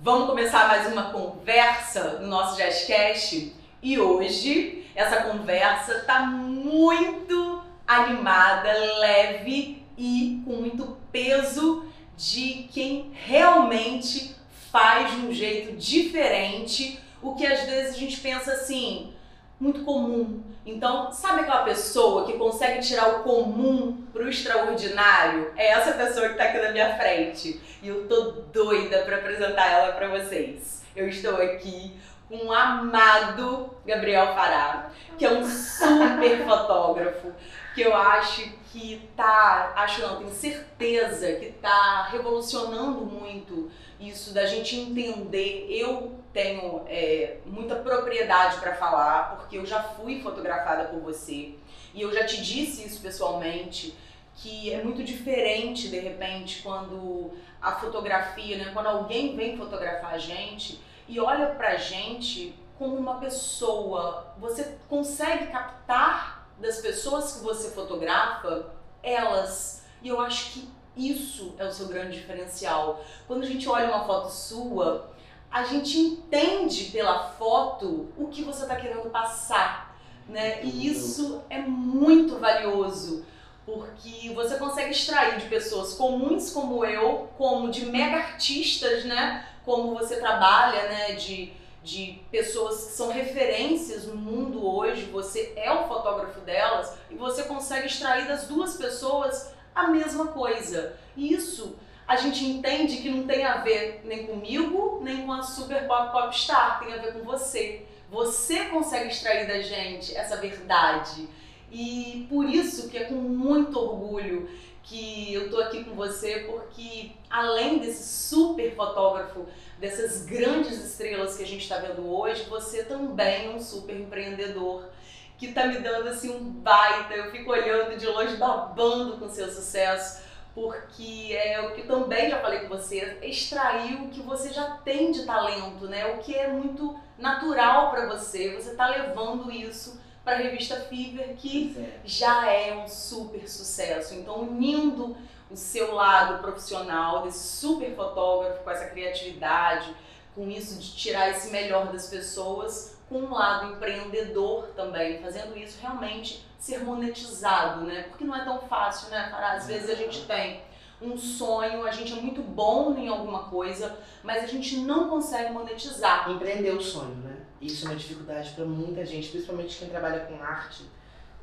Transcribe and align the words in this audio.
Vamos 0.00 0.28
começar 0.28 0.68
mais 0.68 0.92
uma 0.92 1.10
conversa 1.10 2.20
no 2.20 2.28
nosso 2.28 2.56
Jazzcast? 2.56 3.52
E 3.82 3.98
hoje 3.98 4.86
essa 4.94 5.22
conversa 5.22 6.04
tá 6.06 6.20
muito 6.20 7.64
animada, 7.84 8.72
leve 9.00 9.82
e 9.96 10.40
com 10.44 10.52
muito 10.52 10.96
peso 11.10 11.84
de 12.16 12.68
quem 12.72 13.10
realmente 13.12 14.36
faz 14.70 15.10
de 15.10 15.26
um 15.26 15.32
jeito 15.32 15.76
diferente. 15.76 17.00
O 17.20 17.34
que 17.34 17.44
às 17.44 17.64
vezes 17.64 17.96
a 17.96 17.98
gente 17.98 18.20
pensa 18.20 18.52
assim, 18.52 19.12
muito 19.60 19.84
comum. 19.84 20.42
Então, 20.64 21.10
sabe 21.10 21.40
aquela 21.40 21.62
pessoa 21.64 22.26
que 22.26 22.34
consegue 22.34 22.80
tirar 22.80 23.08
o 23.08 23.22
comum 23.22 24.04
pro 24.12 24.28
extraordinário? 24.28 25.52
É 25.56 25.68
essa 25.68 25.92
pessoa 25.92 26.28
que 26.28 26.34
tá 26.34 26.44
aqui 26.44 26.58
na 26.58 26.72
minha 26.72 26.96
frente. 26.96 27.60
E 27.82 27.88
eu 27.88 28.06
tô 28.06 28.42
doida 28.52 28.98
para 29.02 29.16
apresentar 29.16 29.66
ela 29.66 29.92
para 29.92 30.08
vocês. 30.08 30.82
Eu 30.94 31.08
estou 31.08 31.36
aqui 31.36 31.98
com 32.28 32.46
o 32.46 32.52
amado 32.52 33.70
Gabriel 33.86 34.34
Fará, 34.34 34.90
que 35.16 35.24
é 35.24 35.32
um 35.32 35.44
super 35.44 36.44
fotógrafo, 36.44 37.32
que 37.74 37.80
eu 37.80 37.96
acho 37.96 38.42
que 38.70 39.08
tá, 39.16 39.72
acho 39.76 40.02
não, 40.02 40.16
tenho 40.18 40.30
certeza 40.30 41.32
que 41.36 41.52
tá 41.52 42.08
revolucionando 42.12 43.00
muito 43.06 43.70
isso 43.98 44.34
da 44.34 44.44
gente 44.44 44.76
entender. 44.76 45.66
Eu 45.70 46.17
tenho 46.38 46.84
é, 46.86 47.38
muita 47.44 47.74
propriedade 47.74 48.60
para 48.60 48.72
falar, 48.76 49.34
porque 49.34 49.58
eu 49.58 49.66
já 49.66 49.82
fui 49.82 50.22
fotografada 50.22 50.84
por 50.84 51.00
você 51.00 51.56
e 51.92 52.00
eu 52.00 52.14
já 52.14 52.24
te 52.24 52.40
disse 52.40 52.86
isso 52.86 53.02
pessoalmente 53.02 53.92
que 54.36 54.72
é 54.72 54.80
muito 54.84 55.02
diferente 55.02 55.88
de 55.88 55.98
repente 55.98 56.62
quando 56.62 57.32
a 57.60 57.72
fotografia, 57.72 58.56
né, 58.56 58.70
quando 58.72 58.86
alguém 58.86 59.34
vem 59.34 59.56
fotografar 59.56 60.14
a 60.14 60.18
gente 60.18 60.80
e 61.08 61.18
olha 61.18 61.46
pra 61.56 61.74
gente 61.74 62.54
como 62.78 62.94
uma 62.94 63.18
pessoa, 63.18 64.32
você 64.38 64.78
consegue 64.88 65.48
captar 65.48 66.46
das 66.60 66.80
pessoas 66.80 67.32
que 67.32 67.42
você 67.42 67.70
fotografa 67.70 68.66
elas. 69.02 69.84
E 70.00 70.06
eu 70.06 70.20
acho 70.20 70.52
que 70.52 70.68
isso 70.96 71.56
é 71.58 71.64
o 71.64 71.72
seu 71.72 71.88
grande 71.88 72.16
diferencial. 72.16 73.04
Quando 73.26 73.42
a 73.42 73.46
gente 73.46 73.68
olha 73.68 73.88
uma 73.88 74.04
foto 74.04 74.30
sua, 74.30 75.17
a 75.50 75.64
gente 75.64 75.98
entende 75.98 76.84
pela 76.86 77.30
foto 77.30 78.08
o 78.16 78.28
que 78.28 78.42
você 78.42 78.62
está 78.62 78.76
querendo 78.76 79.10
passar, 79.10 79.96
né? 80.28 80.62
E 80.62 80.86
isso 80.86 81.42
é 81.48 81.58
muito 81.58 82.36
valioso, 82.38 83.24
porque 83.64 84.30
você 84.34 84.56
consegue 84.56 84.90
extrair 84.90 85.38
de 85.38 85.46
pessoas 85.46 85.94
comuns 85.94 86.50
como 86.50 86.84
eu, 86.84 87.30
como 87.38 87.70
de 87.70 87.86
mega 87.86 88.16
artistas, 88.16 89.04
né? 89.04 89.46
Como 89.64 89.94
você 89.94 90.16
trabalha, 90.16 90.82
né? 90.88 91.12
De, 91.12 91.52
de 91.82 92.20
pessoas 92.30 92.84
que 92.84 92.92
são 92.92 93.08
referências 93.10 94.04
no 94.04 94.16
mundo 94.16 94.66
hoje, 94.66 95.04
você 95.04 95.54
é 95.56 95.72
o 95.72 95.88
fotógrafo 95.88 96.40
delas 96.40 96.94
e 97.10 97.14
você 97.14 97.44
consegue 97.44 97.86
extrair 97.86 98.28
das 98.28 98.46
duas 98.46 98.76
pessoas 98.76 99.52
a 99.74 99.88
mesma 99.88 100.26
coisa. 100.28 100.94
E 101.16 101.32
isso 101.32 101.76
a 102.08 102.16
gente 102.16 102.42
entende 102.42 102.96
que 102.96 103.10
não 103.10 103.26
tem 103.26 103.44
a 103.44 103.58
ver 103.58 104.00
nem 104.02 104.26
comigo, 104.26 104.98
nem 105.04 105.26
com 105.26 105.32
a 105.32 105.42
super 105.42 105.86
pop 105.86 106.10
popstar, 106.10 106.80
tem 106.80 106.94
a 106.94 106.96
ver 106.96 107.12
com 107.12 107.20
você. 107.20 107.84
Você 108.10 108.64
consegue 108.64 109.10
extrair 109.10 109.46
da 109.46 109.60
gente 109.60 110.16
essa 110.16 110.38
verdade. 110.38 111.28
E 111.70 112.26
por 112.30 112.48
isso 112.48 112.88
que 112.88 112.96
é 112.96 113.04
com 113.04 113.14
muito 113.14 113.78
orgulho 113.78 114.48
que 114.82 115.34
eu 115.34 115.50
tô 115.50 115.60
aqui 115.60 115.84
com 115.84 115.94
você, 115.94 116.46
porque 116.50 117.12
além 117.28 117.78
desse 117.78 118.26
super 118.26 118.74
fotógrafo, 118.74 119.44
dessas 119.78 120.24
grandes 120.24 120.82
estrelas 120.82 121.36
que 121.36 121.42
a 121.42 121.46
gente 121.46 121.60
está 121.60 121.76
vendo 121.76 122.10
hoje, 122.10 122.44
você 122.44 122.84
também 122.84 123.48
é 123.48 123.50
um 123.50 123.60
super 123.60 123.94
empreendedor 123.94 124.88
que 125.36 125.52
tá 125.52 125.66
me 125.66 125.78
dando 125.80 126.08
assim 126.08 126.30
um 126.30 126.42
baita. 126.42 127.12
Eu 127.12 127.30
fico 127.30 127.52
olhando 127.52 127.98
de 127.98 128.06
longe, 128.06 128.36
babando 128.36 129.18
com 129.18 129.28
seu 129.28 129.50
sucesso, 129.50 130.22
porque 130.54 131.32
é 131.32 131.60
o 131.60 131.74
que 131.74 131.82
também 131.82 132.30
já 132.30 132.40
falei 132.40 132.60
com 132.60 132.68
você, 132.68 133.18
extrair 133.22 133.94
o 134.02 134.08
que 134.08 134.20
você 134.20 134.52
já 134.52 134.72
tem 134.78 135.12
de 135.12 135.24
talento, 135.24 135.86
né? 135.86 136.06
O 136.14 136.18
que 136.18 136.34
é 136.34 136.48
muito 136.48 136.98
natural 137.18 137.90
para 137.90 138.06
você. 138.06 138.54
Você 138.54 138.74
tá 138.74 138.88
levando 138.88 139.50
isso 139.50 140.00
para 140.24 140.36
a 140.36 140.40
revista 140.40 140.76
Fever, 140.76 141.36
que 141.36 141.76
é. 141.78 142.00
já 142.04 142.50
é 142.50 142.74
um 142.74 142.88
super 142.88 143.48
sucesso. 143.48 144.14
Então, 144.14 144.40
unindo 144.42 145.16
o 145.50 145.56
seu 145.56 145.94
lado 145.94 146.42
profissional, 146.42 147.22
desse 147.22 147.56
super 147.56 147.94
fotógrafo, 147.94 148.62
com 148.62 148.70
essa 148.70 148.86
criatividade, 148.86 149.94
com 150.34 150.48
isso 150.50 150.78
de 150.78 150.94
tirar 150.94 151.30
esse 151.30 151.50
melhor 151.50 151.90
das 151.90 152.08
pessoas, 152.08 152.96
com 153.08 153.20
um 153.20 153.32
lado 153.32 153.72
empreendedor 153.72 154.68
também, 154.76 155.22
fazendo 155.22 155.56
isso 155.56 155.78
realmente 155.80 156.46
ser 156.58 156.80
monetizado, 156.80 157.84
né? 157.84 158.02
Porque 158.08 158.24
não 158.24 158.34
é 158.34 158.44
tão 158.44 158.58
fácil, 158.60 159.10
né, 159.10 159.28
Fará? 159.30 159.52
Às 159.52 159.66
vezes 159.66 159.88
a 159.88 159.94
gente 159.94 160.26
tem 160.26 160.60
um 161.00 161.16
sonho, 161.16 161.86
a 161.86 161.92
gente 161.92 162.12
é 162.12 162.20
muito 162.20 162.42
bom 162.42 162.96
em 162.96 163.08
alguma 163.08 163.44
coisa, 163.44 163.96
mas 164.22 164.42
a 164.42 164.46
gente 164.46 164.78
não 164.78 165.08
consegue 165.08 165.52
monetizar. 165.52 166.28
Empreender 166.28 166.72
o 166.72 166.82
sonho, 166.82 167.14
né? 167.16 167.36
Isso 167.60 167.86
é 167.86 167.90
uma 167.90 167.96
dificuldade 167.96 168.50
para 168.50 168.64
muita 168.64 169.06
gente, 169.06 169.28
principalmente 169.28 169.78
quem 169.78 169.88
trabalha 169.88 170.20
com 170.20 170.42
arte. 170.42 170.84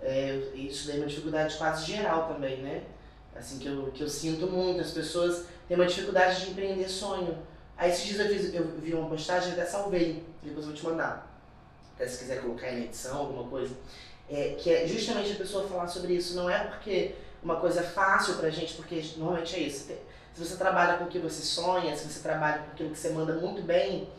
É, 0.01 0.51
isso 0.53 0.87
daí 0.87 0.97
é 0.97 0.99
uma 0.99 1.07
dificuldade 1.07 1.55
quase 1.57 1.85
geral 1.85 2.27
também, 2.27 2.57
né? 2.57 2.83
Assim, 3.33 3.59
que 3.59 3.67
eu, 3.67 3.91
que 3.93 4.01
eu 4.03 4.09
sinto 4.09 4.47
muito, 4.47 4.81
as 4.81 4.91
pessoas 4.91 5.45
têm 5.67 5.75
uma 5.75 5.85
dificuldade 5.85 6.45
de 6.45 6.51
empreender 6.51 6.87
sonho. 6.87 7.37
Aí 7.77 7.89
esses 7.89 8.05
dias 8.05 8.19
eu, 8.19 8.27
fiz, 8.27 8.53
eu 8.53 8.67
vi 8.79 8.93
uma 8.93 9.09
postagem, 9.09 9.53
até 9.53 9.65
salvei, 9.65 10.25
depois 10.41 10.65
eu 10.65 10.71
vou 10.71 10.73
te 10.73 10.85
mandar 10.85 11.35
até 11.95 12.07
se 12.07 12.19
quiser 12.19 12.41
colocar 12.41 12.71
em 12.71 12.83
edição, 12.83 13.17
alguma 13.17 13.49
coisa, 13.49 13.73
é, 14.29 14.55
que 14.57 14.73
é 14.73 14.87
justamente 14.87 15.31
a 15.31 15.35
pessoa 15.35 15.67
falar 15.67 15.87
sobre 15.87 16.13
isso. 16.13 16.35
Não 16.35 16.49
é 16.49 16.63
porque 16.65 17.15
uma 17.43 17.57
coisa 17.57 17.81
é 17.81 17.83
fácil 17.83 18.35
pra 18.35 18.49
gente, 18.49 18.73
porque 18.73 19.03
normalmente 19.17 19.55
é 19.55 19.59
isso. 19.59 19.87
Se 20.33 20.45
você 20.45 20.57
trabalha 20.57 20.97
com 20.97 21.05
o 21.05 21.07
que 21.07 21.19
você 21.19 21.41
sonha, 21.41 21.95
se 21.95 22.11
você 22.11 22.19
trabalha 22.19 22.59
com 22.63 22.71
aquilo 22.71 22.89
que 22.89 22.97
você 22.97 23.09
manda 23.09 23.33
muito 23.33 23.61
bem, 23.61 24.09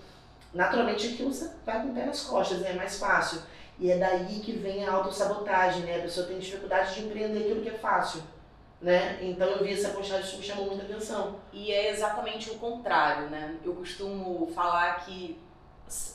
naturalmente 0.54 1.08
aquilo 1.08 1.32
você 1.32 1.50
vai 1.64 1.82
com 1.82 1.88
o 1.88 1.94
pé 1.94 2.06
nas 2.06 2.22
costas, 2.22 2.60
né? 2.60 2.70
é 2.70 2.74
mais 2.74 2.98
fácil. 2.98 3.42
E 3.78 3.90
é 3.90 3.98
daí 3.98 4.40
que 4.40 4.52
vem 4.52 4.86
a 4.86 4.92
autossabotagem, 4.92 5.82
né? 5.82 5.96
A 5.96 6.02
pessoa 6.02 6.26
tem 6.26 6.38
dificuldade 6.38 6.94
de 6.94 7.02
empreender 7.02 7.40
aquilo 7.40 7.60
que 7.60 7.68
é 7.68 7.78
fácil. 7.78 8.22
Né? 8.80 9.18
Então 9.22 9.46
eu 9.48 9.64
vi 9.64 9.72
essa 9.72 9.88
postagem, 9.88 10.24
isso 10.24 10.36
me 10.36 10.42
chamou 10.42 10.66
muita 10.66 10.84
atenção. 10.84 11.36
E 11.52 11.72
é 11.72 11.90
exatamente 11.90 12.50
o 12.50 12.54
contrário, 12.54 13.28
né? 13.28 13.56
Eu 13.64 13.74
costumo 13.74 14.50
falar 14.54 15.04
que 15.04 15.38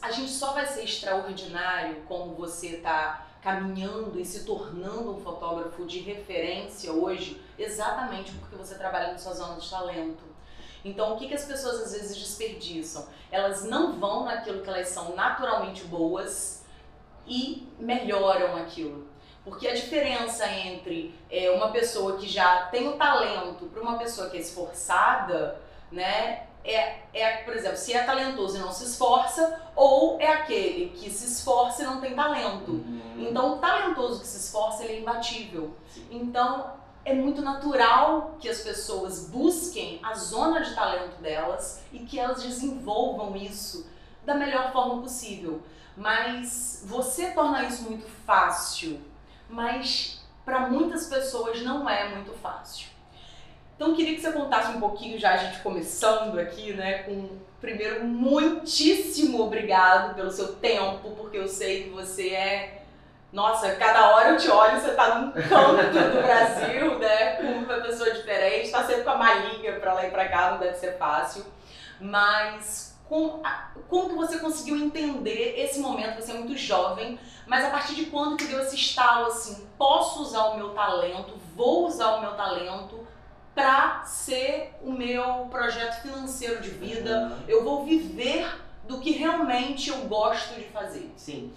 a 0.01 0.11
gente 0.11 0.31
só 0.31 0.53
vai 0.53 0.65
ser 0.65 0.83
extraordinário 0.83 1.97
como 2.07 2.33
você 2.33 2.67
está 2.77 3.27
caminhando 3.41 4.19
e 4.19 4.25
se 4.25 4.45
tornando 4.45 5.15
um 5.15 5.21
fotógrafo 5.21 5.85
de 5.85 5.99
referência 5.99 6.91
hoje, 6.91 7.41
exatamente 7.57 8.31
porque 8.33 8.55
você 8.55 8.75
trabalha 8.75 9.11
na 9.11 9.17
sua 9.17 9.33
zona 9.33 9.59
de 9.59 9.69
talento. 9.69 10.23
Então, 10.83 11.13
o 11.13 11.17
que, 11.17 11.27
que 11.27 11.33
as 11.33 11.45
pessoas 11.45 11.81
às 11.81 11.93
vezes 11.93 12.17
desperdiçam? 12.17 13.07
Elas 13.31 13.63
não 13.63 13.99
vão 13.99 14.25
naquilo 14.25 14.61
que 14.61 14.69
elas 14.69 14.89
são 14.89 15.15
naturalmente 15.15 15.83
boas 15.85 16.65
e 17.25 17.67
melhoram 17.79 18.55
aquilo. 18.57 19.07
Porque 19.43 19.67
a 19.67 19.73
diferença 19.73 20.47
entre 20.47 21.15
é, 21.29 21.49
uma 21.49 21.71
pessoa 21.71 22.17
que 22.17 22.27
já 22.27 22.67
tem 22.67 22.87
o 22.87 22.97
talento 22.97 23.65
para 23.65 23.81
uma 23.81 23.97
pessoa 23.97 24.29
que 24.29 24.37
é 24.37 24.39
esforçada, 24.39 25.59
né, 25.91 26.47
é, 26.63 26.99
é, 27.13 27.37
por 27.43 27.55
exemplo, 27.55 27.77
se 27.77 27.93
é 27.93 28.03
talentoso 28.03 28.57
e 28.57 28.59
não 28.59 28.71
se 28.71 28.85
esforça, 28.85 29.61
ou 29.75 30.19
é 30.19 30.27
aquele 30.27 30.89
que 30.89 31.09
se 31.09 31.25
esforça 31.25 31.83
e 31.83 31.85
não 31.85 31.99
tem 31.99 32.15
talento. 32.15 32.71
Uhum. 32.71 33.27
Então, 33.29 33.55
o 33.55 33.57
talentoso 33.57 34.21
que 34.21 34.27
se 34.27 34.37
esforça, 34.37 34.83
ele 34.83 34.93
é 34.93 34.99
imbatível. 34.99 35.75
Sim. 35.87 36.07
Então, 36.11 36.73
é 37.03 37.13
muito 37.13 37.41
natural 37.41 38.35
que 38.39 38.47
as 38.47 38.61
pessoas 38.61 39.27
busquem 39.27 39.99
a 40.03 40.13
zona 40.13 40.61
de 40.61 40.75
talento 40.75 41.19
delas 41.21 41.83
e 41.91 41.99
que 41.99 42.19
elas 42.19 42.43
desenvolvam 42.43 43.35
isso 43.35 43.89
da 44.23 44.35
melhor 44.35 44.71
forma 44.71 45.01
possível. 45.01 45.61
Mas 45.97 46.83
você 46.85 47.31
torna 47.31 47.63
isso 47.65 47.83
muito 47.83 48.07
fácil, 48.25 49.01
mas 49.49 50.21
para 50.45 50.69
muitas 50.69 51.07
pessoas 51.07 51.61
não 51.63 51.89
é 51.89 52.15
muito 52.15 52.31
fácil. 52.33 52.90
Então 53.81 53.95
queria 53.95 54.13
que 54.13 54.21
você 54.21 54.31
contasse 54.31 54.77
um 54.77 54.79
pouquinho 54.79 55.19
já 55.19 55.33
a 55.33 55.37
gente 55.37 55.59
começando 55.61 56.37
aqui, 56.37 56.71
né, 56.71 56.99
com 56.99 57.29
primeiro 57.59 58.05
muitíssimo 58.05 59.41
obrigado 59.41 60.13
pelo 60.13 60.29
seu 60.29 60.53
tempo, 60.53 61.15
porque 61.17 61.39
eu 61.39 61.47
sei 61.47 61.85
que 61.85 61.89
você 61.89 62.29
é 62.29 62.83
nossa, 63.33 63.73
cada 63.77 64.11
hora 64.11 64.29
eu 64.29 64.37
te 64.37 64.47
olho, 64.51 64.79
você 64.79 64.91
tá 64.91 65.15
num 65.15 65.31
canto 65.31 66.11
do 66.11 66.13
Brasil, 66.21 66.99
né, 66.99 67.37
com 67.37 67.43
uma 67.43 67.81
pessoa 67.81 68.11
diferente, 68.11 68.69
tá 68.69 68.83
sempre 68.83 69.01
com 69.01 69.09
a 69.09 69.17
malinha 69.17 69.79
para 69.79 69.93
lá 69.95 70.05
e 70.05 70.11
para 70.11 70.29
cá, 70.29 70.51
não 70.51 70.59
deve 70.59 70.75
ser 70.75 70.99
fácil. 70.99 71.43
Mas 71.99 72.95
como, 73.09 73.41
como 73.89 74.09
que 74.09 74.15
você 74.15 74.37
conseguiu 74.37 74.75
entender 74.75 75.55
esse 75.57 75.79
momento? 75.79 76.21
Você 76.21 76.33
é 76.33 76.35
muito 76.35 76.55
jovem, 76.55 77.17
mas 77.47 77.65
a 77.65 77.71
partir 77.71 77.95
de 77.95 78.05
quando 78.05 78.37
que 78.37 78.45
deu 78.45 78.59
esse 78.59 78.75
estalo 78.75 79.25
assim, 79.25 79.67
posso 79.75 80.21
usar 80.21 80.49
o 80.49 80.57
meu 80.57 80.69
talento, 80.69 81.33
vou 81.55 81.87
usar 81.87 82.17
o 82.17 82.21
meu 82.21 82.35
talento 82.35 83.09
para 83.53 84.03
ser 84.05 84.71
o 84.83 84.91
meu 84.91 85.47
projeto 85.51 86.01
financeiro 86.01 86.61
de 86.61 86.69
vida. 86.69 87.31
Uhum. 87.31 87.37
Eu 87.47 87.63
vou 87.63 87.83
viver 87.85 88.47
do 88.87 88.99
que 88.99 89.11
realmente 89.11 89.89
eu 89.89 89.97
gosto 90.07 90.55
de 90.55 90.63
fazer. 90.65 91.11
Sim. 91.17 91.51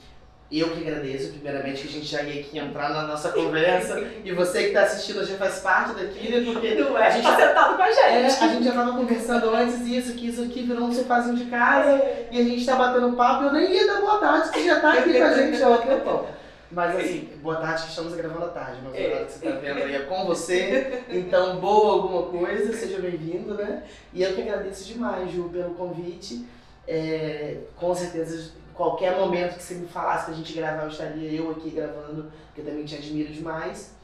Eu 0.52 0.70
que 0.70 0.86
agradeço, 0.86 1.32
primeiramente, 1.32 1.82
que 1.82 1.88
a 1.88 1.90
gente 1.90 2.06
já 2.06 2.22
ia 2.22 2.40
aqui 2.42 2.58
entrar 2.58 2.90
na 2.90 3.02
nossa 3.06 3.30
conversa. 3.32 3.98
e 4.22 4.30
você 4.32 4.60
que 4.60 4.66
está 4.68 4.82
assistindo 4.82 5.24
já 5.24 5.36
faz 5.36 5.60
parte 5.60 5.94
daquilo, 5.94 6.52
porque 6.52 6.74
Não 6.74 6.94
a 6.96 7.06
é? 7.06 7.10
gente 7.10 7.22
Tá 7.24 7.36
sentado 7.36 7.76
com 7.76 7.82
a 7.82 7.88
É, 7.88 8.28
gente. 8.28 8.44
a 8.44 8.48
gente 8.48 8.64
já 8.64 8.72
tava 8.72 8.92
conversando 8.92 9.50
antes 9.50 9.80
isso, 9.80 10.12
que 10.14 10.28
isso 10.28 10.42
aqui 10.42 10.62
virou 10.62 10.84
um 10.84 10.92
sofazinho 10.92 11.36
de 11.36 11.46
casa 11.46 12.00
e 12.30 12.38
a 12.40 12.44
gente 12.44 12.64
tá 12.66 12.76
batendo 12.76 13.16
papo. 13.16 13.44
Eu 13.44 13.52
nem 13.52 13.72
ia 13.72 13.86
dar 13.86 14.00
boa 14.00 14.18
tarde, 14.20 14.50
que 14.50 14.64
já 14.66 14.80
tá 14.80 14.92
aqui 14.92 15.14
com 15.14 15.24
a 15.24 15.32
gente 15.34 15.62
há 15.62 15.68
um 15.70 15.78
tempão. 15.78 16.26
Mas 16.70 16.96
assim, 16.96 17.30
boa 17.42 17.56
tarde 17.56 17.82
que 17.84 17.88
estamos 17.90 18.14
gravando 18.14 18.46
à 18.46 18.48
tarde, 18.48 18.80
mas 18.82 18.94
É. 18.94 19.06
horário 19.06 19.26
que 19.26 19.32
você 19.32 19.44
tá 19.44 19.56
vendo 19.58 19.78
aí 19.82 19.94
é 19.94 20.00
com 20.00 20.24
você. 20.26 21.04
Então, 21.08 21.60
boa 21.60 21.92
alguma 21.94 22.22
coisa, 22.24 22.72
seja 22.76 23.00
bem-vindo, 23.00 23.54
né? 23.54 23.84
E 24.12 24.22
eu 24.22 24.34
que 24.34 24.42
agradeço 24.42 24.84
demais, 24.84 25.30
Ju, 25.30 25.48
pelo 25.50 25.74
convite. 25.74 26.46
É, 26.86 27.58
com 27.76 27.94
certeza, 27.94 28.52
qualquer 28.74 29.16
momento 29.18 29.56
que 29.56 29.62
você 29.62 29.74
me 29.74 29.86
falasse 29.86 30.26
pra 30.26 30.34
gente 30.34 30.52
gravar, 30.52 30.82
eu 30.82 30.88
estaria 30.88 31.32
eu 31.32 31.50
aqui 31.50 31.70
gravando, 31.70 32.30
porque 32.46 32.60
eu 32.60 32.64
também 32.64 32.84
te 32.84 32.96
admiro 32.96 33.32
demais. 33.32 33.94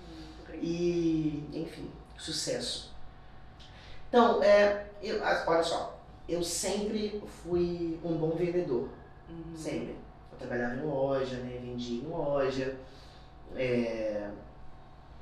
E, 0.55 1.45
enfim, 1.53 1.91
sucesso. 2.19 2.95
Então, 4.09 4.43
é, 4.43 4.87
eu, 5.03 5.21
olha 5.47 5.63
só, 5.63 5.99
eu 6.29 6.43
sempre 6.43 7.23
fui 7.43 7.99
um 8.05 8.15
bom 8.17 8.31
vendedor, 8.31 8.89
Uhum. 9.29 9.57
sempre. 9.57 9.95
Trabalhava 10.41 10.75
em 10.75 10.83
loja, 10.83 11.37
né, 11.37 11.61
vendia 11.63 12.03
em 12.03 12.09
loja, 12.09 12.77
é, 13.55 14.31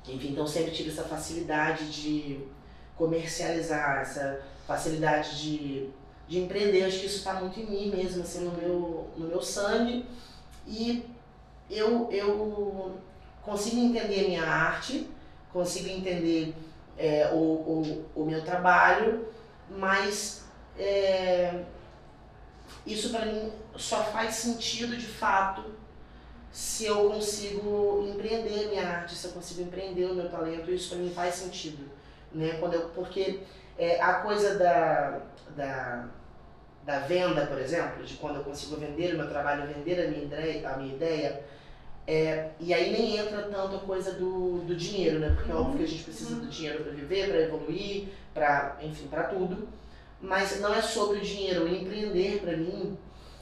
enfim, 0.07 0.31
então 0.31 0.47
sempre 0.47 0.71
tive 0.71 0.89
essa 0.89 1.03
facilidade 1.03 1.91
de 1.91 2.39
comercializar, 2.95 3.99
essa 3.99 4.41
facilidade 4.65 5.41
de, 5.41 5.89
de 6.27 6.39
empreender. 6.39 6.83
Acho 6.83 7.01
que 7.01 7.05
isso 7.05 7.17
está 7.17 7.33
muito 7.33 7.59
em 7.59 7.65
mim 7.65 7.95
mesmo, 7.95 8.23
assim, 8.23 8.45
no 8.45 8.51
meu, 8.51 9.09
no 9.17 9.27
meu 9.27 9.41
sangue. 9.41 10.05
E 10.65 11.05
eu, 11.69 12.09
eu 12.11 12.97
consigo 13.43 13.77
entender 13.77 14.27
minha 14.27 14.43
arte, 14.43 15.09
consigo 15.51 15.89
entender 15.89 16.55
é, 16.97 17.29
o, 17.33 17.37
o, 17.37 18.05
o 18.15 18.25
meu 18.25 18.43
trabalho, 18.43 19.27
mas 19.69 20.45
é, 20.77 21.63
isso 22.85 23.09
para 23.09 23.25
mim 23.25 23.51
só 23.79 24.03
faz 24.03 24.35
sentido 24.35 24.95
de 24.95 25.05
fato 25.05 25.63
se 26.51 26.85
eu 26.85 27.09
consigo 27.09 28.07
empreender 28.11 28.69
minha 28.69 28.87
arte, 28.87 29.15
se 29.15 29.27
eu 29.27 29.31
consigo 29.31 29.61
empreender 29.61 30.05
o 30.05 30.15
meu 30.15 30.29
talento, 30.29 30.71
isso 30.71 30.89
para 30.89 30.97
mim 30.97 31.11
faz 31.11 31.35
sentido, 31.35 31.89
né? 32.33 32.57
Quando 32.59 32.73
eu, 32.73 32.89
porque 32.89 33.41
é, 33.77 34.01
a 34.01 34.15
coisa 34.15 34.57
da, 34.57 35.21
da, 35.55 36.07
da 36.83 36.99
venda, 36.99 37.45
por 37.45 37.59
exemplo, 37.59 38.03
de 38.03 38.15
quando 38.15 38.37
eu 38.37 38.43
consigo 38.43 38.77
vender 38.77 39.13
o 39.13 39.17
meu 39.17 39.29
trabalho, 39.29 39.67
vender 39.67 40.05
a 40.05 40.09
minha 40.09 40.23
ideia, 40.23 40.69
a 40.69 40.77
minha 40.77 40.95
ideia 40.95 41.43
é, 42.11 42.49
e 42.59 42.73
aí 42.73 42.91
nem 42.91 43.17
entra 43.17 43.43
tanto 43.43 43.75
a 43.75 43.79
coisa 43.81 44.13
do, 44.13 44.63
do 44.65 44.75
dinheiro, 44.75 45.19
né? 45.19 45.31
Porque 45.35 45.51
é 45.51 45.53
óbvio 45.53 45.77
que 45.77 45.83
a 45.83 45.87
gente 45.87 46.03
precisa 46.03 46.37
do 46.37 46.47
dinheiro 46.47 46.83
para 46.83 46.91
viver, 46.91 47.29
para 47.29 47.41
evoluir, 47.41 48.07
para 48.33 48.77
enfim, 48.81 49.07
para 49.07 49.25
tudo. 49.25 49.69
Mas 50.19 50.59
não 50.59 50.73
é 50.73 50.81
sobre 50.81 51.19
o 51.19 51.21
dinheiro. 51.21 51.67
Empreender 51.67 52.39
para 52.41 52.57
mim 52.57 52.97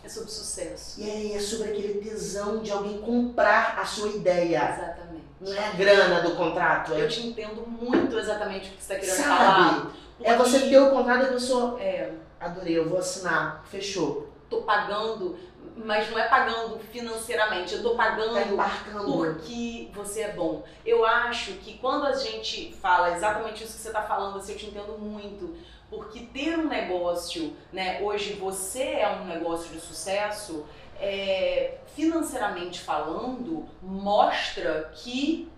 É 0.08 0.10
sobre 0.10 0.32
sucesso. 0.32 1.02
e 1.02 1.10
aí 1.12 1.34
é 1.36 1.40
sobre 1.40 1.70
aquele 1.70 2.02
tesão 2.02 2.60
de 2.64 2.72
alguém 2.72 3.00
comprar 3.02 3.78
a 3.78 3.86
sua 3.86 4.08
ideia. 4.10 4.74
Exatamente. 4.74 5.24
Não 5.42 5.54
é 5.54 5.68
a 5.68 5.72
grana 5.72 6.22
do 6.22 6.36
contrato, 6.36 6.94
é, 6.94 7.02
Eu 7.04 7.08
te 7.10 7.28
entendo 7.28 7.68
muito 7.68 8.18
exatamente 8.18 8.70
o 8.70 8.72
que 8.74 8.84
você 8.84 8.94
está 8.94 9.06
querendo 9.06 9.16
sabe? 9.28 9.38
falar. 9.38 9.92
É 10.22 10.36
você 10.36 10.60
ter 10.62 10.80
o 10.80 10.90
contrato 10.90 11.24
e 11.24 11.26
a 11.26 11.34
pessoa, 11.34 11.80
É, 11.82 12.12
adorei, 12.40 12.78
eu 12.78 12.88
vou 12.90 13.00
assinar, 13.00 13.64
fechou. 13.70 14.30
tô 14.50 14.62
pagando, 14.62 15.38
mas 15.76 16.10
não 16.10 16.18
é 16.18 16.28
pagando 16.28 16.80
financeiramente, 16.92 17.76
eu 17.76 17.84
tô 17.84 17.92
Tá 17.92 17.98
pagando 17.98 18.40
embarcando. 18.40 19.04
porque 19.12 19.90
você 19.94 20.22
é 20.22 20.32
bom. 20.32 20.64
Eu 20.86 21.06
acho 21.06 21.52
que 21.56 21.78
quando 21.80 22.06
a 22.08 22.14
gente 22.16 22.74
fala 22.82 23.12
exatamente 23.16 23.64
isso 23.64 23.74
que 23.76 23.82
você 23.82 23.90
está 23.90 24.02
falando, 24.04 24.38
assim, 24.38 24.54
eu 24.54 24.58
te 24.58 24.66
entendo 24.68 24.98
muito. 24.98 25.54
Porque 25.90 26.20
ter 26.22 26.58
um 26.60 26.68
negócio, 26.68 27.56
né, 27.72 28.02
hoje 28.02 28.34
você 28.34 28.84
é 28.84 29.10
um 29.10 29.26
negócio 29.26 29.72
de 29.74 29.80
sucesso, 29.80 30.66
é, 31.00 31.78
financeiramente 31.96 32.82
falando, 32.82 33.66
mostra 33.82 34.92
que 34.96 35.50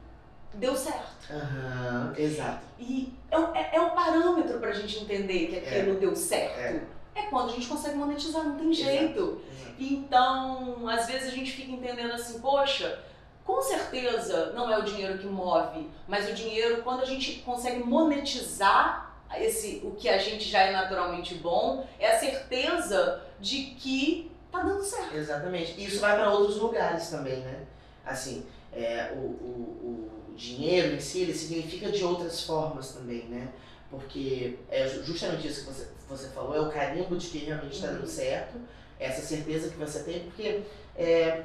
deu 0.54 0.76
certo. 0.76 1.31
Aham, 1.31 2.14
exato. 2.18 2.62
E 2.78 3.14
é, 3.31 3.38
o- 3.40 3.56
é, 3.56 3.70
é 3.74 3.90
parâmetro 3.90 4.60
pra 4.60 4.72
gente 4.72 5.00
entender 5.00 5.48
que 5.48 5.58
aquilo 5.58 5.96
deu 6.00 6.16
certo. 6.16 6.84
É. 7.16 7.22
quando 7.30 7.50
a 7.50 7.54
gente 7.54 7.68
consegue 7.68 7.98
monetizar, 7.98 8.44
não 8.46 8.56
tem 8.56 8.72
Exato. 8.72 8.90
jeito. 8.92 9.42
exato. 9.52 9.76
Então, 9.78 10.88
às 10.88 11.06
vezes 11.08 11.28
a 11.28 11.36
gente 11.36 11.52
fica 11.52 11.72
entendendo 11.72 12.14
assim, 12.14 12.40
poxa, 12.40 13.00
com 13.44 13.62
certeza 13.62 14.54
não 14.54 14.72
é 14.72 14.78
o 14.78 14.84
dinheiro 14.84 15.18
que 15.18 15.28
move, 15.28 15.90
mas 16.08 16.30
o 16.30 16.34
dinheiro, 16.34 16.81
quando 16.81 17.02
a 17.02 17.06
gente 17.06 17.40
consegue 17.42 17.84
monetizar 17.84 19.08
esse, 19.38 19.81
o 19.84 19.92
que 19.92 20.08
a 20.10 20.18
gente 20.18 20.48
já 20.50 20.62
é 20.62 20.72
naturalmente 20.72 21.36
bom, 21.36 21.86
é 22.00 22.12
a 22.16 22.20
certeza 22.20 23.22
de 23.40 23.76
que 23.80 24.31
tá 24.52 24.64
dando 24.64 24.84
certo. 24.84 25.16
Exatamente. 25.16 25.76
E 25.78 25.86
isso 25.86 26.00
vai 26.00 26.16
para 26.16 26.31
outros 26.31 26.58
lugares 26.58 27.10
também, 27.10 27.38
né? 27.42 27.66
Assim, 28.06 28.46
é, 28.74 29.12
o, 29.16 29.18
o, 29.20 30.30
o 30.31 30.34
dinheiro 30.36 30.96
em 30.96 31.00
si, 31.00 31.22
ele 31.22 31.34
significa 31.34 31.92
de 31.92 32.04
outras 32.04 32.44
formas 32.44 32.94
também, 32.94 33.26
né? 33.26 33.50
Porque 33.90 34.58
é 34.70 34.88
ju- 34.88 35.04
justamente 35.04 35.48
isso 35.48 35.66
que 35.66 35.74
você, 35.74 35.88
você 36.08 36.30
falou, 36.30 36.56
é 36.56 36.60
o 36.62 36.70
carimbo 36.70 37.16
de 37.18 37.28
que 37.28 37.40
realmente 37.40 37.76
está 37.76 37.88
dando 37.88 38.02
Uhum. 38.02 38.08
certo, 38.08 38.58
essa 39.00 39.22
certeza 39.22 39.70
que 39.70 39.78
você 39.78 40.04
tem, 40.04 40.22
porque 40.24 40.62
é, 40.96 41.44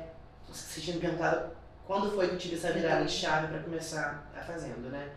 você 0.48 0.80
tinha 0.80 0.94
me 0.96 1.00
perguntado 1.02 1.50
quando 1.86 2.10
foi 2.12 2.28
que 2.28 2.34
eu 2.34 2.38
tive 2.38 2.56
essa 2.56 2.72
virada 2.72 3.04
de 3.04 3.12
chave 3.12 3.48
para 3.48 3.58
começar 3.62 4.30
a 4.34 4.40
fazendo, 4.40 4.90
né? 4.90 5.08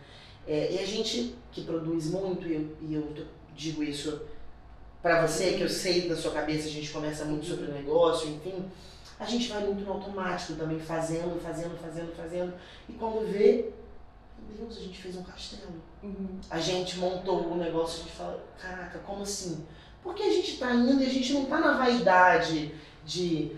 É, 0.47 0.71
e 0.73 0.79
a 0.79 0.85
gente 0.85 1.35
que 1.51 1.63
produz 1.63 2.09
muito, 2.09 2.47
e 2.47 2.53
eu, 2.55 2.77
e 2.81 2.93
eu 2.93 3.25
digo 3.55 3.83
isso 3.83 4.21
para 5.01 5.25
você, 5.25 5.53
que 5.53 5.61
eu 5.61 5.69
sei 5.69 6.07
da 6.07 6.15
sua 6.15 6.31
cabeça, 6.31 6.67
a 6.67 6.71
gente 6.71 6.89
conversa 6.89 7.25
muito 7.25 7.45
sobre 7.45 7.65
o 7.65 7.73
negócio, 7.73 8.29
enfim, 8.29 8.65
a 9.19 9.25
gente 9.25 9.49
vai 9.49 9.63
muito 9.65 9.83
no 9.83 9.93
automático 9.93 10.53
também, 10.53 10.79
fazendo, 10.79 11.39
fazendo, 11.41 11.77
fazendo, 11.77 12.15
fazendo. 12.15 12.53
E 12.87 12.93
quando 12.93 13.27
vê, 13.31 13.71
meu 14.47 14.67
Deus, 14.67 14.77
a 14.77 14.81
gente 14.81 15.01
fez 15.01 15.15
um 15.15 15.23
castelo. 15.23 15.81
A 16.49 16.59
gente 16.59 16.97
montou 16.99 17.51
o 17.51 17.57
negócio, 17.57 18.01
a 18.01 18.03
gente 18.03 18.15
fala, 18.15 18.43
caraca, 18.61 18.99
como 18.99 19.23
assim? 19.23 19.65
Porque 20.03 20.23
a 20.23 20.31
gente 20.31 20.57
tá 20.57 20.73
indo 20.73 21.01
e 21.01 21.05
a 21.05 21.09
gente 21.09 21.33
não 21.33 21.45
tá 21.45 21.59
na 21.59 21.77
vaidade 21.77 22.73
de, 23.03 23.51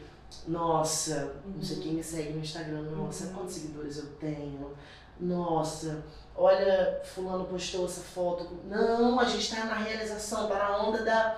nossa, 0.47 1.35
não 1.45 1.61
sei 1.61 1.77
quem 1.79 1.93
me 1.93 2.03
segue 2.03 2.33
no 2.33 2.39
Instagram, 2.39 2.81
nossa, 2.83 3.25
Uhum. 3.25 3.33
quantos 3.33 3.55
seguidores 3.55 3.97
eu 3.97 4.07
tenho, 4.19 4.71
nossa, 5.19 6.03
olha, 6.39 7.01
fulano 7.03 7.45
postou 7.45 7.85
essa 7.85 8.01
foto. 8.01 8.47
Não, 8.65 9.19
a 9.19 9.25
gente 9.25 9.53
tá 9.53 9.65
na 9.65 9.75
realização, 9.75 10.47
tá 10.47 10.55
na 10.55 10.77
onda 10.77 11.03
da, 11.03 11.37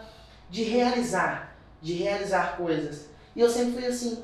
de 0.49 0.63
realizar, 0.63 1.55
de 1.81 1.93
realizar 1.93 2.55
coisas. 2.55 3.09
E 3.35 3.41
eu 3.41 3.49
sempre 3.49 3.73
fui 3.73 3.85
assim. 3.87 4.23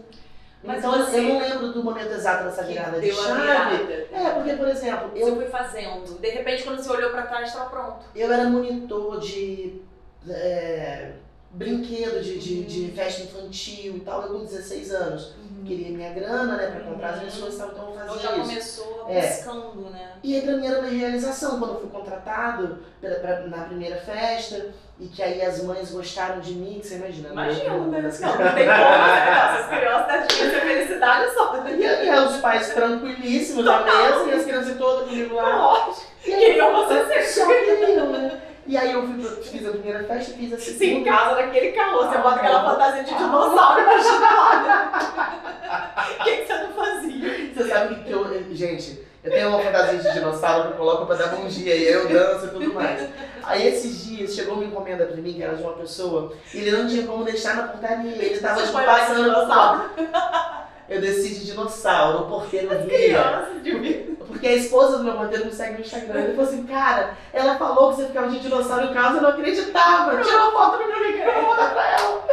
Mas 0.63 0.79
então 0.79 0.95
eu 0.95 1.23
não 1.23 1.39
lembro 1.39 1.71
do 1.71 1.83
momento 1.83 2.11
exato 2.11 2.45
dessa 2.45 2.63
virada 2.63 2.99
de 2.99 3.11
chave. 3.11 3.41
virada. 3.41 3.93
É, 4.11 4.29
porque, 4.35 4.53
por 4.53 4.67
exemplo, 4.67 5.11
eu 5.15 5.27
Você 5.27 5.35
foi 5.35 5.49
fazendo. 5.49 6.19
De 6.19 6.29
repente, 6.29 6.63
quando 6.63 6.81
você 6.81 6.89
olhou 6.89 7.11
pra 7.11 7.23
trás, 7.23 7.47
estava 7.47 7.69
pronto. 7.69 8.05
eu 8.15 8.31
era 8.31 8.49
monitor 8.49 9.19
de 9.19 9.81
é, 10.29 11.13
brinquedo, 11.57 12.21
de, 12.23 12.37
de, 12.39 12.63
de 12.63 12.91
festa 12.95 13.23
infantil 13.23 13.95
e 13.97 13.99
tal, 14.01 14.21
eu 14.23 14.29
com 14.39 14.45
16 14.45 14.91
anos. 14.91 15.33
Queria 15.65 15.89
minha 15.89 16.13
grana, 16.13 16.55
né, 16.55 16.67
pra 16.67 16.79
comprar 16.81 17.09
as 17.09 17.15
Uhum. 17.19 17.25
pessoas 17.25 17.55
e 17.55 17.57
tal, 17.57 17.67
então 17.69 17.83
eu 17.89 17.91
Então 17.95 18.07
fazia 18.07 18.21
já 18.29 18.37
isso. 18.37 18.47
começou 18.83 19.05
É. 19.09 19.21
buscando, 19.27 19.89
né? 19.89 20.11
E 20.23 20.35
aí 20.35 20.41
pra 20.43 20.55
mim 20.55 20.67
era 20.67 20.79
uma 20.79 20.87
realização 20.87 21.59
quando 21.59 21.73
eu 21.73 21.79
fui 21.81 21.89
contratado 21.89 22.77
pela, 23.01 23.15
pra- 23.15 23.39
na 23.47 23.63
primeira 23.65 23.97
festa 23.97 24.67
e 24.99 25.07
que 25.07 25.21
aí 25.21 25.41
as 25.41 25.61
mães 25.63 25.91
gostaram 25.91 26.39
de 26.39 26.53
mim, 26.53 26.79
que 26.79 26.87
você 26.87 26.95
imagina. 26.95 27.29
né? 27.29 27.33
Imagina, 27.33 27.69
né? 27.69 27.77
Não, 27.77 27.89
não 27.89 28.53
tem 28.53 28.65
como, 28.65 28.97
né? 28.97 29.49
Essas 29.55 29.67
crianças 29.67 30.07
devem 30.37 30.51
ser 30.51 30.61
felicidade 30.61 31.33
só. 31.33 31.55
E 31.67 31.85
aí 31.85 32.07
é, 32.07 32.21
os 32.21 32.37
pais 32.37 32.69
tranquilíssimos 32.73 33.65
na 33.65 33.83
mesa 33.83 34.23
e 34.29 34.31
as 34.33 34.43
crianças 34.45 34.77
todas 34.77 35.09
comigo 35.09 35.35
lá. 35.35 35.55
Lógico. 35.57 36.05
E 36.25 36.33
aí, 36.33 36.39
Queriam 36.45 36.73
você 36.75 37.05
sempre. 37.07 37.23
Só 37.27 37.45
queriam, 37.47 38.11
né? 38.11 38.41
E 38.67 38.77
aí 38.77 38.91
eu 38.91 39.01
fui, 39.07 39.23
fiz 39.43 39.65
a 39.65 39.71
primeira 39.71 40.03
festa, 40.03 40.33
fiz 40.33 40.51
a 40.53 40.57
segunda. 40.57 40.77
Sim, 40.79 40.95
em 40.97 41.03
casa, 41.03 41.35
naquele 41.41 41.71
calor, 41.71 42.07
você 42.07 42.17
Ah, 42.17 42.21
bota 42.21 42.35
aquela 42.35 42.61
não. 42.63 42.71
fantasia 42.71 43.03
de 43.03 43.13
dinossauro, 43.15 43.81
lá, 43.81 44.63
né? 44.63 46.17
O 46.19 46.23
que, 46.23 46.37
que 46.37 46.45
você 46.47 46.53
não 46.63 46.71
fazia? 46.73 47.51
Você 47.55 47.69
sabe 47.69 47.95
que 48.03 48.11
eu. 48.11 48.53
Gente, 48.53 48.99
eu 49.23 49.31
tenho 49.31 49.49
uma 49.49 49.59
fantasia 49.61 49.99
de 49.99 50.11
dinossauro 50.13 50.63
que 50.67 50.73
eu 50.73 50.77
coloco 50.77 51.05
pra 51.05 51.15
dar 51.15 51.27
bom 51.27 51.47
dia, 51.47 51.75
e 51.75 51.87
aí 51.87 51.93
eu 51.93 52.09
danço 52.09 52.45
e 52.47 52.49
tudo 52.49 52.73
mais. 52.73 53.07
Aí 53.43 53.65
esses 53.67 54.03
dias 54.05 54.35
chegou 54.35 54.55
uma 54.55 54.65
encomenda 54.65 55.05
pra 55.05 55.15
mim, 55.15 55.33
que 55.33 55.41
era 55.43 55.55
de 55.55 55.63
uma 55.63 55.73
pessoa, 55.73 56.33
e 56.53 56.57
ele 56.57 56.71
não 56.71 56.87
tinha 56.87 57.07
como 57.07 57.23
deixar 57.23 57.55
na 57.55 57.63
portaria. 57.69 58.11
Ele 58.11 58.37
tava 58.39 58.61
tipo, 58.61 58.73
passando? 58.73 59.91
Eu 60.89 61.01
desci 61.01 61.35
de 61.35 61.45
dinossauro, 61.47 62.19
o 62.23 62.29
porteiro 62.29 62.71
As 62.71 62.85
ria. 62.85 62.87
crianças 62.89 63.61
de. 63.63 64.06
Porque 64.37 64.47
a 64.47 64.55
esposa 64.55 64.99
do 64.99 65.03
meu 65.03 65.13
roteiro 65.17 65.45
me 65.45 65.51
segue 65.51 65.73
no 65.73 65.79
Instagram. 65.79 66.21
Ele 66.21 66.35
falou 66.35 66.47
assim, 66.47 66.63
cara, 66.67 67.17
ela 67.33 67.57
falou 67.57 67.89
que 67.89 67.95
você 67.95 68.07
ficava 68.07 68.29
de 68.29 68.39
dinossauro 68.39 68.85
em 68.85 68.93
casa, 68.93 69.17
eu 69.17 69.21
não 69.23 69.29
acreditava. 69.29 70.21
Tira 70.21 70.43
uma 70.43 70.51
foto 70.51 70.83
no 70.83 70.87
meu 70.87 71.13
que 71.13 71.19
eu 71.19 71.41
vou 71.43 71.55
pra 71.55 71.91
ela. 71.91 72.23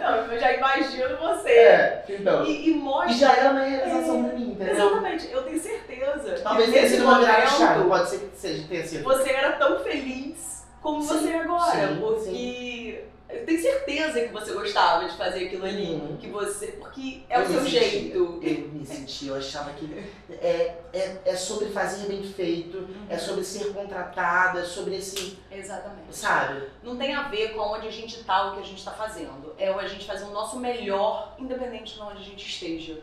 Não, 0.00 0.32
eu 0.32 0.40
já 0.40 0.52
imagino 0.52 1.16
você. 1.16 1.50
É, 1.50 2.04
então. 2.08 2.44
E, 2.44 2.68
e 2.68 2.74
mostra. 2.74 3.12
E 3.12 3.18
já 3.18 3.32
era 3.32 3.50
uma 3.50 3.62
realização 3.62 4.24
pra 4.24 4.32
mim, 4.32 4.50
entendeu? 4.52 4.74
Exatamente, 4.74 5.32
eu 5.32 5.42
tenho 5.42 5.60
certeza. 5.60 6.40
Talvez 6.40 6.70
tenha 6.70 6.88
sido 6.88 7.02
uma 7.02 7.18
virada 7.18 7.46
chave, 7.48 7.88
pode 7.88 8.08
ser 8.08 8.18
que 8.18 8.36
seja, 8.38 8.64
tenha 8.68 8.86
sido. 8.86 9.02
Você 9.02 9.30
era 9.30 9.52
tão 9.52 9.80
feliz 9.80 10.64
como 10.80 11.02
Sim, 11.02 11.08
você 11.08 11.30
é 11.30 11.40
agora. 11.40 11.72
sim, 11.72 11.96
porque 12.00 13.04
eu 13.32 13.46
tenho 13.46 13.60
certeza 13.60 14.20
que 14.20 14.32
você 14.32 14.52
gostava 14.52 15.08
de 15.08 15.16
fazer 15.16 15.46
aquilo 15.46 15.64
ali. 15.64 15.94
Uhum. 15.94 16.16
Que 16.18 16.28
você. 16.28 16.66
Porque 16.68 17.22
é 17.28 17.38
Eu 17.38 17.42
o 17.42 17.46
seu 17.46 17.60
sentia, 17.62 17.80
jeito. 17.80 18.40
Eu 18.42 18.68
me 18.68 18.86
senti, 18.86 19.26
eu 19.28 19.36
achava 19.36 19.72
que 19.72 20.04
é, 20.30 20.76
é, 20.92 21.20
é 21.24 21.36
sobre 21.36 21.70
fazer 21.70 22.06
bem 22.06 22.22
feito, 22.22 22.88
é 23.08 23.16
sobre 23.16 23.42
ser 23.42 23.72
contratado, 23.72 24.58
é 24.58 24.64
sobre 24.64 24.96
esse, 24.96 25.38
Exatamente. 25.50 26.14
sabe? 26.14 26.62
Não 26.82 26.96
tem 26.96 27.14
a 27.14 27.28
ver 27.28 27.54
com 27.54 27.60
onde 27.60 27.88
a 27.88 27.90
gente 27.90 28.22
tá, 28.24 28.50
o 28.50 28.54
que 28.54 28.60
a 28.60 28.64
gente 28.64 28.78
está 28.78 28.92
fazendo. 28.92 29.54
É 29.58 29.68
a 29.68 29.88
gente 29.88 30.06
fazer 30.06 30.24
o 30.24 30.30
nosso 30.30 30.58
melhor, 30.58 31.34
independente 31.38 31.94
de 31.94 32.00
onde 32.00 32.18
a 32.18 32.24
gente 32.24 32.46
esteja. 32.46 33.00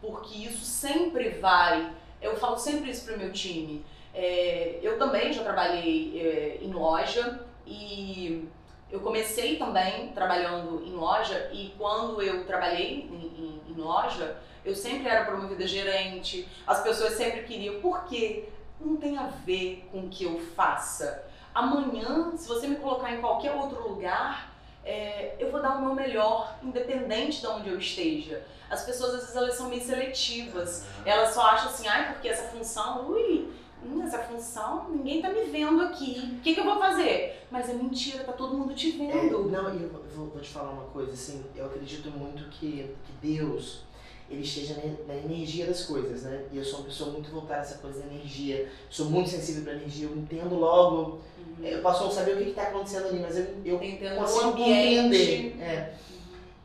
Porque 0.00 0.36
isso 0.36 0.64
sempre 0.64 1.30
vai. 1.30 1.92
Eu 2.20 2.36
falo 2.36 2.56
sempre 2.56 2.90
isso 2.90 3.04
pro 3.04 3.18
meu 3.18 3.32
time. 3.32 3.84
É, 4.14 4.78
eu 4.80 4.98
também 4.98 5.32
já 5.32 5.42
trabalhei 5.42 6.20
é, 6.20 6.64
em 6.64 6.72
loja 6.72 7.40
e 7.66 8.48
eu 8.94 9.00
comecei 9.00 9.56
também 9.56 10.08
trabalhando 10.08 10.82
em 10.86 10.92
loja 10.92 11.50
e 11.52 11.74
quando 11.76 12.22
eu 12.22 12.44
trabalhei 12.46 13.08
em, 13.10 13.14
em- 13.14 13.62
em 13.72 13.74
loja, 13.80 14.36
eu 14.64 14.74
sempre 14.74 15.08
era 15.08 15.24
promovida 15.24 15.66
gerente, 15.66 16.48
as 16.66 16.82
pessoas 16.82 17.14
sempre 17.14 17.42
queriam, 17.42 17.80
por 17.80 18.04
quê? 18.04 18.48
Não 18.80 18.96
tem 18.96 19.18
a 19.18 19.26
ver 19.26 19.86
com 19.90 20.00
o 20.00 20.08
que 20.08 20.24
eu 20.24 20.38
faça. 20.56 21.26
Amanhã, 21.54 22.32
se 22.36 22.48
você 22.48 22.66
me 22.66 22.76
colocar 22.76 23.12
em 23.12 23.20
qualquer 23.20 23.52
outro 23.52 23.86
lugar, 23.88 24.52
é, 24.84 25.34
eu 25.38 25.50
vou 25.50 25.60
dar 25.62 25.76
o 25.76 25.80
meu 25.82 25.94
melhor, 25.94 26.56
independente 26.62 27.40
de 27.40 27.46
onde 27.46 27.68
eu 27.68 27.78
esteja. 27.78 28.42
As 28.70 28.84
pessoas, 28.84 29.14
às 29.14 29.20
vezes, 29.20 29.36
elas 29.36 29.54
são 29.54 29.68
meio 29.68 29.82
seletivas. 29.82 30.84
Elas 31.04 31.32
só 31.34 31.42
acham 31.42 31.68
assim, 31.68 31.86
ai, 31.86 32.12
porque 32.12 32.28
essa 32.28 32.48
função, 32.48 33.08
ui, 33.10 33.50
hum, 33.86 34.02
essa 34.02 34.18
função, 34.18 34.88
ninguém 34.90 35.20
tá 35.22 35.30
me 35.30 35.44
vendo 35.44 35.80
aqui. 35.82 36.36
O 36.38 36.40
que, 36.42 36.54
que 36.54 36.60
eu 36.60 36.64
vou 36.64 36.78
fazer? 36.78 37.42
Mas 37.50 37.68
é 37.68 37.74
mentira, 37.74 38.24
tá 38.24 38.32
todo 38.32 38.56
mundo 38.56 38.74
te 38.74 38.90
É, 38.90 38.98
vendo. 39.20 39.50
não, 39.50 39.74
e 39.74 39.82
eu 39.82 39.88
vou, 39.88 40.26
vou- 40.26 40.40
te 40.40 40.48
falar 40.50 40.70
uma 40.70 40.84
coisa, 40.84 41.12
assim, 41.12 41.44
eu 41.54 41.66
acredito 41.66 42.10
muito 42.10 42.48
que, 42.50 42.90
que 43.04 43.12
Deus, 43.22 43.82
ele 44.30 44.42
esteja 44.42 44.76
na, 45.06 45.14
energia 45.14 45.66
das 45.66 45.84
coisas, 45.84 46.22
né? 46.22 46.44
E 46.52 46.56
eu 46.58 46.64
sou 46.64 46.80
uma 46.80 46.86
pessoa 46.86 47.10
muito 47.10 47.30
voltada 47.30 47.60
a 47.60 47.62
essa 47.62 47.78
coisa 47.78 48.00
da 48.00 48.06
energia, 48.06 48.68
sou 48.90 49.06
muito 49.06 49.30
sensível 49.30 49.62
pra 49.64 49.74
energia, 49.74 50.06
eu 50.08 50.16
entendo 50.16 50.54
logo, 50.54 51.20
é, 51.62 51.74
eu 51.74 51.82
posso 51.82 52.04
não 52.04 52.10
saber 52.10 52.34
o 52.34 52.38
que, 52.38 52.44
que 52.46 52.52
tá 52.52 52.62
acontecendo 52.64 53.06
ali, 53.08 53.20
mas 53.20 53.36
eu, 53.36 53.46
eu 53.64 53.76
Entendendo 53.76 54.16
consigo 54.16 54.52
compreender. 54.52 55.56
É. 55.60 55.94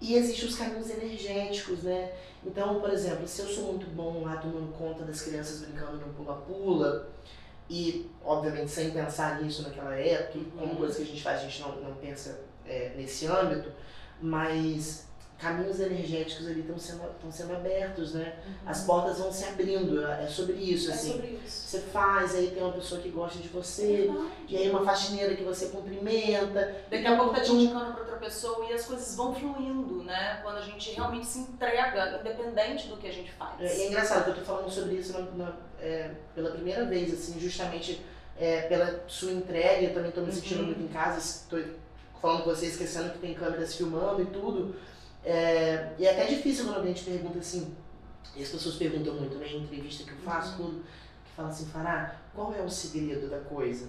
E 0.01 0.15
existem 0.15 0.48
os 0.48 0.56
caminhos 0.56 0.89
energéticos, 0.89 1.84
né? 1.84 2.12
Então, 2.46 2.79
por 2.79 2.89
exemplo, 2.89 3.27
se 3.27 3.41
eu 3.41 3.48
sou 3.48 3.74
muito 3.74 3.88
bom 3.88 4.24
lá 4.24 4.38
tomando 4.38 4.72
conta 4.72 5.03
das 5.03 5.22
crianças 5.22 5.62
brincando 5.62 5.98
no 5.98 6.13
pula-pula, 6.13 7.10
e 7.70 8.10
obviamente 8.24 8.72
sem 8.72 8.91
pensar 8.91 9.41
nisso 9.41 9.62
naquela 9.63 9.94
época, 9.94 10.38
e 10.39 10.46
como 10.46 10.72
Uhum. 10.72 10.77
coisa 10.77 10.96
que 10.96 11.03
a 11.03 11.06
gente 11.06 11.22
faz, 11.22 11.39
a 11.41 11.44
gente 11.44 11.62
não, 11.62 11.75
não 11.82 11.94
pensa 11.96 12.39
é, 12.65 12.94
nesse 12.96 13.27
âmbito, 13.27 13.72
mas 14.22 15.08
caminhos 15.39 15.79
energéticos 15.79 16.46
ali 16.48 16.60
estão 16.60 16.77
sendo, 16.77 17.01
sendo 17.31 17.55
abertos, 17.55 18.13
né? 18.13 18.36
As 18.65 18.84
portas 18.84 19.17
vão 19.19 19.31
se 19.31 19.46
abrindo, 19.46 20.05
é 20.05 20.27
sobre 20.27 20.53
isso, 20.58 20.91
É 20.91 20.93
assim. 20.93 21.12
sobre 21.13 21.27
isso. 21.46 21.67
Você 21.67 21.79
faz, 21.79 22.36
aí 22.36 22.51
tem 22.51 22.62
uma 22.62 22.74
pessoa 22.74 23.00
que 23.00 23.10
gosta 23.10 23.39
de 23.39 23.48
você, 23.48 24.12
e 24.50 24.58
aí 24.58 24.69
uma 24.69 24.84
faxineira 24.84 25.34
que 25.36 25.43
você 25.43 25.67
cumprimenta. 25.67 26.75
Daqui 26.91 27.05
a 27.08 27.15
pouco 27.15 27.34
tá 27.34 27.41
te 27.41 27.51
indicando 27.51 27.93
pra 27.93 28.01
outra 28.01 28.17
pessoa 28.17 28.65
e 28.69 28.74
as 28.74 28.86
coisas 28.86 29.15
vão 29.15 29.34
fluindo, 29.34 30.03
né? 30.03 30.39
Quando 30.43 30.58
a 30.58 30.62
gente 30.62 30.91
realmente 30.91 31.25
se 31.25 31.39
entrega, 31.39 32.19
independente 32.19 32.88
do 32.88 32.98
que 32.98 33.08
a 33.08 33.13
gente 33.13 33.31
faz. 33.31 33.62
É, 33.62 33.65
é 33.84 33.88
engraçado 33.88 34.25
que 34.25 34.31
eu 34.31 34.36
tô 34.36 34.41
falando 34.41 34.69
sobre 34.69 34.96
isso 34.96 35.13
na- 35.13 35.31
na- 35.46 35.53
é, 35.81 36.12
pela 36.36 36.51
primeira 36.51 36.84
vez, 36.86 37.13
assim, 37.13 37.39
justamente 37.39 38.01
é, 38.38 38.62
pela 38.63 39.03
sua 39.08 39.31
entrega, 39.31 39.84
eu 39.88 39.93
também 39.93 40.12
tô 40.12 40.22
me 40.22 40.31
sentindo 40.31 40.62
Uhum. 40.62 40.65
muito 40.67 40.81
em 40.81 40.88
casa, 40.88 41.17
estou 41.19 41.60
falando 42.22 42.43
com 42.43 42.50
você, 42.50 42.67
esquecendo 42.67 43.10
que 43.12 43.19
tem 43.19 43.34
câmeras 43.34 43.75
filmando 43.75 44.22
e 44.22 44.25
tudo. 44.27 44.75
É, 45.23 45.93
e 45.97 46.05
é 46.05 46.11
até 46.11 46.25
difícil 46.25 46.65
quando 46.65 46.77
alguém 46.77 46.93
te 46.93 47.03
pergunta 47.03 47.39
assim, 47.39 47.75
e 48.35 48.41
as 48.43 48.49
pessoas 48.49 48.75
perguntam 48.75 49.13
muito, 49.15 49.35
né, 49.38 49.47
em 49.47 49.63
entrevista 49.63 50.03
que 50.03 50.11
eu 50.11 50.17
faço, 50.17 50.51
Uhum. 50.61 50.69
tudo, 50.69 50.83
que 51.25 51.31
fala 51.35 51.49
assim, 51.49 51.65
Fará, 51.65 52.15
qual 52.33 52.53
é 52.53 52.61
o 52.61 52.69
segredo 52.69 53.29
da 53.29 53.39
coisa? 53.39 53.85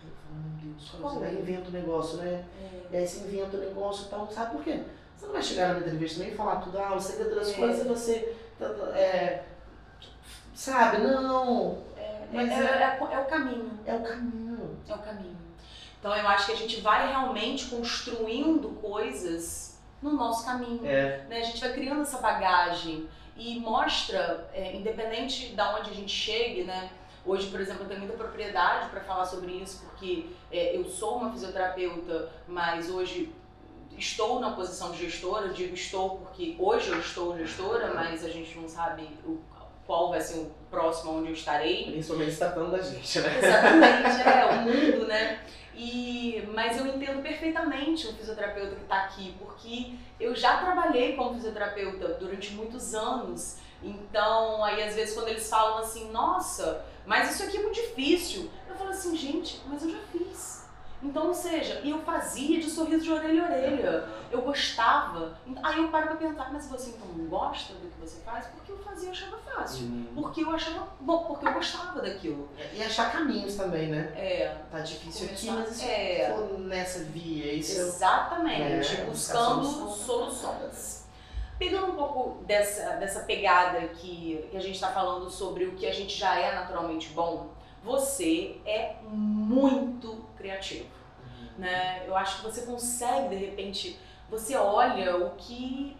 Aí 0.00 0.08
eu 0.08 0.14
falo, 0.16 0.40
meu 0.40 0.72
Deus, 0.74 0.90
qual 1.00 1.12
é 1.12 1.14
segredo? 1.14 1.34
é? 1.34 1.36
Aí 1.36 1.42
inventa 1.42 1.68
o 1.68 1.72
negócio, 1.72 2.16
né? 2.18 2.44
É. 2.60 2.94
E 2.94 2.96
aí 2.96 3.06
você 3.06 3.20
inventa 3.20 3.56
o 3.56 3.60
negócio 3.60 4.06
e 4.06 4.08
tal, 4.08 4.30
sabe 4.30 4.52
por 4.56 4.64
quê? 4.64 4.82
Você 5.16 5.26
não 5.26 5.32
vai 5.34 5.42
chegar 5.42 5.68
numa 5.74 5.80
entrevista 5.86 6.18
nem 6.24 6.34
falar 6.34 6.56
tudo, 6.56 6.78
ah, 6.78 6.94
o 6.96 7.00
segredo 7.00 7.34
das 7.36 7.50
É. 7.50 7.54
coisas 7.54 7.80
é 7.80 7.88
você. 7.88 8.36
tá, 8.58 8.68
tá, 8.68 8.98
É, 8.98 9.44
sabe, 10.54 10.98
não. 10.98 11.78
É, 11.96 12.26
Mas 12.32 12.50
é, 12.50 12.54
é- 12.54 12.58
é- 12.58 13.14
é 13.14 13.18
o 13.20 13.24
caminho. 13.26 13.78
É 13.86 13.94
o 13.94 14.02
caminho. 14.02 14.76
É 14.88 14.94
o 14.94 14.98
caminho. 14.98 15.36
Então 16.00 16.16
eu 16.16 16.26
acho 16.28 16.46
que 16.46 16.52
a 16.52 16.56
gente 16.56 16.80
vai 16.80 17.08
realmente 17.08 17.66
construindo 17.66 18.70
coisas 18.80 19.71
no 20.02 20.12
nosso 20.12 20.44
caminho. 20.44 20.84
É. 20.84 21.24
né? 21.28 21.38
A 21.38 21.44
gente 21.44 21.60
vai 21.60 21.72
criando 21.72 22.02
essa 22.02 22.18
bagagem 22.18 23.08
e 23.36 23.58
mostra, 23.60 24.48
é, 24.52 24.74
independente 24.76 25.54
de 25.54 25.62
onde 25.62 25.90
a 25.90 25.94
gente 25.94 26.12
chegue, 26.12 26.64
né? 26.64 26.90
Hoje, 27.24 27.48
por 27.50 27.60
exemplo, 27.60 27.84
eu 27.84 27.88
tenho 27.88 28.00
muita 28.00 28.16
propriedade 28.16 28.90
para 28.90 29.00
falar 29.00 29.24
sobre 29.24 29.52
isso, 29.52 29.84
porque 29.84 30.26
é, 30.50 30.76
eu 30.76 30.84
sou 30.84 31.18
uma 31.18 31.30
fisioterapeuta, 31.30 32.28
mas 32.48 32.90
hoje 32.90 33.32
estou 33.96 34.40
na 34.40 34.50
posição 34.50 34.90
de 34.90 34.98
gestora. 34.98 35.50
Digo 35.50 35.74
estou 35.74 36.18
porque 36.18 36.56
hoje 36.58 36.90
eu 36.90 36.98
estou 36.98 37.38
gestora, 37.38 37.94
mas 37.94 38.24
a 38.24 38.28
gente 38.28 38.58
não 38.58 38.68
sabe 38.68 39.08
o, 39.24 39.38
qual 39.86 40.10
vai 40.10 40.20
ser 40.20 40.40
o 40.40 40.50
próximo 40.68 41.18
onde 41.18 41.28
eu 41.28 41.34
estarei. 41.34 41.92
Principalmente 41.92 42.36
tratando 42.36 42.72
da 42.72 42.80
gente, 42.80 43.20
né? 43.20 43.38
Exatamente, 43.38 44.22
é 44.28 44.44
o 44.46 44.56
mundo, 44.62 45.06
né? 45.06 45.40
E, 45.74 46.48
mas 46.54 46.76
eu 46.76 46.86
entendo 46.86 47.22
perfeitamente 47.22 48.06
o 48.06 48.12
fisioterapeuta 48.14 48.76
que 48.76 48.82
está 48.82 49.04
aqui, 49.04 49.34
porque 49.38 49.94
eu 50.20 50.34
já 50.34 50.58
trabalhei 50.58 51.16
como 51.16 51.34
fisioterapeuta 51.34 52.08
durante 52.14 52.52
muitos 52.52 52.94
anos. 52.94 53.56
Então, 53.82 54.62
aí 54.64 54.82
às 54.82 54.94
vezes 54.94 55.14
quando 55.14 55.28
eles 55.28 55.48
falam 55.48 55.78
assim, 55.78 56.10
nossa, 56.10 56.84
mas 57.06 57.34
isso 57.34 57.42
aqui 57.42 57.56
é 57.56 57.62
muito 57.62 57.74
difícil, 57.74 58.48
eu 58.68 58.74
falo 58.76 58.90
assim, 58.90 59.16
gente, 59.16 59.60
mas 59.66 59.82
eu 59.82 59.90
já 59.90 59.98
fiz. 60.12 60.61
Então, 61.02 61.28
ou 61.28 61.34
seja, 61.34 61.80
e 61.82 61.90
eu 61.90 61.98
fazia 62.02 62.60
de 62.60 62.70
sorriso 62.70 63.02
de 63.02 63.10
orelha 63.10 63.42
a 63.42 63.46
orelha. 63.46 64.08
Eu 64.30 64.42
gostava. 64.42 65.36
Aí 65.62 65.78
eu 65.78 65.88
paro 65.88 66.06
pra 66.06 66.16
pensar, 66.16 66.52
mas 66.52 66.66
você 66.68 66.90
então 66.90 67.08
não 67.08 67.26
gosta 67.26 67.74
do 67.74 67.90
que 67.90 68.00
você 68.00 68.20
faz? 68.20 68.46
Porque 68.46 68.70
eu 68.70 68.78
fazia 68.78 69.08
e 69.08 69.10
achava 69.10 69.36
fácil. 69.38 69.90
Porque 70.14 70.42
eu 70.44 70.50
achava 70.52 70.88
bom, 71.00 71.24
porque 71.24 71.46
eu 71.46 71.52
gostava 71.52 72.00
daquilo. 72.00 72.48
E 72.72 72.82
achar 72.82 73.10
caminhos 73.10 73.56
também, 73.56 73.88
né? 73.88 74.12
É, 74.16 74.56
Tá 74.70 74.78
difícil 74.80 75.26
aqui, 75.26 75.50
mas 75.50 75.68
se 75.70 75.84
é. 75.84 76.32
for 76.34 76.58
nessa 76.60 77.00
via, 77.04 77.52
isso 77.52 77.80
é 77.80 77.82
Exatamente, 77.82 78.96
É, 78.96 79.04
buscando 79.04 79.64
soluções. 79.90 81.02
Pegando 81.58 81.92
um 81.92 81.96
pouco 81.96 82.42
dessa, 82.44 82.96
dessa 82.96 83.20
pegada 83.20 83.80
que, 83.88 84.48
que 84.50 84.56
a 84.56 84.60
gente 84.60 84.74
está 84.74 84.88
falando 84.88 85.30
sobre 85.30 85.64
o 85.64 85.72
que 85.72 85.86
a 85.86 85.92
gente 85.92 86.16
já 86.18 86.36
é 86.38 86.54
naturalmente 86.54 87.10
bom, 87.10 87.50
você 87.84 88.56
é 88.64 88.96
muito 89.02 90.24
criativo. 90.42 90.86
Né? 91.56 92.04
Eu 92.06 92.16
acho 92.16 92.36
que 92.38 92.42
você 92.44 92.62
consegue, 92.62 93.28
de 93.30 93.36
repente, 93.36 93.98
você 94.28 94.56
olha 94.56 95.16
o 95.16 95.30
que 95.36 95.96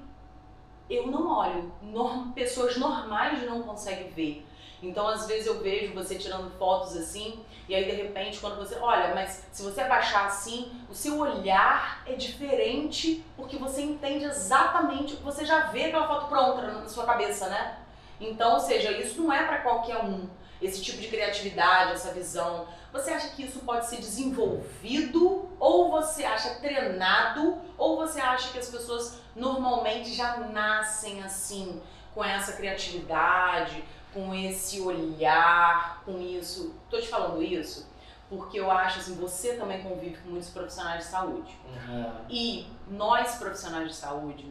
eu 0.90 1.06
não 1.06 1.30
olho. 1.38 1.72
Norm- 1.82 2.32
pessoas 2.32 2.76
normais 2.76 3.42
não 3.44 3.62
conseguem 3.62 4.11
ver. 4.11 4.46
Então, 4.82 5.06
às 5.06 5.26
vezes 5.28 5.46
eu 5.46 5.61
vejo 5.62 5.94
você 5.94 6.16
tirando 6.16 6.50
fotos 6.58 6.96
assim, 6.96 7.40
e 7.68 7.75
aí 7.75 7.84
de 7.84 7.92
repente, 7.92 8.40
quando 8.40 8.56
você. 8.56 8.75
Olha, 8.80 9.14
mas 9.14 9.46
se 9.52 9.62
você 9.62 9.80
abaixar 9.82 10.26
assim, 10.26 10.72
o 10.90 10.94
seu 10.94 11.18
olhar 11.20 12.02
é 12.04 12.14
diferente, 12.14 13.25
porque 13.37 13.56
você 13.56 13.82
entende 13.82 14.25
exatamente. 14.25 15.14
Você 15.16 15.44
já 15.44 15.66
vê 15.66 15.84
aquela 15.84 16.08
foto 16.08 16.26
pronta 16.26 16.62
na 16.62 16.88
sua 16.88 17.04
cabeça, 17.06 17.49
né? 17.49 17.78
Então, 18.20 18.54
ou 18.54 18.61
seja, 18.61 18.90
isso 18.90 19.22
não 19.22 19.32
é 19.32 19.44
para 19.46 19.58
qualquer 19.58 19.99
um. 19.99 20.28
Esse 20.61 20.82
tipo 20.82 21.00
de 21.00 21.08
criatividade, 21.08 21.92
essa 21.92 22.12
visão. 22.12 22.66
Você 22.92 23.11
acha 23.11 23.28
que 23.28 23.44
isso 23.44 23.61
pode 23.61 23.87
ser 23.87 23.96
desenvolvido, 23.96 25.49
ou 25.58 25.90
você 25.90 26.25
acha 26.25 26.56
treinado, 26.56 27.58
ou 27.78 27.96
você 27.96 28.20
acha 28.20 28.52
que 28.52 28.58
as 28.58 28.68
pessoas 28.68 29.18
normalmente 29.34 30.12
já 30.12 30.37
nascem 30.37 31.22
assim, 31.22 31.80
com 32.14 32.22
essa 32.22 32.52
criatividade, 32.52 33.82
com 34.12 34.34
esse 34.34 34.80
olhar, 34.80 36.02
com 36.04 36.20
isso. 36.20 36.75
Tô 36.90 37.00
te 37.00 37.08
falando 37.08 37.42
isso 37.42 37.90
porque 38.32 38.58
eu 38.58 38.70
acho 38.70 38.99
assim, 38.99 39.14
você 39.16 39.56
também 39.56 39.82
convive 39.82 40.16
com 40.16 40.30
muitos 40.30 40.49
profissionais 40.49 41.04
de 41.04 41.11
saúde. 41.11 41.54
Uhum. 41.66 42.12
E 42.30 42.66
nós 42.88 43.37
profissionais 43.37 43.88
de 43.88 43.94
saúde, 43.94 44.50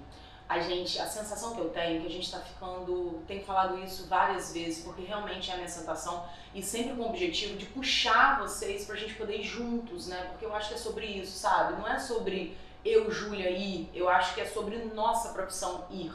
a 0.51 0.59
gente, 0.59 0.99
a 0.99 1.07
sensação 1.07 1.55
que 1.55 1.61
eu 1.61 1.69
tenho 1.69 1.97
é 1.97 2.01
que 2.01 2.07
a 2.07 2.09
gente 2.09 2.25
está 2.25 2.39
ficando, 2.39 3.23
tenho 3.25 3.41
falado 3.45 3.79
isso 3.79 4.05
várias 4.07 4.53
vezes, 4.53 4.83
porque 4.83 5.01
realmente 5.01 5.49
é 5.49 5.53
a 5.53 5.55
minha 5.55 5.69
sensação 5.69 6.25
e 6.53 6.61
sempre 6.61 6.93
com 6.93 7.03
o 7.03 7.09
objetivo 7.09 7.57
de 7.57 7.67
puxar 7.67 8.37
vocês 8.37 8.83
para 8.85 8.95
a 8.95 8.97
gente 8.97 9.13
poder 9.13 9.37
ir 9.37 9.43
juntos, 9.43 10.07
né? 10.07 10.27
Porque 10.29 10.45
eu 10.45 10.53
acho 10.53 10.67
que 10.67 10.73
é 10.75 10.77
sobre 10.77 11.05
isso, 11.05 11.37
sabe? 11.37 11.79
Não 11.79 11.87
é 11.87 11.97
sobre 11.97 12.57
eu, 12.83 13.09
Júlia, 13.09 13.49
ir, 13.49 13.89
eu 13.93 14.09
acho 14.09 14.35
que 14.35 14.41
é 14.41 14.45
sobre 14.45 14.75
nossa 14.93 15.29
profissão 15.29 15.85
ir. 15.89 16.13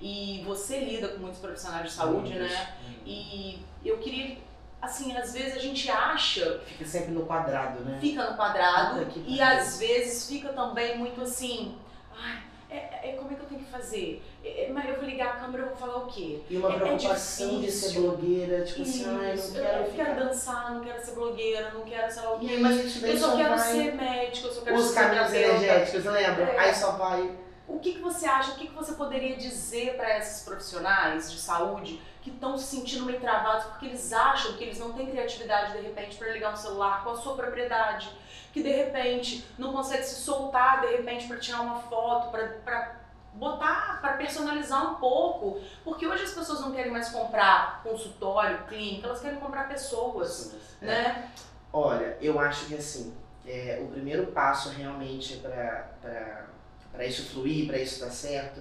E 0.00 0.42
você 0.46 0.80
lida 0.80 1.08
com 1.08 1.18
muitos 1.18 1.40
profissionais 1.40 1.84
de 1.84 1.92
saúde, 1.92 2.32
né? 2.32 2.74
E 3.04 3.62
eu 3.84 3.98
queria 3.98 4.38
assim, 4.80 5.14
às 5.14 5.34
vezes 5.34 5.56
a 5.56 5.58
gente 5.58 5.90
acha. 5.90 6.60
Fica 6.64 6.86
sempre 6.86 7.10
no 7.10 7.26
quadrado, 7.26 7.84
né? 7.84 7.98
Fica 8.00 8.30
no 8.30 8.36
quadrado. 8.36 9.06
E 9.26 9.42
às 9.42 9.78
vezes 9.78 10.26
fica 10.26 10.52
também 10.54 10.96
muito 10.96 11.20
assim. 11.20 11.76
Ai, 12.16 12.47
é, 12.70 13.10
é, 13.10 13.12
como 13.16 13.32
é 13.32 13.34
que 13.34 13.40
eu 13.42 13.46
tenho 13.46 13.60
que 13.60 13.70
fazer? 13.70 14.22
É, 14.44 14.64
é 14.64 14.72
mas 14.72 14.88
eu 14.88 14.96
vou 14.96 15.04
ligar 15.04 15.28
a 15.28 15.36
câmera 15.40 15.64
e 15.64 15.68
vou 15.68 15.76
falar 15.76 15.96
o 15.98 16.06
quê? 16.06 16.40
E 16.50 16.56
uma 16.56 16.72
é, 16.72 16.76
é 16.76 16.78
preocupação 16.78 17.60
de 17.60 17.70
ser 17.72 18.00
blogueira, 18.00 18.64
tipo 18.64 18.82
isso, 18.82 19.08
assim, 19.08 19.18
ai, 19.18 19.36
não 19.36 19.52
quero. 19.52 19.84
Eu 19.84 19.92
quero 19.92 20.24
dançar, 20.24 20.74
não 20.74 20.84
quero 20.84 21.04
ser 21.04 21.12
blogueira, 21.12 21.70
não 21.70 21.80
quero 21.82 22.12
sei 22.12 22.22
lá 22.22 22.34
o 22.34 22.38
quê, 22.38 22.58
mas 22.58 23.02
eu 23.02 23.16
só 23.16 23.36
quero 23.36 23.56
vai... 23.56 23.58
ser 23.58 23.94
médico, 23.94 24.46
eu 24.48 24.52
só 24.52 24.60
quero 24.60 24.76
Os 24.76 24.86
ser 24.86 24.94
caminhos 24.94 25.32
energéticos, 25.32 26.04
lembra? 26.04 26.44
É. 26.44 26.58
Aí 26.58 26.74
só 26.74 26.92
vai. 26.92 27.38
O 27.66 27.78
que, 27.78 27.92
que 27.92 28.00
você 28.00 28.26
acha, 28.26 28.52
o 28.52 28.54
que, 28.54 28.68
que 28.68 28.74
você 28.74 28.92
poderia 28.92 29.36
dizer 29.36 29.94
para 29.96 30.18
esses 30.18 30.42
profissionais 30.42 31.30
de 31.30 31.38
saúde 31.38 32.00
que 32.28 32.34
estão 32.34 32.56
se 32.58 32.76
sentindo 32.76 33.04
meio 33.04 33.20
travados 33.20 33.64
porque 33.66 33.86
eles 33.86 34.12
acham 34.12 34.54
que 34.54 34.64
eles 34.64 34.78
não 34.78 34.92
têm 34.92 35.06
criatividade 35.06 35.72
de 35.72 35.82
repente 35.82 36.16
para 36.16 36.32
ligar 36.32 36.52
um 36.52 36.56
celular 36.56 37.04
com 37.04 37.10
a 37.10 37.16
sua 37.16 37.34
propriedade? 37.34 38.08
que 38.52 38.62
de 38.62 38.70
repente 38.70 39.46
não 39.58 39.72
consegue 39.72 40.02
se 40.02 40.16
soltar 40.16 40.80
de 40.80 40.88
repente 40.88 41.26
para 41.26 41.38
tirar 41.38 41.60
uma 41.60 41.80
foto, 41.80 42.30
para 42.30 42.96
botar, 43.34 44.00
para 44.00 44.14
personalizar 44.14 44.92
um 44.92 44.94
pouco, 44.96 45.60
porque 45.84 46.06
hoje 46.06 46.24
as 46.24 46.32
pessoas 46.32 46.60
não 46.60 46.72
querem 46.72 46.90
mais 46.90 47.10
comprar 47.10 47.82
consultório, 47.82 48.64
clínica, 48.66 49.06
elas 49.06 49.20
querem 49.20 49.38
comprar 49.38 49.68
pessoas, 49.68 50.54
é. 50.82 50.86
né? 50.86 51.30
Olha, 51.72 52.16
eu 52.20 52.40
acho 52.40 52.66
que 52.66 52.74
assim, 52.74 53.14
é, 53.46 53.78
o 53.82 53.88
primeiro 53.88 54.28
passo 54.28 54.70
realmente 54.70 55.36
para 55.36 57.04
isso 57.04 57.30
fluir, 57.30 57.66
para 57.66 57.78
isso 57.78 58.00
dar 58.00 58.10
certo, 58.10 58.60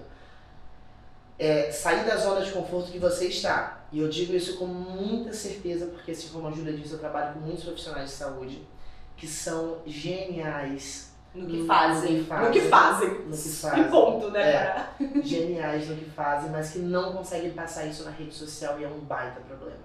é 1.40 1.72
sair 1.72 2.06
da 2.06 2.18
zona 2.18 2.44
de 2.44 2.52
conforto 2.52 2.92
que 2.92 3.00
você 3.00 3.28
está. 3.28 3.86
E 3.92 4.00
eu 4.00 4.10
digo 4.10 4.34
isso 4.34 4.58
com 4.58 4.66
muita 4.66 5.32
certeza, 5.34 5.88
porque 5.88 6.12
assim 6.12 6.30
como 6.30 6.48
a 6.48 6.52
Júlia 6.52 6.74
disse, 6.74 6.94
eu 6.94 7.00
trabalho 7.00 7.34
com 7.34 7.40
muitos 7.40 7.64
profissionais 7.64 8.10
de 8.10 8.16
saúde 8.16 8.68
que 9.16 9.28
são 9.28 9.80
geniais 9.86 11.08
no 11.34 11.48
que 11.48 11.66
fazem. 11.66 12.18
No 12.18 12.24
que 12.24 12.30
fazem. 12.30 12.48
No 12.48 12.52
que 12.52 12.62
fazem. 12.62 13.10
No 13.10 13.38
que 13.38 13.50
fazem. 13.50 13.82
E 13.82 13.90
ponto, 13.90 14.32
né? 14.32 14.52
É, 14.52 14.88
geniais 15.24 15.88
no 15.88 15.96
que 15.96 16.10
fazem, 16.10 16.50
mas 16.50 16.72
que 16.72 16.80
não 16.80 17.14
conseguem 17.14 17.52
passar 17.52 17.86
isso 17.86 18.04
na 18.04 18.12
rede 18.12 18.34
social 18.34 18.80
e 18.80 18.84
é 18.84 18.88
um 18.88 19.00
baita 19.00 19.40
problema. 19.42 19.78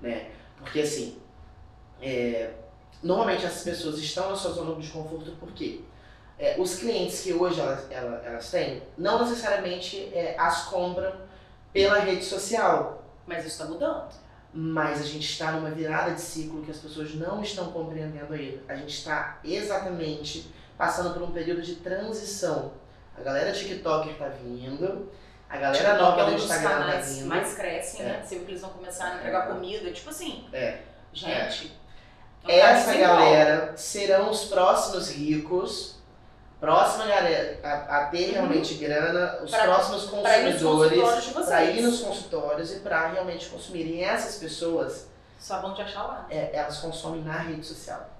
Né? 0.00 0.30
Porque 0.56 0.80
assim, 0.80 1.18
é, 2.00 2.52
normalmente 3.02 3.44
essas 3.44 3.64
pessoas 3.64 3.98
estão 3.98 4.30
na 4.30 4.36
sua 4.36 4.52
zona 4.52 4.74
de 4.76 4.82
desconforto 4.82 5.32
porque 5.40 5.82
é, 6.38 6.56
os 6.58 6.76
clientes 6.76 7.20
que 7.20 7.32
hoje 7.32 7.60
elas, 7.60 7.90
elas, 7.90 8.24
elas 8.24 8.50
têm 8.50 8.82
não 8.96 9.24
necessariamente 9.24 10.10
é, 10.14 10.34
as 10.38 10.64
compram 10.66 11.12
pela 11.72 11.98
rede 11.98 12.24
social. 12.24 13.02
Mas 13.26 13.44
isso 13.44 13.62
está 13.62 13.64
mudando 13.66 14.08
mas 14.52 15.00
a 15.00 15.04
gente 15.04 15.30
está 15.30 15.52
numa 15.52 15.70
virada 15.70 16.12
de 16.12 16.20
ciclo 16.20 16.62
que 16.62 16.70
as 16.70 16.78
pessoas 16.78 17.14
não 17.14 17.42
estão 17.42 17.70
compreendendo 17.70 18.32
ainda. 18.32 18.62
A 18.68 18.74
gente 18.74 18.96
está 18.96 19.38
exatamente 19.44 20.52
passando 20.76 21.12
por 21.12 21.22
um 21.22 21.30
período 21.30 21.60
de 21.60 21.76
transição. 21.76 22.72
A 23.16 23.22
galera 23.22 23.52
TikToker 23.52 24.12
está 24.12 24.28
vindo, 24.28 25.10
a 25.50 25.56
galera 25.56 25.90
TikTok 25.90 26.02
nova 26.02 26.24
do 26.24 26.36
Instagram 26.36 26.98
está 26.98 27.00
vindo. 27.00 27.26
mais 27.26 27.54
crescem, 27.54 28.04
né? 28.04 28.10
é. 28.10 28.12
né? 28.14 28.22
Você 28.24 28.34
viu 28.36 28.44
que 28.44 28.50
eles 28.52 28.60
vão 28.62 28.70
começar 28.70 29.04
a 29.06 29.16
entregar 29.16 29.48
comida, 29.48 29.90
tipo 29.90 30.10
assim. 30.10 30.48
É. 30.52 30.78
Gente. 31.12 31.78
É. 32.46 32.58
Essa 32.60 32.94
galera 32.96 33.76
serão 33.76 34.30
os 34.30 34.44
próximos 34.44 35.10
ricos 35.10 35.97
próxima 36.60 37.06
galera 37.06 37.58
a, 37.62 37.98
a 37.98 38.04
ter 38.06 38.26
uhum. 38.26 38.32
realmente 38.32 38.74
grana, 38.74 39.38
os 39.42 39.50
pra, 39.50 39.64
próximos 39.64 40.04
consumidores 40.06 41.26
para 41.46 41.64
ir 41.64 41.82
nos 41.82 42.00
consultórios 42.00 42.72
e 42.72 42.80
para 42.80 43.08
realmente 43.08 43.48
consumirem. 43.48 44.02
essas 44.02 44.36
pessoas 44.36 45.08
só 45.38 45.60
vão 45.60 45.74
te 45.74 45.82
achar 45.82 46.02
lá. 46.02 46.26
É, 46.30 46.50
elas 46.52 46.78
consomem 46.78 47.22
na 47.22 47.38
rede 47.38 47.64
social. 47.64 48.10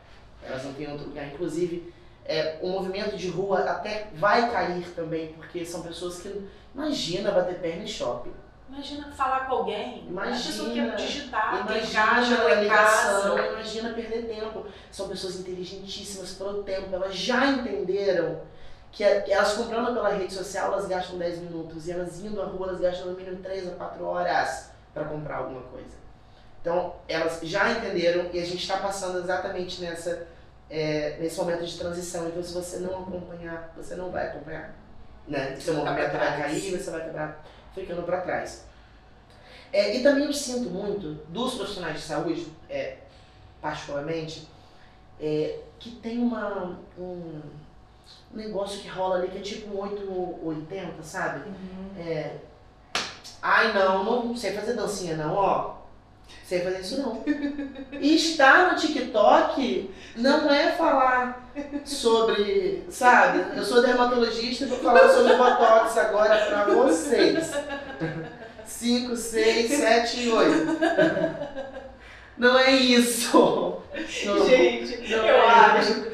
Elas 0.42 0.64
não 0.64 0.72
têm 0.72 0.90
outro 0.90 1.09
lugar. 1.09 1.27
Inclusive, 1.27 1.92
é, 2.24 2.59
o 2.62 2.68
movimento 2.68 3.16
de 3.16 3.29
rua 3.29 3.61
até 3.61 4.09
vai 4.14 4.51
cair 4.51 4.88
também, 4.94 5.33
porque 5.33 5.64
são 5.64 5.83
pessoas 5.83 6.20
que 6.20 6.48
imagina 6.74 7.33
bater 7.33 7.59
perna 7.59 7.83
em 7.83 7.87
shopping. 7.87 8.33
Imagina 8.68 9.11
falar 9.12 9.46
com 9.46 9.54
alguém. 9.54 10.07
Imagina. 10.07 10.94
digitar, 10.96 11.61
imagina 11.61 12.44
a 12.44 12.54
ligação. 12.54 13.38
Imagina 13.38 13.94
perder 13.94 14.26
tempo. 14.26 14.66
São 14.90 15.09
pessoas 15.09 15.40
inteligentíssimas 15.40 16.33
pelo 16.33 16.62
tempo. 16.62 16.94
Elas 16.94 17.14
já 17.14 17.46
entenderam 17.46 18.40
que 18.92 19.04
elas 19.04 19.54
comprando 19.54 19.94
pela 19.94 20.11
rede 20.11 20.33
social, 20.33 20.72
elas 20.72 20.87
gastam 20.87 21.18
10 21.18 21.38
minutos. 21.40 21.88
E 21.88 21.92
elas 21.92 22.20
indo 22.20 22.40
à 22.42 22.44
rua, 22.44 22.68
elas 22.68 22.81
gastam 22.81 23.09
no 23.09 23.16
mínimo 23.16 23.42
3 23.42 23.68
a 23.68 23.70
4 23.72 24.04
horas 24.04 24.70
para 24.92 25.04
comprar 25.04 25.38
alguma 25.38 25.62
coisa. 25.62 25.96
Então, 26.61 26.96
elas 27.09 27.40
já 27.42 27.70
entenderam 27.70 28.28
e 28.33 28.38
a 28.38 28.44
gente 28.44 28.62
está 28.62 28.78
passando 28.78 29.18
exatamente 29.18 29.81
nessa, 29.81 30.26
é, 30.68 31.16
nesse 31.18 31.38
momento 31.38 31.64
de 31.64 31.78
transição. 31.78 32.28
Então, 32.28 32.42
se 32.42 32.52
você 32.52 32.78
não 32.78 33.02
acompanhar, 33.02 33.72
você 33.76 33.94
não 33.94 34.11
vai 34.11 34.26
acompanhar. 34.26 34.74
Né? 35.26 35.57
Seu 35.57 35.74
movimento 35.74 36.12
vai 36.12 36.42
cair, 36.42 36.76
você 36.76 36.90
vai 36.90 37.02
acabar 37.02 37.44
ficando 37.78 38.02
para 38.02 38.20
trás. 38.20 38.64
É, 39.72 39.96
e 39.96 40.02
também 40.02 40.24
eu 40.24 40.32
sinto 40.32 40.70
muito 40.70 41.14
dos 41.28 41.54
profissionais 41.54 41.96
de 41.96 42.02
saúde, 42.02 42.46
é, 42.68 42.98
particularmente, 43.60 44.48
é, 45.20 45.60
que 45.78 45.90
tem 45.96 46.18
uma, 46.18 46.78
um 46.98 47.40
negócio 48.32 48.80
que 48.80 48.88
rola 48.88 49.16
ali 49.16 49.28
que 49.28 49.38
é 49.38 49.42
tipo 49.42 49.74
um 49.74 49.80
880, 49.80 51.02
sabe? 51.02 51.48
Uhum. 51.48 51.90
É, 51.98 52.36
ai 53.42 53.72
não, 53.72 54.24
não 54.24 54.36
sei 54.36 54.52
fazer 54.52 54.74
dancinha 54.74 55.16
não, 55.16 55.34
ó. 55.34 55.77
Sei 56.44 56.60
fazer 56.60 56.80
isso 56.80 57.00
não. 57.02 57.22
E 58.00 58.16
estar 58.16 58.72
no 58.72 58.78
TikTok 58.78 59.90
não 60.16 60.50
é 60.50 60.72
falar 60.72 61.50
sobre, 61.84 62.84
sabe? 62.88 63.44
Eu 63.56 63.64
sou 63.64 63.82
dermatologista 63.82 64.64
e 64.64 64.68
vou 64.68 64.78
falar 64.78 65.08
sobre 65.10 65.34
Botox 65.36 65.98
agora 65.98 66.46
pra 66.46 66.64
vocês. 66.64 67.50
5, 68.64 69.16
6, 69.16 69.70
7, 69.70 70.28
8. 70.30 70.66
Não 72.38 72.58
é 72.58 72.70
isso. 72.70 73.82
Não, 74.26 74.46
Gente, 74.46 75.10
não 75.10 75.18
eu 75.18 75.34
é 75.34 75.40
acho. 75.40 75.90
Isso. 75.90 76.08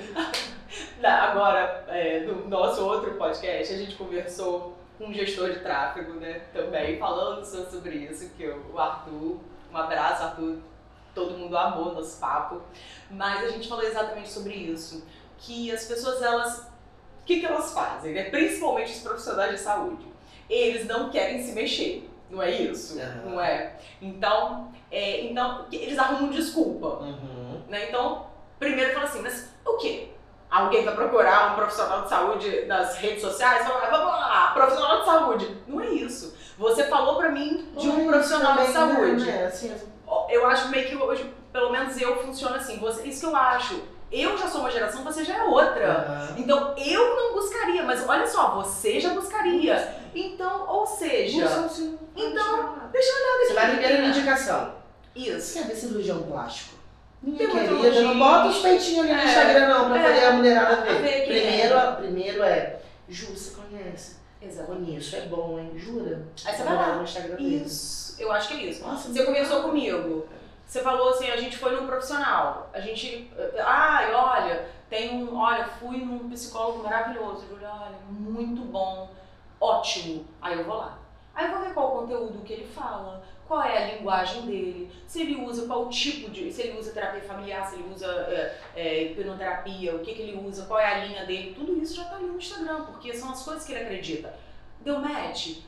Agora, 1.02 1.84
é, 1.88 2.20
no 2.20 2.48
nosso 2.48 2.82
outro 2.82 3.12
podcast, 3.14 3.74
a 3.74 3.76
gente 3.76 3.94
conversou 3.94 4.78
com 4.96 5.06
um 5.08 5.12
gestor 5.12 5.50
de 5.50 5.58
tráfego, 5.58 6.14
né? 6.14 6.40
Também 6.54 6.98
falando 6.98 7.44
sobre 7.44 7.96
isso, 7.96 8.30
que 8.36 8.46
o 8.46 8.78
Arthur 8.78 9.38
um 9.74 9.76
abraço, 9.76 10.22
Arthur. 10.22 10.58
Todo 11.14 11.36
mundo 11.36 11.56
amou 11.56 11.94
nosso 11.94 12.18
papo. 12.20 12.62
Mas 13.10 13.44
a 13.44 13.48
gente 13.48 13.68
falou 13.68 13.84
exatamente 13.84 14.28
sobre 14.28 14.54
isso. 14.54 15.04
Que 15.38 15.70
as 15.72 15.84
pessoas, 15.84 16.22
elas. 16.22 16.60
O 16.60 17.26
que, 17.26 17.40
que 17.40 17.46
elas 17.46 17.72
fazem, 17.72 18.14
né? 18.14 18.30
Principalmente 18.30 18.92
os 18.92 19.00
profissionais 19.00 19.52
de 19.52 19.58
saúde. 19.58 20.06
Eles 20.48 20.86
não 20.86 21.10
querem 21.10 21.42
se 21.42 21.52
mexer. 21.52 22.10
Não 22.30 22.42
é 22.42 22.50
isso? 22.50 22.98
Uhum. 22.98 23.30
Não 23.30 23.40
é? 23.40 23.76
Então, 24.00 24.72
é, 24.90 25.22
então, 25.26 25.66
eles 25.72 25.98
arrumam 25.98 26.30
desculpa. 26.30 26.86
Uhum. 26.86 27.62
Né? 27.68 27.88
Então, 27.88 28.26
primeiro 28.58 28.92
fala 28.92 29.06
assim, 29.06 29.22
mas 29.22 29.48
o 29.64 29.76
quê? 29.76 30.08
Alguém 30.50 30.84
vai 30.84 30.94
procurar 30.94 31.52
um 31.52 31.56
profissional 31.56 32.02
de 32.02 32.08
saúde 32.08 32.66
nas 32.66 32.96
redes 32.98 33.22
sociais? 33.22 33.66
Vamos 33.66 33.90
lá, 33.90 34.52
profissional 34.54 35.00
de 35.00 35.04
saúde. 35.04 35.56
Não 35.66 35.80
é 35.80 35.88
isso. 35.88 36.36
Você 36.58 36.84
falou 36.84 37.16
pra 37.16 37.30
mim 37.30 37.68
de 37.76 37.88
um 37.88 38.06
profissional 38.06 38.56
de 38.58 38.72
saúde. 38.72 39.24
Né? 39.24 39.46
Assim, 39.46 39.74
eu 40.28 40.46
acho 40.46 40.68
meio 40.68 40.88
que 40.88 40.96
hoje, 40.96 41.32
pelo 41.52 41.70
menos 41.70 42.00
eu 42.00 42.16
funciono 42.22 42.56
assim. 42.56 42.78
Você, 42.78 43.08
isso 43.08 43.20
que 43.20 43.26
eu 43.26 43.36
acho. 43.36 43.82
Eu 44.12 44.38
já 44.38 44.46
sou 44.46 44.60
uma 44.60 44.70
geração, 44.70 45.02
você 45.02 45.24
já 45.24 45.38
é 45.38 45.42
outra. 45.44 46.28
Uhum. 46.30 46.42
Então 46.42 46.74
eu 46.78 47.16
não 47.16 47.32
buscaria, 47.34 47.82
mas 47.82 48.08
olha 48.08 48.26
só, 48.26 48.54
você 48.54 49.00
já 49.00 49.10
buscaria. 49.10 49.94
Então, 50.14 50.68
ou 50.68 50.86
seja. 50.86 51.68
Sim, 51.68 51.98
então, 52.14 52.76
deixa 52.92 53.10
eu 53.10 53.16
olhar. 53.16 53.46
Você 53.46 53.54
vai 53.54 53.70
primeiro 53.70 54.02
na 54.02 54.08
indicação. 54.08 54.74
Isso. 55.16 55.54
Quer 55.54 55.66
ver 55.66 55.74
cirurgião 55.74 56.22
plástico? 56.22 56.74
Minha 57.22 57.48
querida, 57.48 58.02
não 58.02 58.18
bota 58.18 58.48
os 58.48 58.58
peitinhos 58.58 59.06
ali 59.06 59.14
no 59.14 59.20
é, 59.20 59.24
Instagram 59.24 59.68
não, 59.68 59.88
pra 59.88 59.98
é, 59.98 60.02
poder 60.02 60.24
a 60.26 60.32
mulherada 60.32 60.76
ver. 60.82 61.00
ver 61.00 61.24
primeiro, 61.24 61.74
é. 61.74 61.92
primeiro 61.92 62.42
é, 62.42 62.76
Ju, 63.08 63.34
você 63.34 63.54
conhece? 63.54 64.16
Exato. 64.46 64.72
Conheço, 64.72 65.16
é 65.16 65.20
bom, 65.22 65.58
hein? 65.58 65.72
Jura? 65.76 66.22
Aí 66.44 66.54
você 66.54 66.62
vai 66.62 66.74
lá. 66.74 66.96
no 66.96 67.04
Instagram 67.04 67.36
Isso, 67.40 68.20
eu 68.20 68.30
acho 68.32 68.48
que 68.48 68.54
é 68.54 68.66
isso. 68.66 68.86
Nossa, 68.86 69.12
você 69.12 69.24
conversou 69.24 69.62
comigo. 69.62 70.26
Você 70.66 70.80
falou 70.80 71.10
assim, 71.10 71.30
a 71.30 71.36
gente 71.36 71.56
foi 71.56 71.74
num 71.76 71.86
profissional. 71.86 72.70
A 72.72 72.80
gente, 72.80 73.30
ai, 73.64 74.12
olha, 74.12 74.66
tem 74.88 75.14
um, 75.14 75.36
olha, 75.36 75.64
fui 75.66 75.98
num 75.98 76.28
psicólogo 76.30 76.82
maravilhoso. 76.82 77.46
Júlia, 77.48 77.68
olha, 77.68 77.96
muito 78.08 78.62
bom. 78.62 79.10
Ótimo. 79.60 80.24
Aí 80.40 80.58
eu 80.58 80.64
vou 80.64 80.76
lá. 80.76 80.98
Aí 81.34 81.46
eu 81.46 81.52
vou 81.52 81.60
ver 81.60 81.74
qual 81.74 81.88
o 81.88 82.00
conteúdo 82.00 82.44
que 82.44 82.52
ele 82.52 82.66
fala, 82.66 83.22
qual 83.46 83.62
é 83.62 83.76
a 83.76 83.96
linguagem 83.96 84.42
dele, 84.46 84.90
se 85.06 85.20
ele 85.20 85.36
usa, 85.36 85.66
qual 85.66 85.88
tipo 85.88 86.30
de. 86.30 86.50
se 86.52 86.62
ele 86.62 86.78
usa 86.78 86.92
terapia 86.92 87.22
familiar, 87.22 87.68
se 87.68 87.76
ele 87.76 87.92
usa 87.92 88.06
é, 88.06 88.58
é, 88.74 89.04
hipnoterapia, 89.04 89.94
o 89.94 89.98
que, 90.00 90.14
que 90.14 90.22
ele 90.22 90.46
usa, 90.46 90.64
qual 90.64 90.80
é 90.80 90.86
a 90.86 91.04
linha 91.04 91.26
dele, 91.26 91.54
tudo 91.54 91.80
isso 91.80 91.94
já 91.94 92.04
tá 92.04 92.16
ali 92.16 92.26
no 92.26 92.38
Instagram, 92.38 92.84
porque 92.84 93.12
são 93.12 93.30
as 93.30 93.42
coisas 93.42 93.64
que 93.64 93.72
ele 93.72 93.84
acredita. 93.84 94.34
Deu 94.80 94.98
match? 94.98 95.58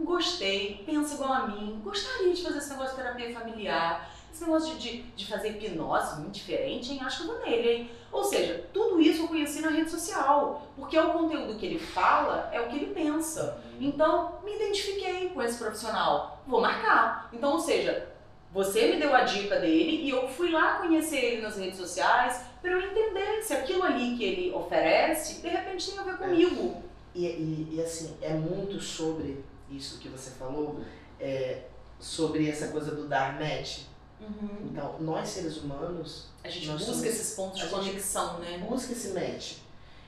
Gostei, 0.00 0.82
pensa 0.86 1.14
igual 1.14 1.32
a 1.32 1.46
mim, 1.48 1.80
gostaria 1.82 2.32
de 2.32 2.42
fazer 2.42 2.58
esse 2.58 2.70
negócio 2.70 2.96
de 2.96 3.02
terapia 3.02 3.32
familiar, 3.32 4.10
esse 4.32 4.44
negócio 4.44 4.76
de, 4.76 5.02
de, 5.02 5.02
de 5.02 5.26
fazer 5.26 5.50
hipnose, 5.50 6.20
muito 6.20 6.34
diferente, 6.34 6.92
hein? 6.92 7.00
Acho 7.02 7.24
que 7.24 7.28
eu 7.28 7.34
vou 7.34 7.44
nele, 7.44 7.70
hein? 7.70 7.90
Ou 8.12 8.22
seja, 8.22 8.64
tudo 8.72 9.00
isso 9.00 9.22
eu 9.22 9.28
conheci 9.28 9.60
na 9.60 9.70
rede 9.70 9.90
social, 9.90 10.68
porque 10.76 10.96
é 10.96 11.02
o 11.02 11.12
conteúdo 11.12 11.58
que 11.58 11.66
ele 11.66 11.78
fala, 11.78 12.48
é 12.52 12.60
o 12.60 12.68
que 12.68 12.76
ele 12.76 12.94
pensa. 12.94 13.60
Então, 13.80 14.38
me 14.44 14.54
identifiquei 14.56 15.28
com 15.30 15.42
esse 15.42 15.58
profissional, 15.58 16.42
vou 16.46 16.60
marcar. 16.60 17.28
Então, 17.32 17.52
ou 17.52 17.58
seja, 17.60 18.08
você 18.52 18.92
me 18.92 18.98
deu 19.00 19.14
a 19.14 19.22
dica 19.22 19.60
dele 19.60 20.02
e 20.04 20.10
eu 20.10 20.28
fui 20.28 20.50
lá 20.50 20.78
conhecer 20.78 21.18
ele 21.18 21.42
nas 21.42 21.56
redes 21.56 21.78
sociais 21.78 22.42
para 22.60 22.72
eu 22.72 22.80
entender 22.80 23.42
se 23.42 23.52
aquilo 23.54 23.82
ali 23.82 24.16
que 24.16 24.24
ele 24.24 24.52
oferece, 24.54 25.40
de 25.40 25.48
repente 25.48 25.90
tem 25.90 25.98
a 25.98 26.02
ver 26.02 26.16
comigo. 26.18 26.82
E, 27.14 27.26
e, 27.26 27.68
e 27.74 27.82
assim, 27.82 28.16
é 28.20 28.32
muito 28.34 28.80
sobre 28.80 29.44
isso 29.70 29.98
que 29.98 30.08
você 30.08 30.30
falou, 30.30 30.80
é, 31.20 31.62
sobre 32.00 32.48
essa 32.48 32.68
coisa 32.68 32.94
do 32.94 33.06
dar 33.06 33.38
match. 33.38 33.80
Uhum. 34.20 34.48
Então, 34.72 34.96
nós 35.00 35.28
seres 35.28 35.58
humanos. 35.58 36.26
A 36.42 36.48
gente 36.48 36.68
busca 36.68 36.84
somos- 36.86 37.04
esses 37.04 37.36
pontos 37.36 37.60
de 37.60 37.68
conexão, 37.68 38.38
né? 38.40 38.58
Busca 38.68 38.92
esse 38.92 39.08
match. 39.10 39.58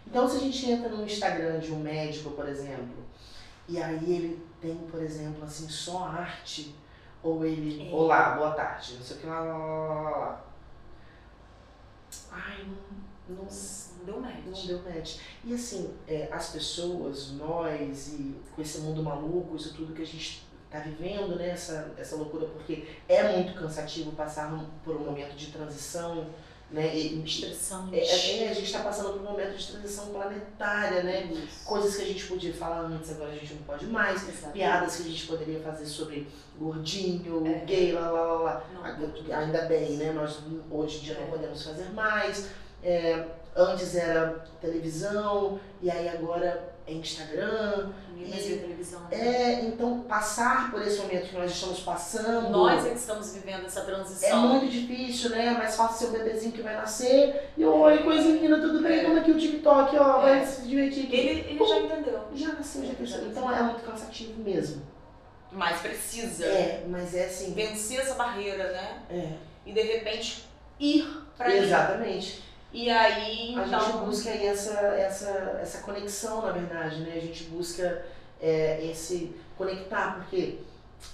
Então, 0.07 0.29
se 0.29 0.37
a 0.39 0.41
gente 0.41 0.69
entra 0.71 0.89
no 0.89 1.05
Instagram 1.05 1.61
de 1.61 1.71
um 1.73 1.79
médico, 1.79 2.31
por 2.31 2.49
exemplo, 2.49 2.97
e 3.71 3.81
aí 3.81 4.13
ele 4.13 4.47
tem, 4.61 4.77
por 4.91 5.01
exemplo, 5.01 5.45
assim, 5.45 5.69
só 5.69 6.05
arte, 6.09 6.75
ou 7.23 7.45
ele. 7.45 7.89
É. 7.89 7.95
Olá, 7.95 8.31
boa 8.31 8.51
tarde, 8.51 8.95
não 8.97 9.03
sei 9.03 9.17
o 9.17 9.21
que 9.21 9.27
lá, 9.27 9.41
lá, 9.41 9.57
lá, 9.57 10.11
lá. 10.11 10.45
Ai, 12.33 12.67
não, 13.29 13.37
não, 13.37 13.45
Não 13.45 14.05
deu 14.05 14.15
não 14.17 14.23
match. 14.23 14.67
deu 14.67 14.83
match. 14.83 15.19
E 15.45 15.55
assim, 15.55 15.95
é, 16.09 16.29
as 16.33 16.51
pessoas, 16.51 17.31
nós, 17.33 18.09
e 18.09 18.35
com 18.55 18.61
esse 18.61 18.79
mundo 18.81 19.03
maluco, 19.05 19.55
isso 19.55 19.73
tudo 19.75 19.95
que 19.95 20.03
a 20.03 20.07
gente 20.07 20.49
tá 20.69 20.81
vivendo, 20.81 21.37
né, 21.37 21.51
essa, 21.51 21.93
essa 21.97 22.17
loucura, 22.17 22.47
porque 22.47 22.87
é 23.09 23.37
muito 23.37 23.59
cansativo 23.59 24.13
passar 24.13 24.53
por 24.85 24.97
um 24.97 25.05
momento 25.05 25.35
de 25.37 25.51
transição, 25.51 26.29
né, 26.71 26.97
e, 26.97 27.23
Estressante. 27.25 27.99
é, 27.99 28.45
é, 28.45 28.49
a 28.51 28.55
gente 28.55 28.67
está 28.67 28.81
passando 28.81 29.13
por 29.15 29.21
um 29.23 29.25
momento 29.33 29.57
de 29.57 29.67
transição 29.67 30.07
planetária, 30.07 31.03
né? 31.03 31.25
Isso. 31.25 31.65
Coisas 31.65 31.97
que 31.97 32.03
a 32.03 32.07
gente 32.07 32.25
podia 32.27 32.55
falar 32.55 32.81
antes, 32.83 33.11
agora 33.11 33.31
a 33.31 33.35
gente 33.35 33.55
não 33.55 33.63
pode 33.63 33.87
mais. 33.87 34.23
Exatamente. 34.23 34.53
Piadas 34.53 34.97
que 34.97 35.03
a 35.03 35.07
gente 35.11 35.27
poderia 35.27 35.61
fazer 35.61 35.87
sobre 35.87 36.29
gordinho, 36.59 37.47
É. 37.47 37.65
gay, 37.65 37.93
lá, 37.93 38.11
lá, 38.11 38.23
lá, 38.23 38.41
lá. 38.43 38.65
Não. 38.73 39.37
Ainda 39.37 39.63
bem, 39.63 39.97
né? 39.97 40.13
Nós 40.13 40.39
hoje 40.71 40.99
em 40.99 41.01
dia 41.01 41.15
não 41.15 41.25
É. 41.25 41.27
podemos 41.31 41.63
fazer 41.65 41.91
mais. 41.93 42.49
Antes 43.57 43.97
era 43.97 44.45
televisão, 44.61 45.59
e 45.83 45.91
aí 45.91 46.09
agora 46.09 46.73
é 46.93 46.97
Instagram. 46.97 47.91
Vê 48.17 48.57
televisão. 48.59 49.01
É, 49.11 49.63
então, 49.63 50.01
passar 50.03 50.71
por 50.71 50.83
esse 50.83 50.99
momento 50.99 51.29
que 51.31 51.37
nós 51.37 51.51
estamos 51.51 51.81
passando. 51.81 52.51
Nós 52.51 52.85
é 52.85 52.91
que 52.91 52.99
estamos 52.99 53.33
vivendo 53.33 53.65
essa 53.65 53.81
É 53.81 53.85
transição. 53.85 54.49
muito 54.49 54.69
difícil, 54.71 55.31
né? 55.31 55.47
É 55.47 55.51
mais 55.53 55.75
fácil 55.75 55.97
ser 55.99 56.15
o 56.15 56.19
bebezinho 56.19 56.53
que 56.53 56.61
vai 56.63 56.77
nascer. 56.77 57.51
E 57.57 57.65
oi, 57.65 57.99
coisinha 58.03 58.41
linda, 58.41 58.61
tudo 58.61 58.83
bem? 58.83 59.01
É. 59.01 59.05
Como 59.05 59.19
aqui 59.19 59.31
o 59.31 59.39
TikTok, 59.39 59.97
ó, 59.97 60.21
vai 60.21 60.41
É. 60.41 60.45
se 60.45 60.63
divertir 60.69 61.07
aqui. 61.07 61.17
Ele, 61.17 61.41
ele 61.51 61.67
já 61.67 61.79
entendeu. 61.81 62.21
Já 62.35 62.53
nasceu, 62.53 62.87
já 62.87 62.95
cresceu. 62.95 63.21
Já 63.23 63.27
Então 63.29 63.51
é 63.57 63.63
muito 63.63 63.83
cansativo 63.85 64.43
mesmo. 64.43 64.83
Mas 65.51 65.81
precisa 65.81 66.45
É, 66.45 66.85
mas 66.89 67.15
é 67.15 67.25
assim. 67.25 67.53
vencer 67.55 68.01
essa 68.01 68.15
barreira, 68.15 68.71
né? 68.71 68.99
É, 69.11 69.33
E 69.67 69.73
de 69.73 69.81
repente 69.81 70.45
ir 70.79 71.05
pra 71.37 71.51
ele. 71.53 71.67
E 72.73 72.89
aí, 72.89 73.55
A 73.59 73.67
então. 73.67 73.81
gente 73.81 73.97
busca 74.05 74.31
aí 74.31 74.47
essa, 74.47 74.73
essa, 74.79 75.29
essa 75.61 75.79
conexão, 75.83 76.43
na 76.43 76.53
verdade, 76.53 77.01
né? 77.01 77.15
A 77.17 77.21
gente 77.21 77.45
busca 77.45 78.07
é, 78.41 78.85
esse 78.87 79.35
conectar, 79.57 80.15
porque 80.17 80.59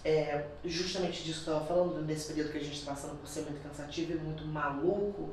é, 0.04 0.44
justamente 0.64 1.22
disso 1.24 1.44
que 1.44 1.50
eu 1.50 1.54
estava 1.54 1.66
falando, 1.74 2.04
nesse 2.04 2.28
período 2.28 2.52
que 2.52 2.58
a 2.58 2.62
gente 2.62 2.74
está 2.78 2.92
passando 2.92 3.18
por 3.18 3.26
ser 3.26 3.42
muito 3.42 3.62
cansativo 3.62 4.12
e 4.12 4.16
muito 4.16 4.44
maluco, 4.44 5.30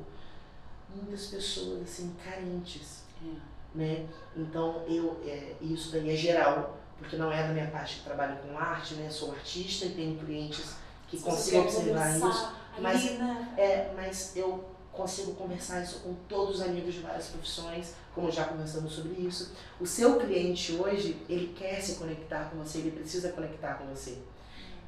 muitas 0.94 1.26
pessoas, 1.26 1.82
assim, 1.82 2.14
carentes, 2.24 3.02
É. 3.22 3.28
né? 3.74 4.06
Então, 4.36 4.82
eu, 4.88 5.20
é, 5.26 5.54
isso 5.60 5.92
daí 5.92 6.10
é 6.10 6.16
geral, 6.16 6.78
porque 6.98 7.16
não 7.16 7.30
é 7.30 7.42
da 7.46 7.52
minha 7.52 7.66
parte 7.66 7.96
que 7.96 8.04
trabalho 8.04 8.36
com 8.38 8.56
arte, 8.58 8.94
né? 8.94 9.10
Sou 9.10 9.32
artista 9.32 9.86
e 9.86 9.90
tenho 9.90 10.18
clientes 10.18 10.74
que 11.08 11.18
consigam 11.20 11.62
quer 11.64 11.68
observar 11.76 12.16
isso. 12.16 12.26
ali, 12.26 12.80
mas- 12.80 13.18
né? 13.18 13.54
É, 13.58 13.92
mas 13.94 14.36
eu 14.36 14.64
consigo 14.96 15.34
conversar 15.34 15.82
isso 15.82 16.00
com 16.00 16.14
todos 16.28 16.56
os 16.56 16.62
amigos 16.62 16.94
de 16.94 17.00
várias 17.00 17.26
profissões, 17.26 17.94
como 18.14 18.30
já 18.30 18.44
conversamos 18.44 18.92
sobre 18.92 19.20
isso. 19.20 19.52
O 19.80 19.86
seu 19.86 20.18
cliente 20.18 20.72
hoje, 20.72 21.22
ele 21.28 21.52
quer 21.54 21.80
se 21.80 21.96
conectar 21.96 22.50
com 22.50 22.56
você, 22.58 22.78
ele 22.78 22.92
precisa 22.92 23.30
conectar 23.32 23.74
com 23.74 23.86
você. 23.86 24.18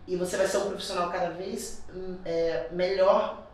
E 0.07 0.17
você 0.17 0.37
vai 0.37 0.47
ser 0.47 0.59
um 0.59 0.69
profissional 0.69 1.11
cada 1.11 1.31
vez 1.31 1.83
hum, 1.93 2.17
é, 2.25 2.69
melhor. 2.71 3.47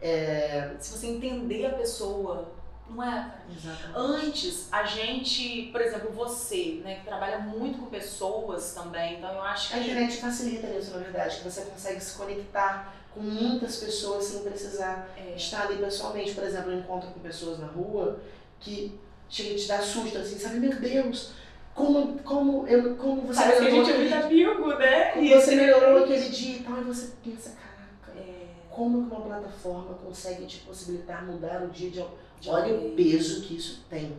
É, 0.00 0.74
Se 0.80 0.96
você 0.96 1.06
entender 1.06 1.66
a 1.66 1.74
pessoa, 1.74 2.48
não 2.88 3.02
é? 3.02 3.34
exatamente. 3.50 3.92
Antes, 3.96 4.68
a 4.70 4.84
gente, 4.84 5.68
por 5.72 5.80
exemplo, 5.80 6.10
você, 6.12 6.80
né, 6.84 6.96
que 6.96 7.06
trabalha 7.06 7.38
muito 7.38 7.78
com 7.78 7.86
pessoas 7.86 8.74
também, 8.74 9.18
então 9.18 9.32
eu 9.32 9.42
acho 9.42 9.74
A 9.74 9.78
que. 9.78 9.84
internet 9.84 10.16
facilita 10.18 10.66
isso, 10.68 10.90
na 10.92 10.98
verdade, 10.98 11.38
que 11.38 11.44
você 11.44 11.62
consegue 11.62 12.00
se 12.00 12.16
conectar 12.16 12.94
com 13.14 13.20
muitas 13.20 13.76
pessoas 13.76 14.24
sem 14.24 14.42
precisar 14.42 15.08
É, 15.16 15.34
estar 15.36 15.62
ali 15.66 15.76
pessoalmente. 15.78 16.34
Por 16.34 16.44
exemplo, 16.44 16.70
eu 16.72 16.78
encontro 16.80 17.10
com 17.10 17.20
pessoas 17.20 17.58
na 17.58 17.66
rua 17.66 18.20
que 18.60 18.98
chega 19.28 19.54
a 19.54 19.58
te 19.58 19.68
dar 19.68 19.82
susto, 19.82 20.18
assim, 20.18 20.38
sabe? 20.38 20.58
Meu 20.58 20.74
Deus, 20.78 21.32
como, 21.74 22.18
como, 22.18 22.66
eu, 22.68 22.96
como 22.96 23.22
você 23.22 23.40
Parece 23.40 23.58
que 23.60 23.66
a 23.66 23.70
melhorou 23.70 23.84
gente 23.86 23.94
é 23.94 23.98
muito 24.18 24.26
amigo, 24.26 24.74
né? 24.78 25.04
como 25.12 25.24
E 25.24 25.34
você 25.34 25.54
melhorou 25.56 26.04
aquele 26.04 26.28
dia 26.28 26.56
e 26.56 26.62
tal, 26.62 26.78
e 26.78 26.84
você 26.84 27.12
pensa, 27.24 27.50
caraca, 27.50 28.18
É, 28.20 28.46
como 28.70 29.08
que 29.08 29.14
uma 29.14 29.20
plataforma 29.24 29.94
consegue 29.94 30.46
te 30.46 30.58
possibilitar 30.58 31.24
mudar 31.24 31.62
o 31.62 31.68
dia 31.68 31.90
de 31.90 32.00
al- 32.00 32.08
de 32.08 32.23
Olha 32.46 32.74
o 32.74 32.90
peso 32.92 33.42
que 33.42 33.56
isso 33.56 33.84
tem. 33.88 34.16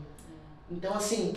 Então, 0.69 0.93
assim, 0.93 1.33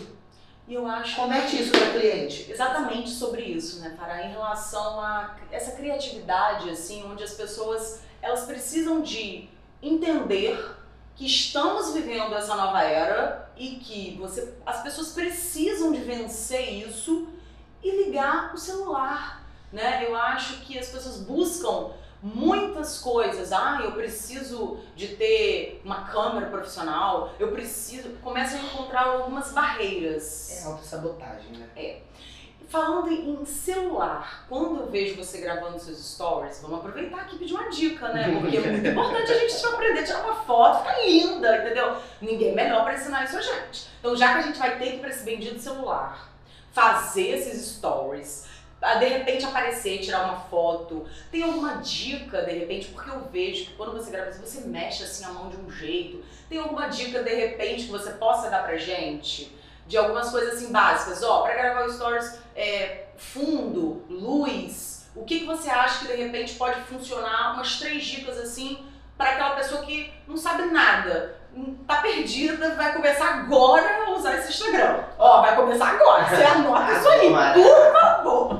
E 0.67 0.73
eu 0.73 0.85
acho 0.87 1.15
converte 1.15 1.61
isso 1.61 1.71
para 1.71 1.91
cliente. 1.91 2.51
exatamente 2.51 3.09
sobre 3.09 3.41
isso, 3.43 3.79
né, 3.79 3.95
Pará? 3.97 4.25
Em 4.25 4.31
relação 4.31 4.99
a 4.99 5.35
essa 5.51 5.71
criatividade, 5.71 6.69
assim, 6.69 7.03
onde 7.03 7.23
as 7.23 7.33
pessoas 7.33 8.01
elas 8.21 8.41
precisam 8.45 9.01
de 9.01 9.49
entender 9.81 10.75
que 11.15 11.25
estamos 11.25 11.93
vivendo 11.93 12.33
essa 12.35 12.55
nova 12.55 12.81
era 12.81 13.51
e 13.57 13.75
que 13.75 14.15
você, 14.19 14.53
as 14.65 14.81
pessoas 14.83 15.09
precisam 15.09 15.91
de 15.91 15.99
vencer 15.99 16.87
isso 16.87 17.27
e 17.83 18.05
ligar 18.05 18.53
o 18.53 18.57
celular, 18.57 19.43
né? 19.71 20.05
Eu 20.05 20.15
acho 20.15 20.61
que 20.61 20.77
as 20.77 20.87
pessoas 20.89 21.17
buscam 21.17 21.91
muitas 22.21 22.99
coisas. 22.99 23.51
Ah, 23.51 23.79
eu 23.83 23.93
preciso 23.93 24.79
de 24.95 25.09
ter 25.09 25.81
uma 25.83 26.03
câmera 26.05 26.47
profissional. 26.47 27.33
Eu 27.39 27.51
preciso. 27.51 28.09
Começam 28.21 28.59
a 28.59 28.63
encontrar 28.63 29.03
algumas 29.05 29.51
barreiras. 29.51 30.63
É 30.63 30.67
autossabotagem, 30.67 31.51
né? 31.53 31.99
Falando 32.67 33.11
em 33.11 33.43
celular, 33.45 34.45
quando 34.47 34.81
eu 34.81 34.91
vejo 34.91 35.15
você 35.15 35.39
gravando 35.39 35.79
seus 35.79 35.97
stories, 35.97 36.61
vamos 36.61 36.77
aproveitar 36.77 37.21
aqui 37.21 37.35
e 37.35 37.39
pedir 37.39 37.55
uma 37.55 37.67
dica, 37.67 38.09
né? 38.09 38.39
Porque 38.39 38.57
é 38.57 38.59
muito 38.59 38.87
importante 38.87 39.31
a 39.31 39.39
gente 39.39 39.65
aprender 39.65 39.99
a 40.01 40.03
tirar 40.03 40.23
uma 40.23 40.35
foto, 40.43 40.83
ficar 40.83 41.03
linda, 41.03 41.57
entendeu? 41.57 41.95
Ninguém 42.21 42.53
melhor 42.53 42.83
pra 42.83 42.93
ensinar 42.93 43.25
isso 43.25 43.37
a 43.37 43.41
gente. 43.41 43.89
Então, 43.99 44.15
já 44.15 44.33
que 44.33 44.39
a 44.39 44.41
gente 44.43 44.59
vai 44.59 44.77
ter 44.77 44.85
que 44.85 44.95
ir 44.97 44.99
pra 44.99 45.09
esse 45.09 45.23
bendito 45.23 45.59
celular, 45.59 46.29
fazer 46.71 47.29
esses 47.29 47.75
stories, 47.75 48.45
de 48.99 49.05
repente 49.05 49.45
aparecer, 49.45 49.99
tirar 49.99 50.23
uma 50.23 50.39
foto, 50.41 51.05
tem 51.31 51.43
alguma 51.43 51.75
dica, 51.75 52.43
de 52.43 52.51
repente, 52.51 52.87
porque 52.87 53.09
eu 53.09 53.21
vejo 53.31 53.65
que 53.65 53.73
quando 53.73 53.93
você 53.93 54.09
grava, 54.09 54.31
você 54.31 54.61
mexe 54.61 55.03
assim 55.03 55.25
a 55.25 55.29
mão 55.29 55.49
de 55.49 55.57
um 55.57 55.69
jeito, 55.69 56.23
tem 56.47 56.59
alguma 56.59 56.87
dica, 56.87 57.21
de 57.21 57.33
repente, 57.33 57.85
que 57.85 57.91
você 57.91 58.11
possa 58.11 58.49
dar 58.49 58.63
pra 58.63 58.77
gente? 58.77 59.59
de 59.89 59.97
algumas 59.97 60.29
coisas 60.29 60.53
assim 60.53 60.71
básicas. 60.71 61.23
Ó, 61.23 61.41
para 61.41 61.55
gravar 61.55 61.85
o 61.85 61.91
stories, 61.91 62.39
é, 62.55 63.07
fundo, 63.17 64.05
luz. 64.07 65.09
O 65.15 65.25
que, 65.25 65.39
que 65.39 65.45
você 65.45 65.69
acha 65.69 66.05
que 66.05 66.13
de 66.15 66.23
repente 66.23 66.53
pode 66.53 66.79
funcionar? 66.81 67.55
Umas 67.55 67.79
três 67.79 68.03
dicas 68.05 68.37
assim 68.37 68.85
para 69.17 69.31
aquela 69.31 69.55
pessoa 69.55 69.81
que 69.81 70.13
não 70.25 70.37
sabe 70.37 70.71
nada, 70.71 71.35
hum, 71.53 71.75
tá 71.85 71.95
perdida, 71.97 72.75
vai 72.75 72.93
começar 72.93 73.39
agora 73.39 74.05
a 74.05 74.11
usar 74.11 74.37
esse 74.37 74.51
Instagram. 74.51 75.03
Ó, 75.17 75.41
vai 75.41 75.55
começar 75.57 75.89
agora. 75.89 76.25
Você 76.25 76.43
anota 76.43 76.93
isso 76.93 77.09
aí, 77.09 77.29
por 77.53 77.91
favor. 77.99 78.58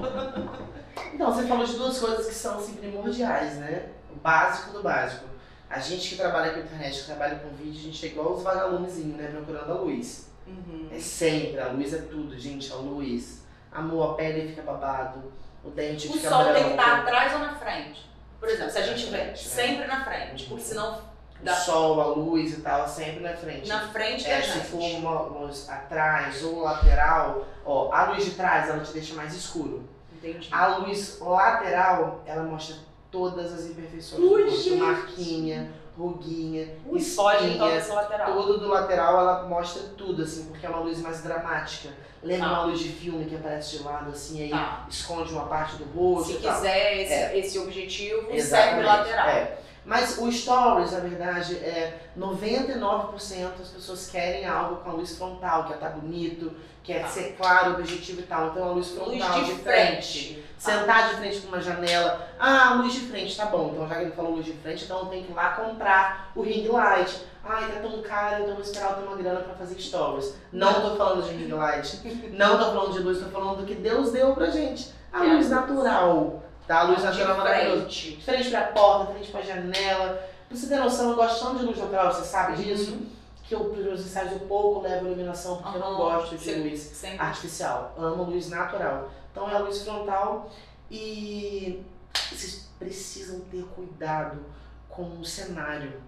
Então, 1.19 1.33
você 1.33 1.45
falou 1.47 1.65
de 1.65 1.73
duas 1.73 1.99
coisas 1.99 2.27
que 2.27 2.33
são 2.33 2.57
assim, 2.57 2.75
primordiais, 2.75 3.55
né? 3.55 3.89
O 4.09 4.15
básico 4.15 4.71
do 4.71 4.81
básico. 4.81 5.25
A 5.69 5.77
gente 5.77 6.07
que 6.11 6.15
trabalha 6.15 6.53
com 6.53 6.61
internet, 6.61 6.97
que 7.01 7.05
trabalha 7.07 7.35
com 7.39 7.49
vídeo, 7.49 7.77
a 7.77 7.83
gente 7.83 8.05
é 8.05 8.09
igual 8.09 8.31
os 8.35 8.41
vagalumezinhos, 8.41 9.17
né? 9.17 9.27
Procurando 9.29 9.69
a 9.69 9.75
luz. 9.81 10.29
Uhum. 10.47 10.87
É 10.89 10.97
sempre, 10.97 11.59
a 11.59 11.67
luz 11.67 11.93
é 11.93 11.97
tudo, 12.03 12.39
gente, 12.39 12.71
a 12.71 12.77
luz. 12.77 13.41
Amor, 13.69 14.11
a 14.11 14.13
pele 14.13 14.47
fica 14.47 14.61
babado, 14.61 15.33
o 15.61 15.69
dente 15.71 16.07
O 16.07 16.13
fica 16.13 16.29
sol 16.29 16.45
tem 16.45 16.53
que 16.53 16.59
branco. 16.61 16.69
estar 16.81 16.99
atrás 17.01 17.33
ou 17.33 17.39
na 17.39 17.53
frente? 17.55 18.09
Por 18.39 18.47
exemplo, 18.47 18.71
se 18.71 18.77
a 18.77 18.81
gente 18.83 19.05
Na 19.11 19.17
vê 19.17 19.23
né? 19.25 19.35
sempre 19.35 19.87
na 19.87 20.05
frente, 20.05 20.45
porque 20.45 20.63
senão 20.63 21.01
O 21.45 21.49
sol, 21.49 21.99
a 21.99 22.05
luz 22.07 22.53
e 22.57 22.61
tal, 22.61 22.87
sempre 22.87 23.19
na 23.19 23.33
frente. 23.35 23.67
na 23.67 23.89
frente 23.89 24.23
da 24.23 24.29
É, 24.29 24.41
se 24.41 24.53
gente. 24.53 24.67
for 24.67 24.79
uma 24.81 25.21
luz 25.23 25.67
atrás 25.69 26.41
ou 26.45 26.61
lateral, 26.61 27.45
ó, 27.65 27.91
a 27.93 28.05
luz 28.11 28.23
de 28.23 28.31
trás 28.31 28.69
ela 28.69 28.79
te 28.79 28.93
deixa 28.93 29.13
mais 29.15 29.35
escuro. 29.35 29.88
Entendi. 30.23 30.49
A 30.51 30.77
luz 30.77 31.19
lateral, 31.21 32.21
ela 32.25 32.43
mostra 32.43 32.75
todas 33.11 33.53
as 33.53 33.65
imperfeições 33.65 34.21
Ui, 34.21 34.43
do 34.43 34.49
gente. 34.51 34.75
marquinha, 34.75 35.71
ruguinha, 35.97 36.67
Ui, 36.85 36.99
então 36.99 37.31
espinha, 37.35 37.75
esse 37.77 37.91
lateral. 37.91 38.33
Todo 38.33 38.59
do 38.59 38.67
lateral 38.67 39.17
ela 39.19 39.43
mostra 39.47 39.81
tudo, 39.97 40.21
assim, 40.23 40.45
porque 40.45 40.65
é 40.65 40.69
uma 40.69 40.79
luz 40.79 40.99
mais 41.01 41.21
dramática. 41.23 41.89
Lembra 42.21 42.47
Tá. 42.49 42.53
uma 42.53 42.63
luz 42.65 42.79
de 42.79 42.89
filme 42.89 43.25
que 43.25 43.35
aparece 43.35 43.77
de 43.77 43.83
lado, 43.83 44.09
assim, 44.11 44.43
aí 44.43 44.49
Tá. 44.49 44.85
esconde 44.89 45.31
uma 45.33 45.45
parte 45.45 45.77
do 45.77 45.85
rosto 45.97 46.33
Se 46.33 46.37
quiser 46.39 47.01
esse, 47.01 47.13
É. 47.13 47.37
esse 47.39 47.59
objetivo, 47.59 48.21
serve 48.23 48.37
Exatamente, 48.37 48.85
lateral. 48.85 49.29
é. 49.29 49.57
Mas 49.89 50.19
o 50.19 50.31
Stories, 50.31 50.91
na 50.91 50.99
verdade, 50.99 51.55
é 51.55 51.97
99% 52.15 53.59
as 53.59 53.69
pessoas 53.69 54.07
querem 54.07 54.45
algo 54.45 54.75
com 54.83 54.91
a 54.91 54.93
luz 54.93 55.17
frontal, 55.17 55.63
que 55.65 55.73
é 55.73 55.77
tá 55.77 55.89
bonito, 55.89 56.51
quer 56.83 57.01
Tá. 57.01 57.07
ser 57.07 57.35
claro, 57.35 57.73
objetivo 57.73 58.19
e 58.19 58.23
tal. 58.23 58.49
Então 58.49 58.63
a 58.65 58.71
luz 58.71 58.91
Luz 58.91 58.99
frontal 59.19 59.43
de 59.43 59.55
frente. 59.55 60.43
Tá. 60.63 60.71
Sentar 60.71 61.09
de 61.09 61.15
frente 61.15 61.39
com 61.41 61.47
uma 61.47 61.59
janela. 61.59 62.27
Ah, 62.39 62.75
luz 62.75 62.93
de 62.93 62.99
frente, 62.99 63.35
tá 63.35 63.45
bom. 63.47 63.71
Então 63.73 63.87
já 63.87 63.95
que 63.95 64.01
ele 64.03 64.11
falou 64.11 64.33
luz 64.35 64.45
de 64.45 64.53
frente, 64.53 64.83
então 64.85 65.05
tem 65.07 65.23
que 65.23 65.31
ir 65.31 65.35
lá 65.35 65.53
comprar 65.53 66.31
o 66.35 66.43
ring 66.43 66.67
light. 66.67 67.23
Ai, 67.43 67.71
tá 67.71 67.79
tão 67.79 67.99
caro, 68.03 68.43
então 68.43 68.53
vou 68.53 68.63
esperar 68.63 68.91
eu 68.91 68.95
ter 68.97 69.07
uma 69.07 69.17
grana 69.17 69.39
pra 69.39 69.55
fazer 69.55 69.79
stories. 69.81 70.35
Não 70.53 70.81
tô 70.81 70.95
falando 70.97 71.23
de 71.27 71.33
ring 71.33 71.51
light. 71.51 71.99
Não 72.37 72.59
tô 72.59 72.65
falando 72.65 72.93
de 72.93 72.99
luz, 72.99 73.17
tô 73.19 73.25
falando 73.31 73.57
do 73.61 73.65
que 73.65 73.73
Deus 73.73 74.11
deu 74.11 74.35
pra 74.35 74.51
gente. 74.51 74.93
A 75.11 75.25
É. 75.25 75.33
luz 75.33 75.49
natural. 75.49 76.43
Tá? 76.69 76.81
A 76.81 76.83
luz 76.83 76.99
De 76.99 77.05
natural 77.05 77.33
é 77.33 77.37
maravilhosa. 77.37 77.79
frente. 77.81 78.21
Frente 78.23 78.49
pra 78.51 78.61
porta, 78.67 79.11
frente 79.11 79.31
pra 79.31 79.41
janela. 79.41 80.29
Pra 80.47 80.55
você 80.55 80.67
ter 80.67 80.75
noção, 80.77 81.09
eu 81.09 81.15
gosto 81.15 81.43
tanto 81.43 81.59
de 81.61 81.65
luz 81.65 81.77
natural, 81.79 82.13
você 82.13 82.23
sabe 82.23 82.57
disso? 82.63 82.91
Uhum. 82.91 83.09
Que 83.43 83.55
eu, 83.55 83.65
pros 83.65 84.01
ensaios, 84.01 84.33
eu 84.33 84.39
pouco 84.41 84.81
levo 84.81 85.07
iluminação, 85.07 85.57
porque 85.63 85.77
eu 85.77 85.81
não 85.81 85.95
gosto 85.97 86.37
de 86.37 86.43
Você- 86.43 86.55
luz 86.59 86.79
Sempre. 86.79 87.17
artificial. 87.25 87.95
Amo 87.97 88.23
luz 88.25 88.49
natural. 88.49 89.09
Então 89.31 89.49
é 89.49 89.55
a 89.55 89.57
luz 89.57 89.81
frontal 89.81 90.51
e 90.91 91.83
vocês 92.31 92.69
precisam 92.77 93.39
ter 93.51 93.63
cuidado 93.75 94.45
com 94.87 95.03
o 95.19 95.25
cenário, 95.25 95.99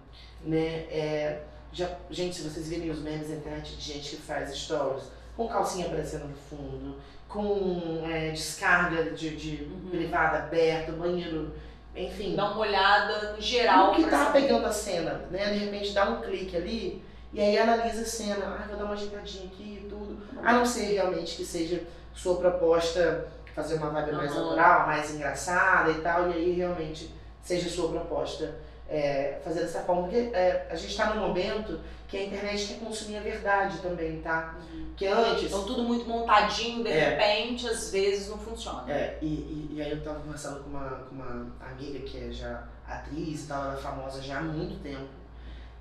né? 0.44 0.86
É, 0.90 1.42
já, 1.72 1.90
gente, 2.08 2.36
se 2.36 2.42
vocês 2.48 2.68
virem 2.68 2.88
os 2.88 3.00
memes 3.00 3.30
na 3.30 3.34
internet 3.34 3.74
de 3.74 3.80
gente 3.94 4.10
que 4.16 4.22
faz 4.22 4.56
stories 4.56 5.04
com 5.36 5.48
calcinha 5.48 5.86
aparecendo 5.86 6.28
no 6.28 6.36
fundo, 6.36 6.96
com 7.32 8.02
é, 8.08 8.30
descarga 8.30 9.10
de, 9.10 9.36
de 9.36 9.64
Uhum. 9.64 9.90
privada 9.90 10.38
aberta, 10.38 10.92
banheiro, 10.92 11.52
enfim. 11.96 12.34
Dá 12.36 12.46
uma 12.50 12.58
olhada 12.58 13.32
no 13.32 13.40
geral. 13.40 13.92
O 13.92 13.94
que 13.96 14.04
tá 14.04 14.26
saber. 14.26 14.42
pegando 14.42 14.66
a 14.66 14.72
cena, 14.72 15.22
né? 15.30 15.52
De 15.52 15.58
repente 15.58 15.92
dá 15.92 16.08
um 16.10 16.20
clique 16.20 16.56
ali 16.56 17.02
e 17.32 17.40
aí 17.40 17.58
analisa 17.58 18.02
a 18.02 18.06
cena. 18.06 18.44
Ah, 18.46 18.66
vou 18.68 18.76
dar 18.76 18.84
uma 18.84 18.94
ajeitadinha 18.94 19.46
aqui 19.46 19.80
e 19.84 19.86
tudo. 19.88 20.18
A 20.42 20.52
não 20.52 20.64
ser 20.66 20.92
realmente 20.94 21.36
que 21.36 21.44
seja 21.44 21.82
sua 22.14 22.36
proposta 22.36 23.26
fazer 23.54 23.74
uma 23.76 23.90
vibe 23.90 24.12
mais 24.12 24.34
natural, 24.34 24.86
mais 24.86 25.14
engraçada 25.14 25.90
e 25.90 26.00
tal. 26.00 26.30
E 26.30 26.34
aí 26.34 26.52
realmente 26.52 27.10
seja 27.42 27.68
sua 27.68 27.90
proposta 27.90 28.54
é, 28.92 29.40
fazer 29.42 29.60
dessa 29.60 29.80
forma. 29.80 30.02
Porque 30.02 30.30
é, 30.34 30.66
a 30.70 30.76
gente 30.76 30.96
tá 30.96 31.14
num 31.14 31.26
momento 31.28 31.80
que 32.08 32.18
a 32.18 32.24
internet 32.24 32.66
quer 32.66 32.78
consumir 32.80 33.16
a 33.16 33.20
verdade 33.20 33.78
também, 33.78 34.20
tá? 34.20 34.54
Uhum. 34.72 34.92
Que 34.94 35.06
antes... 35.06 35.44
Então 35.44 35.64
tudo 35.64 35.82
muito 35.82 36.04
montadinho, 36.06 36.84
de 36.84 36.90
É. 36.90 37.08
repente, 37.10 37.66
às 37.66 37.90
vezes 37.90 38.28
não 38.28 38.36
funciona. 38.38 38.84
É, 38.92 39.16
e, 39.22 39.26
e, 39.26 39.68
e 39.72 39.82
aí 39.82 39.90
eu 39.90 40.04
tava 40.04 40.20
conversando 40.20 40.62
com 40.62 40.70
uma, 40.70 40.90
com 41.08 41.14
uma 41.14 41.46
amiga 41.70 42.00
que 42.00 42.18
é 42.28 42.30
já 42.30 42.64
atriz 42.86 43.44
e 43.44 43.46
tal, 43.46 43.64
ela 43.64 43.74
é 43.74 43.76
famosa 43.78 44.20
já 44.22 44.38
há 44.38 44.42
muito 44.42 44.82
tempo. 44.82 45.08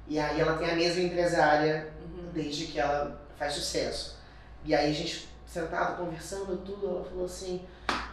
E 0.07 0.17
aí 0.17 0.39
ela 0.39 0.57
tem 0.57 0.69
a 0.71 0.75
mesma 0.75 1.01
empresária 1.01 1.91
Uhum. 2.01 2.29
desde 2.33 2.67
que 2.67 2.79
ela 2.79 3.21
faz 3.37 3.53
sucesso. 3.53 4.17
E 4.63 4.73
aí 4.73 4.89
a 4.89 4.93
gente 4.93 5.27
sentado 5.45 5.97
conversando 5.97 6.57
tudo, 6.65 6.87
ela 6.87 7.03
falou 7.03 7.25
assim, 7.25 7.61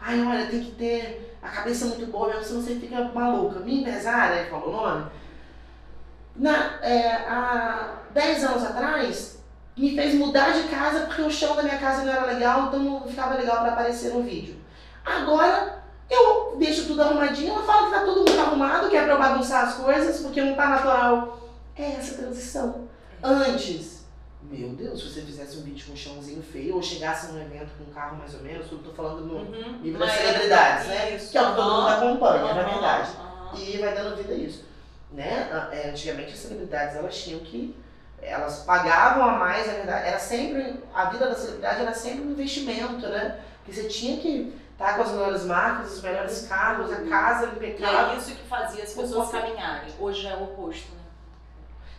ai 0.01 0.25
olha, 0.25 0.47
tem 0.47 0.63
que 0.63 0.73
ter 0.73 1.37
a 1.43 1.49
cabeça 1.49 1.87
muito 1.87 2.07
boa 2.07 2.29
mesmo, 2.29 2.45
senão 2.45 2.63
você 2.63 2.75
fica 2.77 3.05
maluca. 3.15 3.61
Minha 3.61 3.81
empresária, 3.81 4.45
que 4.45 4.51
falou 4.51 4.69
o 4.69 4.73
nome, 4.73 5.07
na, 6.37 6.79
é, 6.83 7.13
há 7.29 7.95
10 8.13 8.45
anos 8.45 8.65
atrás, 8.65 9.39
me 9.77 9.95
fez 9.95 10.15
mudar 10.15 10.53
de 10.53 10.69
casa 10.69 11.07
porque 11.07 11.23
o 11.23 11.31
chão 11.31 11.55
da 11.55 11.63
minha 11.63 11.79
casa 11.79 12.05
não 12.05 12.13
era 12.13 12.27
legal, 12.27 12.67
então 12.67 12.81
não 12.81 13.07
ficava 13.07 13.35
legal 13.35 13.59
para 13.59 13.73
aparecer 13.73 14.13
no 14.13 14.23
vídeo. 14.23 14.57
Agora 15.05 15.83
eu 16.11 16.57
deixo 16.59 16.87
tudo 16.87 17.03
arrumadinho, 17.03 17.53
ela 17.53 17.63
fala 17.63 17.87
que 17.87 17.95
tá 17.95 18.01
tudo 18.05 18.25
muito 18.25 18.41
arrumado, 18.41 18.89
que 18.89 18.97
é 18.97 19.03
pra 19.03 19.15
eu 19.15 19.19
bagunçar 19.19 19.67
as 19.67 19.75
coisas, 19.75 20.21
porque 20.21 20.43
não 20.43 20.55
tá 20.55 20.69
natural. 20.69 21.39
É 21.77 21.93
essa 21.93 22.17
transição. 22.17 22.89
Antes, 23.23 23.98
meu 24.43 24.69
Deus, 24.71 25.01
se 25.03 25.11
você 25.11 25.21
fizesse 25.23 25.59
um 25.59 25.63
vídeo 25.63 25.87
com 25.87 25.93
um 25.93 25.97
chãozinho 25.97 26.43
feio, 26.43 26.77
ou 26.77 26.83
chegasse 26.83 27.33
num 27.33 27.41
evento 27.41 27.71
com 27.77 27.91
um 27.91 27.93
carro 27.95 28.17
mais 28.17 28.35
ou 28.35 28.41
menos, 28.41 28.71
eu 28.71 28.79
tô 28.79 28.91
falando 28.93 29.21
no 29.27 29.35
Uhum. 29.39 29.79
nível 29.83 29.99
das 29.99 30.13
celebridades, 30.13 30.87
né? 30.87 31.15
Isso. 31.17 31.31
Que 31.33 31.39
é 31.39 31.43
o 31.43 31.51
que 31.51 31.57
todo 31.57 31.71
mundo 31.75 31.89
acompanha, 31.89 32.55
na 32.55 32.61
Aham, 32.63 32.71
verdade. 32.71 33.11
aham. 33.19 33.59
E 33.59 33.77
vai 33.79 33.95
dando 33.95 34.17
vida 34.17 34.33
a 34.33 34.37
isso. 34.37 34.65
Né? 35.11 35.49
Ah, 35.53 35.69
é, 35.75 35.91
Antigamente 35.91 36.33
as 36.33 36.39
celebridades 36.39 36.97
elas 36.97 37.17
tinham 37.17 37.41
que. 37.41 37.75
Elas 38.21 38.59
pagavam 38.65 39.25
a 39.25 39.33
mais, 39.39 39.67
na 39.67 39.73
verdade. 39.75 40.07
Era 40.09 40.19
sempre. 40.19 40.83
A 40.95 41.07
vida 41.07 41.29
da 41.29 41.35
celebridade 41.35 41.81
era 41.83 41.95
sempre 41.95 42.23
um 42.27 42.31
investimento, 42.33 43.07
né? 43.09 43.41
Porque 43.65 43.73
você 43.81 43.89
tinha 43.89 44.19
que 44.21 44.53
estar 44.73 44.97
com 44.97 45.03
as 45.03 45.11
melhores 45.11 45.45
marcas, 45.45 45.93
os 45.95 46.03
melhores 46.03 46.47
carros, 46.49 46.93
a 46.93 47.03
casa 47.03 47.47
E 47.47 47.49
impecável. 47.57 48.15
é 48.15 48.17
isso 48.17 48.35
que 48.35 48.47
fazia 48.49 48.85
as 48.85 48.93
pessoas 48.93 49.31
caminharem. 49.31 49.93
Hoje 49.99 50.27
é 50.27 50.35
o 50.37 50.45
oposto, 50.45 50.91
né? 50.93 51.01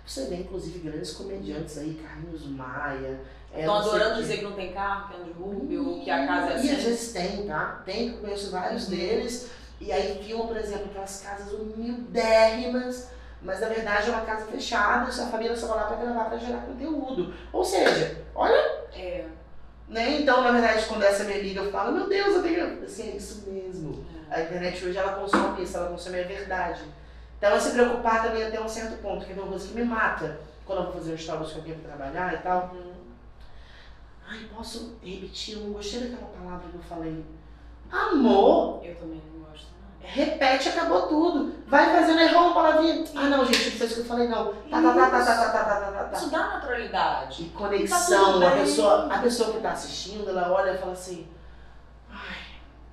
Você 0.09 0.25
vê, 0.25 0.37
inclusive, 0.37 0.79
grandes 0.79 1.11
comediantes 1.11 1.77
aí, 1.77 1.93
Carlinhos 2.03 2.43
Maia. 2.47 3.19
é, 3.53 3.59
Estão 3.59 3.83
sei 3.83 3.91
adorando 3.91 4.21
dizer 4.21 4.37
que 4.37 4.43
não 4.43 4.53
tem 4.53 4.73
carro, 4.73 5.07
que 5.07 5.13
é 5.13 5.19
um 5.19 5.23
dilúvio, 5.23 6.01
que 6.03 6.09
a 6.09 6.25
casa 6.25 6.53
é 6.53 6.55
E 6.55 6.57
às 6.57 6.59
assim. 6.77 6.83
vezes 6.85 7.11
tem, 7.13 7.45
tá? 7.45 7.83
Tem, 7.85 8.07
eu 8.09 8.17
conheço 8.17 8.49
vários 8.49 8.85
Uhum. 8.85 8.89
deles. 8.89 9.49
E 9.79 9.91
aí 9.91 10.19
filmam, 10.23 10.47
por 10.47 10.57
exemplo, 10.57 10.85
aquelas 10.89 11.21
casas 11.21 11.53
humildérrimas, 11.53 13.09
mas 13.43 13.59
na 13.61 13.67
verdade 13.69 14.09
é 14.09 14.13
uma 14.13 14.21
casa 14.25 14.47
fechada, 14.47 15.11
sua 15.11 15.27
família 15.27 15.55
só 15.55 15.67
vai 15.67 15.77
lá 15.77 15.83
pra 15.83 15.97
gravar 15.97 16.25
pra 16.25 16.37
gerar 16.39 16.61
conteúdo. 16.65 17.31
Ou 17.53 17.63
seja, 17.63 18.17
olha, 18.33 18.57
É. 18.95 19.25
né? 19.87 20.21
Então, 20.21 20.41
na 20.41 20.51
verdade, 20.51 20.85
quando 20.87 21.03
essa 21.03 21.23
minha 21.23 21.37
amiga 21.39 21.63
fala, 21.71 21.91
meu 21.91 22.09
Deus, 22.09 22.35
eu 22.35 22.41
tenho. 22.43 22.83
Assim, 22.83 23.11
é 23.11 23.15
isso 23.15 23.43
mesmo. 23.47 24.03
A 24.29 24.41
internet 24.41 24.83
hoje 24.85 24.97
ela 24.97 25.13
consome 25.13 25.63
isso, 25.63 25.77
ela 25.77 25.89
consome 25.89 26.19
a 26.19 26.23
verdade. 26.27 26.81
Então 27.39 27.59
se 27.59 27.71
preocupar 27.71 28.21
também 28.23 28.43
até 28.43 28.59
um 28.61 28.67
certo 28.67 29.01
ponto, 29.01 29.25
que 29.25 29.31
é 29.31 29.35
uma 29.35 29.47
coisa 29.47 29.67
que 29.67 29.73
me 29.73 29.83
mata 29.85 30.39
quando 30.65 30.79
eu 30.79 30.83
vou 30.85 30.93
fazer 30.93 31.13
um 31.13 31.17
stories 31.17 31.51
com 31.51 31.59
alguém 31.59 31.79
pra 31.79 31.95
trabalhar 31.95 32.33
e 32.33 32.37
tal. 32.39 32.71
Uhum. 32.73 32.91
Ai, 34.29 34.39
posso 34.55 34.97
repetir? 35.01 35.55
Eu 35.55 35.61
não 35.63 35.73
gostei 35.73 36.01
daquela 36.01 36.29
palavra 36.29 36.69
que 36.69 36.75
eu 36.75 36.81
falei. 36.83 37.25
Amor, 37.91 38.81
Eu 38.85 38.93
também 38.95 39.21
não 39.33 39.45
gosto. 39.49 39.67
não. 40.01 40.07
repete, 40.09 40.69
acabou 40.69 41.07
tudo. 41.07 41.53
Vai 41.65 41.91
fazendo, 41.95 42.19
errou 42.19 42.43
uma 42.47 42.53
palavrinha. 42.53 43.03
Ah, 43.15 43.29
não, 43.29 43.45
gente, 43.45 43.71
não 43.71 43.77
foi 43.77 43.85
isso 43.87 43.95
que 43.95 44.01
eu 44.01 44.05
falei, 44.05 44.27
não. 44.27 44.53
Tá, 44.69 44.81
tá, 44.81 44.93
tá, 44.93 45.09
tá, 45.09 45.25
tá, 45.25 45.35
tá, 45.35 45.47
tá, 45.51 45.63
tá, 45.63 45.91
tá, 45.91 46.03
tá. 46.03 46.17
Isso 46.17 46.29
dá 46.29 46.37
naturalidade. 46.49 47.43
E 47.43 47.49
Tá 47.49 47.57
conexão, 47.57 48.33
tudo 48.33 48.45
a 48.45 48.51
pessoa, 48.51 49.07
a 49.13 49.19
pessoa 49.19 49.53
que 49.53 49.59
tá 49.61 49.71
assistindo, 49.71 50.29
ela 50.29 50.51
olha 50.51 50.73
e 50.73 50.77
fala 50.77 50.91
assim, 50.91 51.27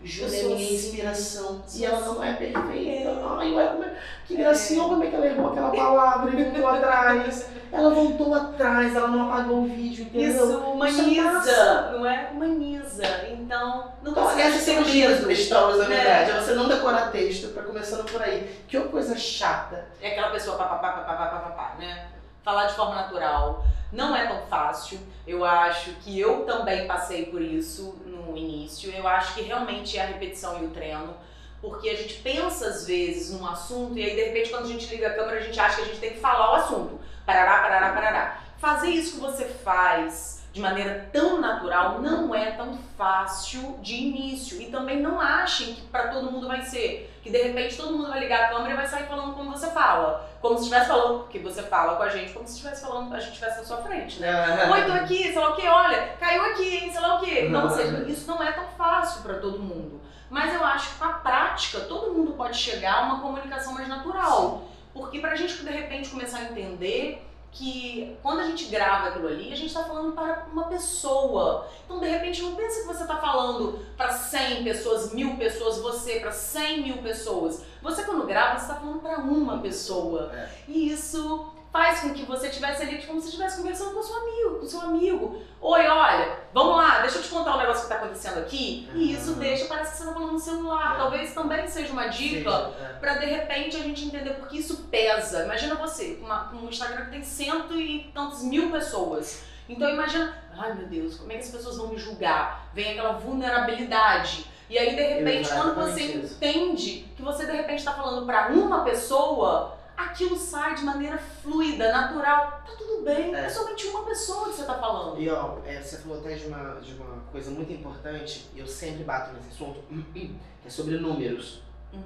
Júlia 0.03 0.37
é 0.37 0.41
sou 0.41 0.51
minha 0.57 0.67
assim, 0.67 0.75
inspiração. 0.75 1.63
E 1.75 1.85
ela 1.85 2.01
não 2.01 2.23
é 2.23 2.31
assim. 2.31 2.39
perfeita. 2.53 3.09
É. 3.09 3.25
Ai, 3.39 3.53
ué, 3.53 3.67
como 3.67 3.85
é, 3.85 3.97
que 4.27 4.37
gracinha, 4.37 4.81
olha 4.83 4.89
como 4.91 5.05
é 5.05 5.07
que 5.09 5.17
ela 5.17 5.27
errou 5.27 5.51
aquela 5.51 5.71
palavra 5.71 6.31
e 6.31 6.45
voltou 6.45 6.69
atrás. 6.69 7.47
Ela 7.73 7.91
voltou 7.91 8.35
atrás, 8.35 8.95
ela 8.95 9.09
não 9.09 9.29
apagou 9.33 9.63
o 9.63 9.67
vídeo, 9.67 10.05
entendeu? 10.05 10.31
Isso 10.31 10.53
é 10.53 10.57
humaniza, 10.57 11.23
massa. 11.33 11.91
não 11.93 12.07
é? 12.07 12.31
Humaniza. 12.33 13.03
Então, 13.29 13.93
não 14.03 14.13
Então, 14.13 14.25
precisa 14.25 14.49
essas 14.49 14.63
ser 14.63 14.81
lindo. 14.83 15.27
do 15.27 15.35
Stories, 15.35 15.79
na 15.79 15.89
Né? 15.89 15.97
verdade. 15.97 16.31
É 16.31 16.41
você 16.41 16.55
não 16.55 16.69
decorar 16.69 17.11
texto, 17.11 17.53
pra 17.53 17.65
começando 17.65 18.09
por 18.11 18.23
aí. 18.23 18.61
Que 18.69 18.79
coisa 18.83 19.17
chata. 19.17 19.87
É 20.01 20.13
aquela 20.13 20.31
pessoa 20.31 20.57
papapá, 20.57 20.93
papapá, 20.93 21.27
papapá, 21.27 21.75
né? 21.81 22.07
Falar 22.45 22.67
de 22.67 22.75
forma 22.75 22.95
natural 22.95 23.65
não 23.93 24.15
é 24.15 24.27
tão 24.27 24.39
fácil. 24.49 25.01
Eu 25.27 25.45
acho 25.45 25.91
que 26.03 26.19
eu 26.19 26.45
também 26.45 26.87
passei 26.87 27.27
por 27.27 27.43
isso 27.43 27.97
no 28.27 28.37
início. 28.37 28.93
Eu 28.93 29.07
acho 29.07 29.35
que 29.35 29.43
realmente 29.43 29.97
é 29.97 30.03
a 30.03 30.07
repetição 30.07 30.63
e 30.63 30.67
o 30.67 30.71
treino. 30.71 31.15
Porque 31.61 31.89
a 31.89 31.97
gente 31.97 32.15
pensa 32.15 32.67
às 32.69 32.87
vezes 32.87 33.33
num 33.33 33.47
assunto 33.47 33.99
e 33.99 34.05
aí 34.05 34.15
de 34.15 34.25
repente 34.25 34.51
quando 34.51 34.67
a 34.67 34.69
gente 34.69 34.87
liga 34.87 35.09
a 35.09 35.15
câmera 35.15 35.41
a 35.41 35.43
gente 35.43 35.59
acha 35.59 35.77
que 35.77 35.83
a 35.83 35.85
gente 35.87 36.01
tem 36.01 36.13
que 36.13 36.21
falar 36.21 36.53
o 36.53 36.55
assunto. 36.57 37.01
Parará, 37.25 37.59
parará, 37.61 37.93
parará. 37.93 38.41
Fazer 38.59 38.89
isso 38.89 39.15
que 39.15 39.21
você 39.21 39.45
faz 39.45 40.37
de 40.53 40.61
maneira 40.61 41.09
tão 41.13 41.39
natural 41.39 42.01
não 42.01 42.35
é 42.35 42.53
tão 42.53 42.79
fácil 42.97 43.79
de 43.83 43.95
início. 43.95 44.61
E 44.61 44.71
também 44.71 45.01
não 45.01 45.21
achem 45.21 45.75
que 45.75 45.83
para 45.83 46.09
todo 46.09 46.31
mundo 46.33 46.49
vai 46.49 46.63
ser. 46.63 47.13
Que 47.27 47.33
de 47.33 47.43
repente 47.43 47.77
todo 47.77 47.93
mundo 47.93 48.09
vai 48.09 48.21
ligar 48.21 48.45
a 48.45 48.49
câmera 48.51 48.75
e 48.75 48.77
vai 48.77 48.87
sair 48.87 49.09
falando 49.09 49.35
como 49.35 49.51
você 49.51 49.69
fala. 49.73 50.31
Como 50.41 50.57
se 50.57 50.63
estivesse 50.63 50.87
falando 50.87 51.27
que 51.27 51.41
você 51.41 51.61
fala 51.61 51.97
com 51.97 52.05
a 52.05 52.09
gente, 52.09 52.33
como 52.33 52.47
se 52.47 52.55
estivesse 52.55 52.87
falando 52.87 53.13
a 53.13 53.19
gente 53.19 53.33
estivesse 53.33 53.59
na 53.59 53.65
sua 53.65 53.79
frente, 53.79 54.21
né? 54.21 54.71
Oi, 54.71 54.85
tô 54.85 54.93
aqui, 54.93 55.25
sei 55.25 55.35
lá 55.37 55.51
o 55.51 55.57
que, 55.57 55.67
olha, 55.67 56.15
caiu 56.21 56.45
aqui, 56.45 56.77
hein, 56.77 56.93
sei 56.93 57.01
lá 57.01 57.17
o 57.17 57.21
que. 57.21 57.41
Então, 57.41 57.65
ou 57.65 57.71
seja, 57.71 58.05
isso 58.07 58.31
não 58.31 58.41
é 58.41 58.53
tão 58.53 58.69
fácil 58.79 59.23
para 59.23 59.41
todo 59.41 59.59
mundo. 59.59 60.01
Mas 60.31 60.55
eu 60.55 60.65
acho 60.65 60.91
que 60.91 60.99
com 61.01 61.05
a 61.05 61.15
prática, 61.15 61.81
todo 61.81 62.15
mundo 62.15 62.35
pode 62.35 62.57
chegar 62.57 62.95
a 62.95 63.01
uma 63.07 63.21
comunicação 63.21 63.75
mais 63.75 63.89
natural. 63.89 64.63
Porque 64.95 65.19
pra 65.19 65.35
gente, 65.35 65.65
de 65.65 65.71
repente, 65.71 66.11
começar 66.11 66.39
a 66.39 66.45
entender 66.45 67.26
que 67.57 68.17
quando 68.23 68.41
a 68.41 68.47
gente 68.47 68.67
grava 68.67 69.09
aquilo 69.09 69.29
ali, 69.29 69.53
a 69.53 69.57
gente 69.57 69.69
está 69.69 69.83
falando 69.85 70.13
para 70.13 70.47
uma 70.53 70.65
pessoa. 70.65 71.67
Então, 71.85 71.99
de 71.99 72.07
repente, 72.07 72.43
não 72.43 72.55
pensa 72.55 72.81
que 72.81 72.87
você 72.87 73.03
está 73.03 73.17
falando 73.17 73.81
para 73.97 74.13
100 74.13 74.63
pessoas, 74.63 75.13
mil 75.13 75.37
pessoas, 75.37 75.79
você 75.79 76.21
para 76.21 76.33
100 76.33 76.83
mil 76.83 76.99
pessoas. 76.99 77.63
Você, 77.83 78.03
quando 78.05 78.27
grava, 78.27 78.59
você 78.59 78.67
está 78.67 78.75
falando 78.75 79.01
para 79.01 79.19
uma 79.19 79.59
pessoa. 79.59 80.31
É. 80.35 80.51
E 80.69 80.93
isso 80.93 81.56
faz 81.77 82.01
com 82.01 82.15
que 82.15 82.23
você 82.25 82.49
estivesse 82.49 82.83
ali 82.83 83.03
como 83.03 83.21
se 83.21 83.27
estivesse 83.29 83.59
conversando 83.59 83.95
com 83.95 84.03
seu 84.03 84.17
amigo, 84.17 84.61
com 84.61 84.67
seu 84.67 84.81
amigo. 84.81 85.43
Oi, 85.61 85.87
olha, 85.87 86.39
vamos 86.55 86.77
lá, 86.77 87.01
deixa 87.01 87.19
eu 87.19 87.23
te 87.23 87.29
contar 87.29 87.55
um 87.55 87.59
negócio 87.59 87.87
que 87.87 87.93
está 87.93 87.97
acontecendo 87.97 88.39
aqui. 88.39 88.89
E 88.95 89.13
isso 89.13 89.33
Uhum. 89.33 89.39
deixa, 89.39 89.67
parece 89.67 89.91
que 89.93 89.97
você 89.99 90.03
está 90.05 90.15
falando 90.15 90.33
no 90.33 90.39
celular. 90.39 90.95
É. 90.95 90.97
Talvez 90.99 91.35
também 91.35 91.69
seja 91.69 91.93
uma 91.93 92.07
dica 92.07 92.51
é. 92.81 92.85
Pra 92.99 93.15
de 93.19 93.27
repente 93.27 93.77
a 93.77 93.81
gente 93.81 94.07
entender 94.07 94.31
porque 94.31 94.57
isso 94.57 94.85
pesa. 94.91 95.45
Imagina 95.45 95.75
você, 95.75 96.15
com 96.15 96.25
uma- 96.25 96.51
um 96.55 96.67
Instagram 96.69 97.05
que 97.07 97.11
tem 97.11 97.23
cento 97.23 97.75
e 97.79 98.11
tantos 98.15 98.43
mil 98.43 98.71
pessoas. 98.71 99.43
Então 99.69 99.91
imagina, 99.91 100.35
ai 100.57 100.73
meu 100.73 100.87
Deus, 100.87 101.17
como 101.19 101.31
é 101.31 101.35
que 101.35 101.43
as 101.43 101.51
pessoas 101.51 101.77
vão 101.77 101.89
me 101.89 101.99
julgar? 101.99 102.69
Vem 102.73 102.93
aquela 102.93 103.13
vulnerabilidade. 103.19 104.47
E 104.69 104.77
aí, 104.79 104.97
de 104.97 105.03
repente, 105.03 105.49
quando 105.49 105.75
você 105.77 106.01
isso. 106.03 106.35
entende 106.37 107.07
que 107.17 107.23
você 107.23 107.47
de 107.47 107.53
repente 107.53 107.79
está 107.81 107.93
falando 107.93 108.25
pra 108.27 108.49
uma 108.49 108.81
pessoa, 108.83 109.76
aquilo 109.97 110.37
sai 110.37 110.75
de 110.75 110.85
maneira 110.85 111.19
fluida, 111.19 111.91
natural. 111.93 112.63
Tá 112.67 112.73
tudo 112.77 113.03
bem, 113.05 113.35
é, 113.35 113.47
É. 113.47 113.49
somente 113.49 113.87
uma 113.89 114.05
pessoa 114.05 114.49
que 114.51 114.57
você 114.57 114.65
tá 114.65 114.75
falando. 114.79 115.21
E 115.21 115.29
ó, 115.29 115.59
é, 115.65 115.81
você 115.81 115.99
falou 115.99 116.19
até 116.19 116.35
de 116.35 116.47
uma, 116.47 116.81
de 116.81 116.93
uma 116.95 117.21
coisa 117.33 117.51
muito 117.51 117.73
importante, 117.73 118.47
e 118.55 118.59
eu 118.61 118.67
sempre 118.67 119.05
bato 119.05 119.33
nesse 119.35 119.49
assunto, 119.49 119.81
que 120.13 120.35
é 120.65 120.71
sobre 120.71 120.99
números. 120.99 121.63
Uhum. 121.93 122.03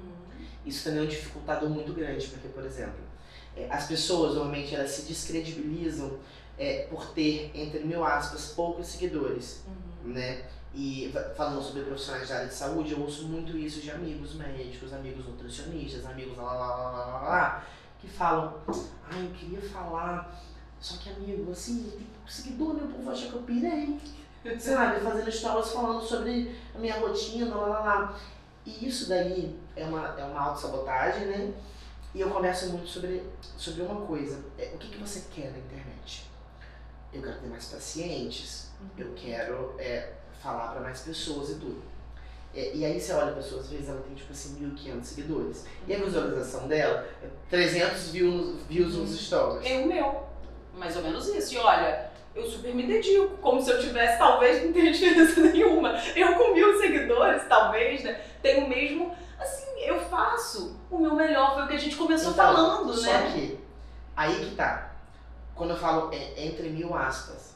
Isso 0.65 0.83
também 0.83 0.99
é 0.99 1.03
um 1.03 1.07
dificultador 1.07 1.69
muito 1.69 1.91
grande, 1.93 2.27
porque, 2.27 2.47
por 2.49 2.63
exemplo, 2.63 2.99
é, 3.57 3.67
as 3.69 3.87
pessoas 3.87 4.35
normalmente 4.35 4.73
elas 4.75 4.91
se 4.91 5.01
descredibilizam 5.03 6.17
é, 6.57 6.85
por 6.89 7.07
ter, 7.07 7.51
entre 7.55 7.79
mil 7.79 8.03
aspas, 8.05 8.49
poucos 8.55 8.87
seguidores, 8.87 9.63
Uhum. 9.67 10.13
né? 10.13 10.43
E 10.73 11.11
falando 11.35 11.61
sobre 11.61 11.81
profissionais 11.81 12.29
da 12.29 12.35
área 12.35 12.47
de 12.47 12.53
saúde, 12.53 12.93
eu 12.93 13.01
ouço 13.01 13.27
muito 13.27 13.57
isso 13.57 13.81
de 13.81 13.91
amigos 13.91 14.35
médicos, 14.35 14.93
amigos 14.93 15.25
nutricionistas, 15.27 16.05
amigos 16.05 16.37
lá, 16.37 16.43
lá, 16.53 16.53
lá, 16.53 16.89
lá, 16.91 17.05
lá, 17.07 17.19
lá, 17.29 17.65
que 18.01 18.07
falam, 18.07 18.55
ai, 19.09 19.25
eu 19.25 19.31
queria 19.31 19.61
falar, 19.61 20.43
só 20.79 20.97
que 20.97 21.11
amigo, 21.11 21.51
assim, 21.51 21.83
tem 21.83 22.07
pouco 22.07 22.31
seguidor? 22.31 22.75
O 22.75 22.87
povo 22.87 23.11
acha 23.11 23.27
que 23.27 23.35
eu 23.35 23.43
pirei. 23.43 23.99
Sabe, 24.59 25.01
fazendo 25.01 25.31
stories 25.31 25.71
falando 25.71 26.01
sobre 26.01 26.55
a 26.73 26.79
minha 26.79 26.99
rotina, 26.99 27.53
lá, 27.53 27.67
lá, 27.67 27.79
lá. 27.79 28.19
E 28.65 28.87
isso 28.87 29.07
daí 29.07 29.55
é 29.75 29.85
uma, 29.85 30.19
é 30.19 30.25
uma 30.25 30.41
autossabotagem, 30.41 31.27
né? 31.27 31.53
E 32.13 32.21
eu 32.21 32.29
converso 32.29 32.69
muito 32.69 32.87
sobre, 32.87 33.23
sobre 33.55 33.83
uma 33.83 34.05
coisa. 34.05 34.43
É, 34.57 34.71
o 34.73 34.79
que, 34.79 34.89
que 34.89 34.97
você 34.97 35.25
quer 35.31 35.51
na 35.51 35.59
internet? 35.59 36.29
Eu 37.13 37.21
quero 37.21 37.39
ter 37.39 37.47
mais 37.47 37.65
pacientes, 37.65 38.71
eu 38.97 39.13
quero 39.15 39.75
é, 39.77 40.13
falar 40.41 40.71
para 40.71 40.81
mais 40.81 41.01
pessoas 41.01 41.51
e 41.51 41.55
tudo. 41.55 41.83
É, 42.53 42.75
e 42.75 42.85
aí 42.85 42.99
você 42.99 43.13
olha 43.13 43.31
a 43.31 43.35
pessoa, 43.35 43.61
às 43.61 43.69
vezes 43.69 43.87
ela 43.87 44.01
tem 44.01 44.13
tipo 44.13 44.31
assim 44.31 44.55
1.500 44.75 45.03
seguidores. 45.03 45.65
E 45.87 45.95
a 45.95 45.99
visualização 45.99 46.67
dela 46.67 47.07
é 47.23 47.27
300 47.49 48.11
views, 48.11 48.61
views 48.67 48.95
nos 48.95 49.17
stories. 49.19 49.65
É 49.69 49.77
o 49.79 49.87
meu. 49.87 50.23
Mais 50.75 50.95
ou 50.97 51.03
menos 51.03 51.27
isso. 51.29 51.55
E 51.55 51.57
olha, 51.57 52.11
eu 52.35 52.45
super 52.45 52.73
me 52.73 52.87
dedico, 52.87 53.37
como 53.37 53.61
se 53.61 53.71
eu 53.71 53.79
tivesse, 53.79 54.17
talvez 54.17 54.63
não 54.63 54.73
tenha 54.73 54.91
diferença 54.91 55.39
nenhuma. 55.51 55.93
Eu 56.15 56.35
com 56.35 56.53
mil 56.53 56.77
seguidores, 56.79 57.43
talvez, 57.47 58.03
né? 58.03 58.21
Tenho 58.41 58.67
mesmo. 58.67 59.15
Assim, 59.39 59.79
eu 59.79 59.99
faço 59.99 60.77
o 60.89 60.97
meu 60.97 61.15
melhor. 61.15 61.53
Foi 61.53 61.63
o 61.63 61.67
que 61.67 61.75
a 61.75 61.79
gente 61.79 61.95
começou 61.95 62.31
Então, 62.31 62.45
falando, 62.53 62.93
só 62.93 63.11
né? 63.11 63.31
que, 63.33 63.59
aí 64.15 64.45
que 64.45 64.55
tá. 64.55 64.91
Quando 65.55 65.71
eu 65.71 65.77
falo 65.77 66.11
é, 66.13 66.45
entre 66.45 66.69
mil 66.69 66.93
aspas, 66.95 67.55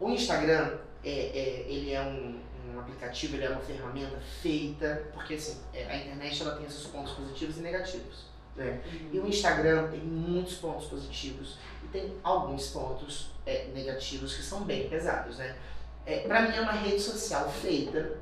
o 0.00 0.10
Instagram, 0.10 0.70
é, 1.04 1.10
é, 1.10 1.64
ele 1.68 1.92
é 1.92 2.00
um, 2.00 2.38
um 2.78 2.80
aplicativo, 2.80 3.36
ele 3.36 3.44
é 3.44 3.50
uma 3.50 3.60
ferramenta 3.60 4.18
feita, 4.40 5.04
porque 5.12 5.34
assim, 5.34 5.60
é, 5.74 5.84
a 5.84 5.96
internet 5.96 6.42
ela 6.42 6.56
tem 6.56 6.66
esses 6.66 6.86
pontos 6.86 7.12
positivos 7.12 7.58
e 7.58 7.60
negativos. 7.60 8.28
Né? 8.56 8.80
E 9.12 9.18
o 9.18 9.26
Instagram 9.26 9.88
tem 9.88 10.00
muitos 10.00 10.56
pontos 10.56 10.86
positivos 10.86 11.58
e 11.84 11.88
tem 11.88 12.16
alguns 12.22 12.68
pontos 12.68 13.30
é, 13.46 13.68
negativos 13.74 14.34
que 14.34 14.42
são 14.42 14.64
bem 14.64 14.88
pesados, 14.88 15.38
né? 15.38 15.56
É, 16.04 16.20
para 16.20 16.42
mim 16.42 16.56
é 16.56 16.60
uma 16.60 16.72
rede 16.72 17.00
social 17.00 17.50
feita 17.50 18.18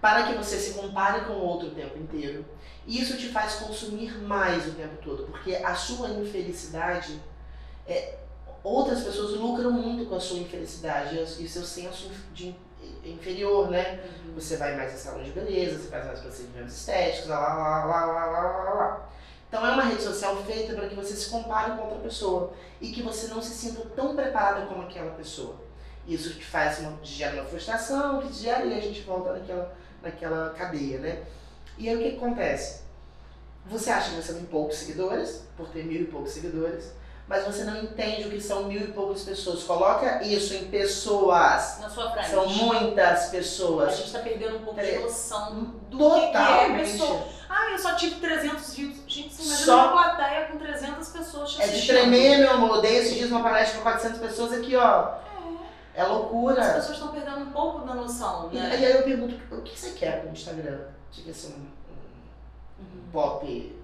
para 0.00 0.26
que 0.26 0.34
você 0.34 0.58
se 0.58 0.74
compare 0.74 1.24
com 1.24 1.34
o 1.34 1.44
outro 1.44 1.68
o 1.68 1.70
tempo 1.70 1.96
inteiro. 1.98 2.44
E 2.86 3.00
isso 3.00 3.16
te 3.16 3.28
faz 3.28 3.56
consumir 3.56 4.18
mais 4.22 4.66
o 4.66 4.72
tempo 4.72 4.96
todo, 5.02 5.24
porque 5.24 5.54
a 5.54 5.74
sua 5.74 6.08
infelicidade, 6.10 7.20
é, 7.86 8.18
outras 8.64 9.02
pessoas 9.04 9.38
lucram 9.38 9.70
muito 9.70 10.08
com 10.08 10.16
a 10.16 10.20
sua 10.20 10.38
infelicidade 10.38 11.16
e 11.16 11.44
o 11.44 11.48
seu 11.48 11.62
senso 11.62 12.10
de 12.32 12.54
inferior, 13.04 13.70
né? 13.70 14.00
Uhum. 14.04 14.34
Você 14.34 14.56
vai 14.56 14.76
mais 14.76 14.94
em 14.94 14.96
salão 14.96 15.22
de 15.22 15.30
beleza, 15.30 15.78
você 15.78 15.88
faz 15.88 16.06
mais 16.06 16.20
procedimentos 16.20 16.74
estéticos, 16.74 17.28
lá, 17.28 17.38
lá, 17.40 17.84
lá, 17.84 18.06
lá, 18.06 18.26
lá, 18.26 18.42
lá, 18.42 18.74
lá. 18.74 19.10
Então 19.48 19.66
é 19.66 19.72
uma 19.72 19.82
rede 19.82 20.02
social 20.02 20.36
feita 20.44 20.74
para 20.74 20.88
que 20.88 20.94
você 20.94 21.14
se 21.14 21.28
compare 21.28 21.72
com 21.72 21.82
outra 21.82 21.98
pessoa 21.98 22.52
e 22.80 22.92
que 22.92 23.02
você 23.02 23.26
não 23.26 23.42
se 23.42 23.52
sinta 23.52 23.82
tão 23.96 24.14
preparada 24.14 24.66
como 24.66 24.82
aquela 24.82 25.10
pessoa. 25.12 25.56
Isso 26.06 26.34
te 26.34 26.44
faz 26.44 26.78
uma, 26.78 26.96
gera 27.02 27.34
uma 27.34 27.44
frustração, 27.44 28.20
que 28.20 28.28
te 28.28 28.42
gera 28.42 28.64
e 28.64 28.78
a 28.78 28.80
gente 28.80 29.02
volta 29.02 29.32
naquela, 29.32 29.76
naquela 30.02 30.50
cadeia, 30.50 30.98
né? 30.98 31.24
E 31.76 31.88
aí 31.88 31.96
o 31.96 31.98
que 31.98 32.16
acontece? 32.16 32.82
Você 33.66 33.90
acha 33.90 34.10
que 34.10 34.22
você 34.22 34.34
tem 34.34 34.44
poucos 34.44 34.76
seguidores, 34.76 35.44
por 35.56 35.68
ter 35.68 35.84
mil 35.84 36.00
e 36.00 36.06
poucos 36.06 36.32
seguidores, 36.32 36.92
mas 37.30 37.44
você 37.46 37.62
não 37.62 37.76
entende 37.80 38.26
o 38.26 38.30
que 38.30 38.40
são 38.40 38.64
mil 38.64 38.80
e 38.80 38.88
poucas 38.88 39.22
pessoas. 39.22 39.62
Coloca 39.62 40.20
isso 40.24 40.52
em 40.52 40.64
pessoas. 40.64 41.78
Na 41.80 41.88
sua 41.88 42.10
frente. 42.10 42.28
São 42.30 42.48
muitas 42.48 43.28
A 43.28 43.30
pessoas. 43.30 43.96
gente 43.96 44.12
tá 44.12 44.18
perdendo 44.18 44.56
um 44.56 44.64
pouco 44.64 44.80
de 44.80 44.86
É, 44.90 44.98
noção 44.98 45.54
do 45.88 45.96
que, 45.96 46.20
que 46.20 46.26
é 46.26 46.26
Totalmente. 46.26 46.90
pessoa. 46.90 47.24
Ah, 47.48 47.70
eu 47.70 47.78
só 47.78 47.94
tive 47.94 48.16
300 48.16 48.74
views. 48.74 48.96
Gente, 49.06 49.32
você 49.32 49.42
imagina 49.44 49.64
Só- 49.66 49.92
uma 49.92 49.92
plateia 49.92 50.46
com 50.46 50.58
300 50.58 51.08
pessoas 51.08 51.50
te 51.52 51.62
É 51.62 51.66
de 51.68 51.86
tremer, 51.86 52.38
meu 52.38 52.50
amor. 52.50 52.80
Dei 52.82 52.96
esses 52.96 53.14
dias 53.14 53.30
uma 53.30 53.42
palestra 53.44 53.76
com 53.78 53.84
400 53.84 54.18
pessoas 54.18 54.52
aqui, 54.52 54.74
ó. 54.74 55.14
É 55.94 56.02
As 56.02 56.08
loucura. 56.08 56.64
pessoas 56.74 56.90
estão 56.96 57.08
perdendo 57.12 57.40
um 57.42 57.50
pouco 57.52 57.86
da 57.86 57.94
noção, 57.94 58.48
E, 58.52 58.56
né? 58.56 58.70
e 58.80 58.86
aí 58.86 58.92
eu 58.96 59.02
pergunto, 59.04 59.36
o 59.54 59.62
que 59.62 59.78
você 59.78 59.90
quer 59.92 60.22
com 60.22 60.30
o 60.30 60.32
Instagram? 60.32 60.78
Quer 61.12 61.32
ser 61.32 61.48
um, 61.48 61.66
pop? 63.12 63.76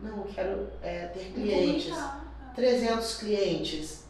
Não, 0.00 0.16
eu 0.18 0.30
quero 0.34 0.68
é, 0.82 1.06
ter 1.06 1.32
clientes. 1.34 1.84
Comunicar. 1.90 2.29
300 2.54 3.14
clientes. 3.16 4.04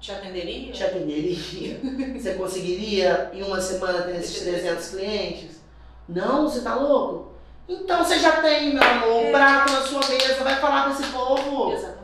Te 0.00 0.12
atenderia? 0.12 0.72
Te 0.72 0.84
atenderia? 0.84 1.80
Você 2.18 2.34
conseguiria 2.34 3.30
em 3.34 3.42
uma 3.42 3.60
semana 3.60 4.02
ter 4.02 4.16
esses 4.16 4.40
300 4.42 4.88
clientes? 4.90 5.60
Não, 6.08 6.48
você 6.48 6.62
tá 6.62 6.74
louco? 6.74 7.32
Então 7.68 8.02
você 8.04 8.18
já 8.18 8.40
tem, 8.42 8.74
meu 8.74 8.82
amor, 8.82 9.22
o 9.22 9.26
É. 9.26 9.30
prato 9.30 9.72
na 9.72 9.82
sua 9.82 10.00
mesa, 10.08 10.42
vai 10.42 10.56
falar 10.56 10.86
com 10.86 10.90
esse 11.00 11.12
povo. 11.12 11.72
Exatamente. 11.72 12.00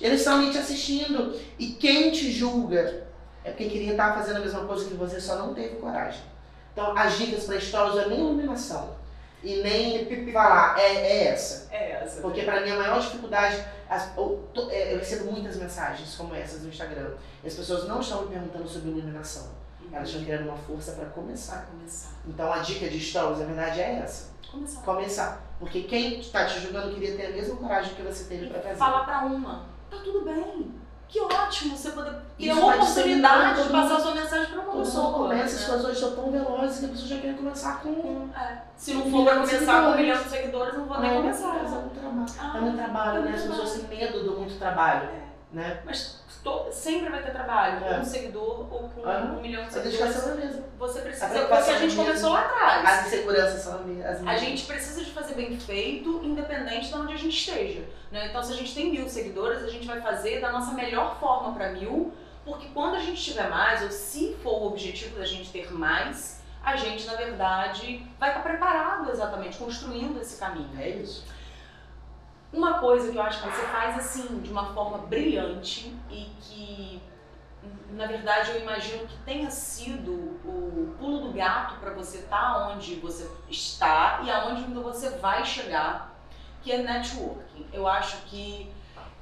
Eles 0.00 0.20
estão 0.20 0.38
ali 0.38 0.52
te 0.52 0.58
assistindo. 0.58 1.34
E 1.58 1.68
quem 1.72 2.12
te 2.12 2.30
julga 2.30 3.08
é 3.42 3.50
porque 3.50 3.68
queria 3.68 3.92
estar 3.92 4.14
fazendo 4.14 4.36
a 4.36 4.40
mesma 4.40 4.60
coisa 4.64 4.84
que 4.84 4.94
você, 4.94 5.20
só 5.20 5.34
não 5.36 5.54
teve 5.54 5.76
coragem. 5.76 6.20
Então, 6.72 6.96
as 6.96 7.18
dicas 7.18 7.44
para 7.44 7.58
stories 7.60 7.94
não 7.96 8.02
é 8.02 8.08
nem 8.08 8.20
iluminação. 8.20 8.90
E 9.42 9.62
nem 9.62 10.32
falar, 10.32 10.78
é, 10.78 10.94
é 10.96 11.24
essa. 11.28 11.68
É 11.72 11.92
essa. 11.92 12.20
Porque 12.20 12.42
para 12.42 12.60
mim 12.62 12.70
a 12.70 12.76
maior 12.76 13.00
dificuldade, 13.00 13.64
as- 13.88 14.16
eu, 14.16 14.48
é, 14.70 14.94
eu 14.94 14.98
recebo 14.98 15.30
muitas 15.30 15.56
mensagens 15.56 16.14
como 16.16 16.34
essas 16.34 16.62
no 16.62 16.68
Instagram. 16.68 17.12
E 17.44 17.46
as 17.46 17.54
pessoas 17.54 17.86
não 17.86 18.00
estão 18.00 18.22
me 18.22 18.28
perguntando 18.28 18.68
sobre 18.68 18.90
iluminação. 18.90 19.48
Elas 19.92 20.08
estão 20.08 20.24
querendo 20.24 20.48
uma 20.48 20.56
força 20.56 20.92
para 20.92 21.06
começar. 21.06 21.66
Começar. 21.70 22.10
Então 22.26 22.52
a 22.52 22.58
dica 22.58 22.88
de 22.88 23.00
stories, 23.00 23.38
na 23.38 23.46
verdade, 23.46 23.80
é 23.80 24.00
essa. 24.02 24.30
Começar. 24.50 24.80
Começar. 24.82 25.42
Porque 25.58 25.82
quem 25.84 26.20
está 26.20 26.44
te 26.44 26.60
julgando 26.60 26.92
queria 26.94 27.16
ter 27.16 27.26
a 27.26 27.30
mesma 27.30 27.56
coragem 27.56 27.94
que 27.94 28.02
você 28.02 28.24
teve 28.24 28.48
para 28.48 28.60
fazer. 28.60 28.74
Falar 28.76 29.04
pra 29.04 29.20
uma. 29.24 29.66
Tá 29.90 29.96
tudo 30.04 30.24
bem. 30.24 30.74
Que 31.08 31.20
ótimo 31.20 31.74
você 31.76 31.90
poder 31.92 32.10
ter 32.12 32.20
Isso 32.50 32.60
a 32.60 32.66
oportunidade 32.66 33.62
de 33.62 33.68
passar 33.70 33.96
a 33.96 34.00
sua 34.00 34.14
mensagem 34.14 34.46
pra 34.52 34.60
uma 34.60 34.72
mundo 34.74 34.84
pessoa. 34.84 35.12
começa, 35.14 35.44
as 35.44 35.52
né? 35.52 35.58
pessoas 35.58 35.84
hoje 35.84 35.92
estão 35.94 36.10
tão 36.22 36.30
velozes 36.30 36.78
que 36.80 36.84
a 36.84 36.88
pessoa 36.88 37.08
já 37.08 37.18
quer 37.18 37.36
começar 37.36 37.80
com 37.80 38.28
é. 38.36 38.58
Se 38.76 38.92
não 38.94 39.10
for 39.10 39.24
de 39.24 39.30
começar 39.30 39.40
com 39.40 39.88
um 39.88 39.92
seguidores. 39.92 39.96
milhão 39.96 40.22
de 40.22 40.28
seguidores, 40.28 40.74
não 40.74 40.84
vou 40.84 41.00
nem 41.00 41.10
Não, 41.14 41.20
começar. 41.22 41.56
é 41.56 41.62
muito 41.62 42.00
trabalho. 42.00 42.26
Ah, 42.38 42.56
É 42.56 42.60
muito 42.60 42.76
trabalho, 42.76 43.22
né? 43.22 43.32
As 43.34 43.44
é 43.44 43.48
pessoas 43.48 43.72
têm 43.72 43.98
medo 43.98 44.22
do 44.24 44.32
muito 44.38 44.58
trabalho, 44.58 45.08
É. 45.08 45.22
né? 45.52 45.80
Mas 45.86 46.20
to- 46.44 46.66
sempre 46.72 47.08
vai 47.10 47.22
ter 47.22 47.30
trabalho 47.32 47.84
É. 47.84 47.94
com 47.94 48.00
um 48.00 48.04
seguidor 48.04 48.72
ou 48.72 48.88
com 48.88 49.04
Ah, 49.08 49.34
um 49.36 49.40
milhão 49.40 49.62
de 49.62 49.68
A 49.68 49.72
seguidores. 49.72 49.98
dedicação 50.00 50.30
é 50.30 50.32
a 50.32 50.36
mesma. 50.36 50.62
Você 50.78 50.98
A 50.98 51.02
precisa, 51.02 51.28
preocupação 51.28 51.64
porque 51.64 51.76
a 51.76 51.88
gente 51.88 51.98
é 51.98 52.02
a 52.02 52.04
começou 52.06 52.32
lá 52.32 52.40
atrás. 52.40 52.84
As 53.00 53.06
inseguranças 53.06 53.62
são 53.62 53.74
as 53.80 53.86
mesmas. 53.86 54.26
A 54.26 54.36
gente 54.36 54.66
precisa 54.66 55.04
de 55.04 55.10
fazer 55.10 55.34
bem 55.34 55.58
feito, 55.58 56.20
independente 56.24 56.88
de 56.88 56.94
onde 56.94 57.12
a 57.14 57.16
gente 57.16 57.36
esteja. 57.36 57.82
Né? 58.12 58.26
Então, 58.28 58.42
se 58.42 58.52
a 58.52 58.56
gente 58.56 58.74
tem 58.74 58.90
mil 58.90 59.08
seguidores, 59.08 59.62
a 59.62 59.68
gente 59.68 59.86
vai 59.86 60.00
fazer 60.00 60.40
da 60.40 60.50
nossa 60.52 60.72
melhor 60.72 61.18
forma 61.18 61.52
para 61.54 61.70
mil, 61.72 62.12
porque 62.44 62.68
quando 62.68 62.94
a 62.94 63.00
gente 63.00 63.22
tiver 63.22 63.48
mais, 63.50 63.82
ou 63.82 63.90
se 63.90 64.34
for 64.42 64.62
o 64.62 64.66
objetivo 64.68 65.18
da 65.18 65.26
gente 65.26 65.50
ter 65.50 65.70
mais, 65.72 66.40
a 66.64 66.76
gente, 66.76 67.06
na 67.06 67.14
verdade, 67.14 68.06
vai 68.18 68.30
estar 68.30 68.42
preparado 68.42 69.10
exatamente, 69.10 69.56
construindo 69.58 70.20
esse 70.20 70.38
caminho. 70.38 70.70
É 70.78 70.88
isso. 70.88 71.24
Uma 72.52 72.78
coisa 72.78 73.12
que 73.12 73.16
eu 73.18 73.22
acho 73.22 73.42
que 73.42 73.50
você 73.50 73.66
faz 73.66 73.96
assim, 73.98 74.40
de 74.40 74.50
uma 74.50 74.72
forma 74.72 74.98
brilhante 74.98 75.94
e 76.10 76.30
que, 76.40 77.02
na 77.90 78.06
verdade, 78.06 78.52
eu 78.52 78.60
imagino 78.62 79.06
que 79.06 79.16
tenha 79.18 79.50
sido 79.50 80.12
o 80.12 80.94
pulo 80.98 81.28
do 81.28 81.32
gato 81.32 81.78
para 81.78 81.92
você 81.92 82.18
estar 82.18 82.70
onde 82.70 82.94
você 82.96 83.30
está 83.50 84.22
e 84.24 84.30
aonde 84.30 84.64
ainda 84.64 84.80
você 84.80 85.10
vai 85.10 85.44
chegar, 85.44 86.18
que 86.62 86.72
é 86.72 86.78
networking. 86.78 87.66
Eu 87.70 87.86
acho 87.86 88.16
que 88.22 88.72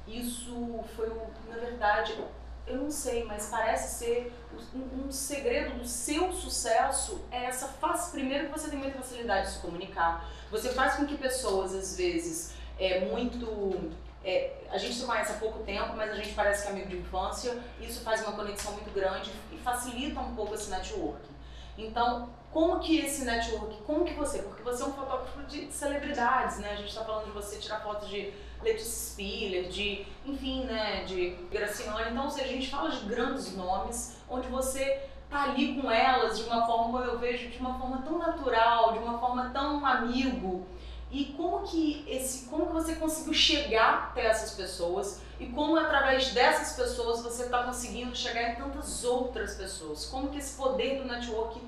isso 0.07 0.85
foi, 0.95 1.11
na 1.49 1.57
verdade, 1.57 2.17
eu 2.65 2.77
não 2.77 2.91
sei, 2.91 3.25
mas 3.25 3.49
parece 3.49 3.97
ser 3.97 4.33
um, 4.73 5.07
um 5.07 5.11
segredo 5.11 5.79
do 5.79 5.85
seu 5.85 6.31
sucesso 6.33 7.25
é 7.31 7.45
essa 7.45 7.67
faz 7.67 8.09
primeiro 8.09 8.45
que 8.45 8.57
você 8.57 8.69
tem 8.69 8.79
muita 8.79 8.97
facilidade 8.97 9.47
de 9.47 9.53
se 9.53 9.59
comunicar. 9.59 10.25
Você 10.49 10.73
faz 10.73 10.95
com 10.95 11.05
que 11.05 11.17
pessoas 11.17 11.73
às 11.73 11.97
vezes 11.97 12.56
é 12.79 13.05
muito. 13.05 13.91
é, 14.23 14.53
a 14.69 14.77
gente 14.77 14.95
se 14.95 15.05
conhece 15.05 15.31
há 15.31 15.35
pouco 15.35 15.59
tempo, 15.63 15.95
mas 15.95 16.11
a 16.11 16.15
gente 16.15 16.33
parece 16.33 16.63
que 16.63 16.69
é 16.69 16.71
amigo 16.71 16.89
de 16.89 16.97
infância. 16.97 17.57
Isso 17.79 18.01
faz 18.01 18.21
uma 18.21 18.33
conexão 18.33 18.73
muito 18.73 18.93
grande 18.93 19.31
e 19.51 19.57
facilita 19.57 20.19
um 20.19 20.35
pouco 20.35 20.53
esse 20.53 20.69
networking. 20.69 21.35
Então, 21.77 22.29
como 22.51 22.79
que 22.79 22.97
esse 22.97 23.23
network, 23.23 23.77
como 23.83 24.03
que 24.03 24.13
você, 24.13 24.39
porque 24.39 24.63
você 24.63 24.81
é 24.81 24.85
um 24.87 24.93
fotógrafo 24.93 25.43
de 25.43 25.71
celebridades, 25.71 26.57
né? 26.57 26.71
A 26.71 26.75
gente 26.75 26.89
está 26.89 27.03
falando 27.03 27.25
de 27.25 27.31
você 27.31 27.57
tirar 27.57 27.81
fotos 27.81 28.09
de 28.09 28.33
Letícia 28.63 29.11
Spiller, 29.11 29.69
de, 29.69 30.05
enfim, 30.25 30.63
né, 30.63 31.03
de 31.05 31.31
Graciane. 31.51 32.11
Então, 32.11 32.25
ou 32.25 32.31
seja, 32.31 32.45
a 32.45 32.51
gente 32.51 32.69
fala 32.69 32.89
de 32.89 33.05
grandes 33.05 33.55
nomes, 33.55 34.17
onde 34.27 34.47
você 34.47 35.03
tá 35.29 35.43
ali 35.43 35.79
com 35.79 35.91
elas 35.91 36.39
de 36.39 36.45
uma 36.45 36.65
forma, 36.65 36.85
como 36.85 36.99
eu 36.99 37.19
vejo, 37.19 37.49
de 37.49 37.59
uma 37.59 37.77
forma 37.77 38.01
tão 38.01 38.17
natural, 38.17 38.93
de 38.93 38.99
uma 38.99 39.19
forma 39.19 39.49
tão 39.49 39.85
amigo. 39.85 40.65
E 41.09 41.25
como 41.37 41.65
que 41.65 42.03
esse, 42.07 42.47
como 42.47 42.67
que 42.67 42.73
você 42.73 42.95
conseguiu 42.95 43.33
chegar 43.33 44.09
até 44.09 44.25
essas 44.25 44.51
pessoas 44.51 45.21
e 45.39 45.45
como 45.47 45.77
através 45.77 46.33
dessas 46.33 46.75
pessoas 46.75 47.21
você 47.21 47.43
está 47.43 47.63
conseguindo 47.63 48.15
chegar 48.15 48.51
em 48.51 48.55
tantas 48.55 49.05
outras 49.05 49.55
pessoas? 49.55 50.05
Como 50.05 50.29
que 50.29 50.37
esse 50.37 50.57
poder 50.57 51.01
do 51.01 51.05
network 51.05 51.61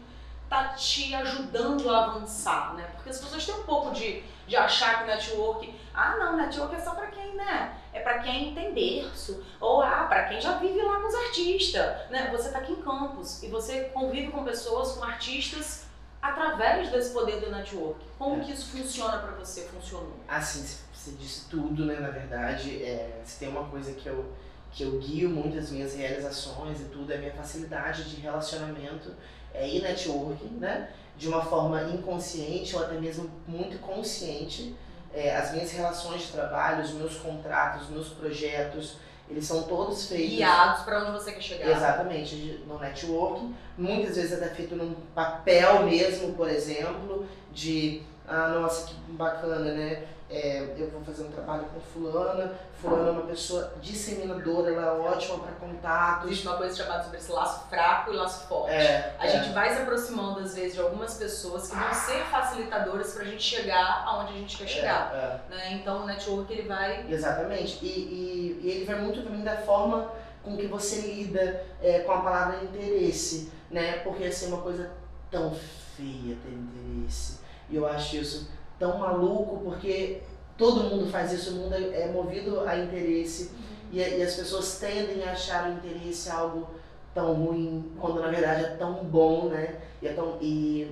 tá 0.49 0.69
te 0.69 1.13
ajudando 1.13 1.89
a 1.89 2.05
avançar, 2.05 2.73
né? 2.73 2.89
Porque 2.95 3.09
as 3.09 3.19
pessoas 3.19 3.45
têm 3.45 3.55
um 3.55 3.63
pouco 3.63 3.91
de, 3.91 4.23
de 4.47 4.55
achar 4.57 4.99
que 4.99 5.05
network, 5.05 5.73
ah 5.93 6.17
não, 6.17 6.35
network 6.35 6.75
é 6.75 6.79
só 6.79 6.91
para 6.91 7.07
quem, 7.07 7.35
né? 7.35 7.77
É 7.93 8.01
para 8.01 8.19
quem 8.19 8.53
tem 8.53 8.73
berço, 8.73 9.43
ou 9.61 9.81
ah, 9.81 10.05
para 10.09 10.25
quem 10.25 10.41
já 10.41 10.53
vive 10.53 10.81
lá 10.81 10.99
com 10.99 11.07
os 11.07 11.15
artistas, 11.15 12.09
né? 12.09 12.29
Você 12.31 12.49
tá 12.49 12.57
aqui 12.57 12.73
em 12.73 12.81
Campos 12.81 13.41
e 13.43 13.47
você 13.47 13.85
convive 13.93 14.31
com 14.31 14.43
pessoas, 14.43 14.93
com 14.93 15.03
artistas 15.03 15.88
através 16.21 16.89
desse 16.91 17.11
poder 17.13 17.39
do 17.39 17.49
network. 17.51 17.99
Como 18.17 18.41
É. 18.41 18.45
que 18.45 18.51
isso 18.51 18.67
funciona 18.77 19.17
para 19.19 19.31
você? 19.31 19.61
Funcionou? 19.63 20.17
Assim, 20.27 20.65
você 20.93 21.11
disse 21.11 21.49
tudo, 21.49 21.85
né? 21.85 21.99
Na 21.99 22.09
verdade, 22.09 22.83
é, 22.83 23.21
se 23.23 23.39
tem 23.39 23.49
uma 23.49 23.65
coisa 23.65 23.93
que 23.93 24.07
eu, 24.07 24.33
que 24.71 24.83
eu 24.83 24.99
guio 24.99 25.29
muito 25.29 25.57
as 25.57 25.71
minhas 25.71 25.95
realizações 25.95 26.81
e 26.81 26.85
tudo, 26.85 27.11
é 27.11 27.15
a 27.15 27.19
minha 27.19 27.33
facilidade 27.33 28.03
de 28.09 28.21
relacionamento 28.21 29.13
é, 29.53 29.67
e 29.67 29.81
networking, 29.81 30.57
né? 30.59 30.91
De 31.17 31.27
uma 31.27 31.43
forma 31.43 31.81
inconsciente 31.83 32.75
ou 32.75 32.83
até 32.83 32.95
mesmo 32.99 33.29
muito 33.47 33.79
consciente. 33.79 34.75
É, 35.13 35.35
as 35.35 35.51
minhas 35.51 35.71
relações 35.71 36.21
de 36.23 36.31
trabalho, 36.33 36.83
os 36.83 36.91
meus 36.91 37.15
contratos, 37.17 37.83
os 37.83 37.89
meus 37.89 38.09
projetos, 38.09 38.97
eles 39.29 39.45
são 39.45 39.63
todos 39.63 40.07
feitos... 40.07 40.37
Guiados 40.37 40.83
para 40.83 41.03
onde 41.03 41.11
você 41.11 41.31
quer 41.31 41.41
chegar. 41.41 41.69
Exatamente, 41.69 42.63
no 42.67 42.79
networking. 42.79 43.55
Muitas 43.77 44.15
vezes 44.15 44.33
até 44.33 44.49
feito 44.49 44.75
num 44.75 44.95
papel 45.13 45.83
mesmo, 45.83 46.33
por 46.33 46.49
exemplo, 46.49 47.25
de 47.53 48.01
ah, 48.27 48.49
nossa, 48.49 48.87
que 48.87 48.93
bacana, 49.13 49.73
né? 49.73 50.03
É, 50.31 50.75
eu 50.77 50.91
vou 50.91 51.01
fazer 51.01 51.23
um 51.23 51.31
trabalho 51.31 51.65
com 51.73 51.79
fulana, 51.79 52.53
fulana 52.79 53.09
é 53.09 53.11
uma 53.13 53.23
pessoa 53.23 53.73
disseminadora, 53.81 54.71
ela 54.71 54.85
é 54.85 55.09
ótima 55.09 55.39
para 55.39 55.53
contatos. 55.53 56.25
Existe 56.27 56.47
uma 56.47 56.55
coisa 56.57 56.75
chamada 56.75 57.03
sobre 57.03 57.17
esse 57.17 57.31
laço 57.31 57.67
fraco 57.67 58.13
e 58.13 58.15
laço 58.15 58.47
forte. 58.47 58.75
É, 58.75 59.15
A 59.17 59.25
é. 59.25 59.29
gente 59.29 59.51
vai 59.53 59.73
se 59.73 59.81
aproximando, 59.81 60.41
às 60.41 60.53
vezes, 60.53 60.75
de 60.75 60.81
algumas 60.81 61.15
pessoas 61.15 61.67
que 61.67 61.75
vão 61.75 61.93
ser 61.93 62.23
facilitadoras 62.25 63.13
pra 63.13 63.25
gente 63.25 63.41
chegar 63.41 64.03
aonde 64.05 64.33
a 64.33 64.35
gente 64.37 64.55
quer 64.57 64.67
chegar. 64.67 65.41
É, 65.49 65.55
Né? 65.55 65.73
Então 65.73 66.03
o 66.03 66.05
network 66.05 66.53
ele 66.53 66.67
vai. 66.67 67.07
é, 67.07 67.11
exatamente. 67.11 67.83
E, 67.83 67.87
e, 67.87 68.59
e 68.63 68.69
ele 68.69 68.85
vai 68.85 69.01
muito 69.01 69.23
também 69.23 69.43
da 69.43 69.57
forma 69.57 70.11
com 70.43 70.55
que 70.55 70.67
você 70.67 71.01
lida 71.01 71.65
é, 71.81 71.99
com 72.01 72.11
a 72.11 72.21
palavra 72.21 72.63
interesse, 72.63 73.51
né? 73.71 73.97
Porque 74.03 74.25
assim, 74.25 74.45
é 74.45 74.49
uma 74.49 74.61
coisa 74.61 74.91
tão 75.31 75.55
feia 75.97 76.37
ter 76.43 76.51
interesse. 76.51 77.39
E 77.67 77.75
eu 77.75 77.87
acho 77.87 78.15
isso 78.15 78.58
tão 78.79 78.97
maluco 78.97 79.59
porque 79.63 80.21
todo 80.57 80.83
mundo 80.83 81.11
faz 81.11 81.31
isso, 81.33 81.51
o 81.51 81.55
mundo 81.55 81.75
é, 81.75 82.01
é 82.03 82.07
movido 82.11 82.61
a 82.61 82.77
interesse 82.77 83.51
e, 83.91 83.99
e 83.99 84.21
as 84.23 84.33
pessoas 84.35 84.77
tendem 84.79 85.23
a 85.23 85.31
achar 85.31 85.69
o 85.69 85.73
interesse 85.73 86.29
algo 86.29 86.67
tão 87.13 87.33
ruim, 87.33 87.91
quando 87.99 88.21
na 88.21 88.27
verdade 88.29 88.63
é 88.65 88.69
tão 88.77 89.03
bom, 89.03 89.49
né? 89.49 89.75
E, 90.01 90.07
é 90.07 90.13
tão, 90.13 90.37
e 90.41 90.91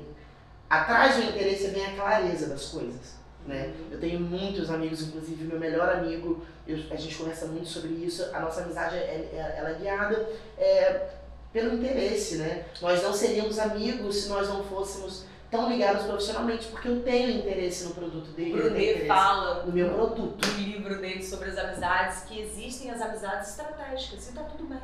atrás 0.70 1.16
do 1.16 1.24
interesse 1.24 1.68
vem 1.68 1.86
a 1.86 1.96
clareza 1.96 2.48
das 2.48 2.66
coisas, 2.66 3.16
né? 3.46 3.74
Eu 3.92 4.00
tenho 4.00 4.20
muitos 4.20 4.70
amigos, 4.70 5.02
inclusive 5.04 5.44
meu 5.46 5.60
melhor 5.60 5.88
amigo, 5.90 6.42
eu- 6.68 6.80
a 6.92 6.96
gente 6.96 7.16
conversa 7.16 7.46
muito 7.46 7.68
sobre 7.68 7.90
isso, 7.92 8.28
a 8.34 8.40
nossa 8.40 8.62
amizade 8.64 8.96
é, 8.96 9.00
é- 9.00 9.56
ela 9.58 9.70
é 9.70 9.74
guiada 9.76 10.28
é, 10.58 11.08
pelo 11.54 11.76
interesse, 11.76 12.38
né? 12.38 12.66
Nós 12.82 13.02
não 13.04 13.14
seríamos 13.14 13.58
amigos 13.60 14.16
se 14.24 14.30
nós 14.30 14.50
não 14.50 14.64
fôssemos 14.64 15.26
tão 15.50 15.70
ligados 15.70 16.04
profissionalmente, 16.06 16.68
porque 16.68 16.88
eu 16.88 17.02
tenho 17.04 17.30
interesse 17.30 17.86
no 17.86 17.92
produto 17.94 18.32
dele, 18.32 18.54
O 18.54 18.58
Brunet 18.58 19.08
fala 19.08 19.64
no 19.64 19.72
meu 19.72 19.90
produto. 19.94 20.46
no 20.46 20.54
livro 20.58 21.00
dele 21.00 21.24
sobre 21.24 21.50
as 21.50 21.58
amizades 21.58 22.24
que 22.24 22.40
existem 22.40 22.92
as 22.92 23.02
amizades 23.02 23.50
estratégicas 23.52 24.30
e 24.30 24.34
tá 24.34 24.44
tudo 24.44 24.66
bem. 24.66 24.80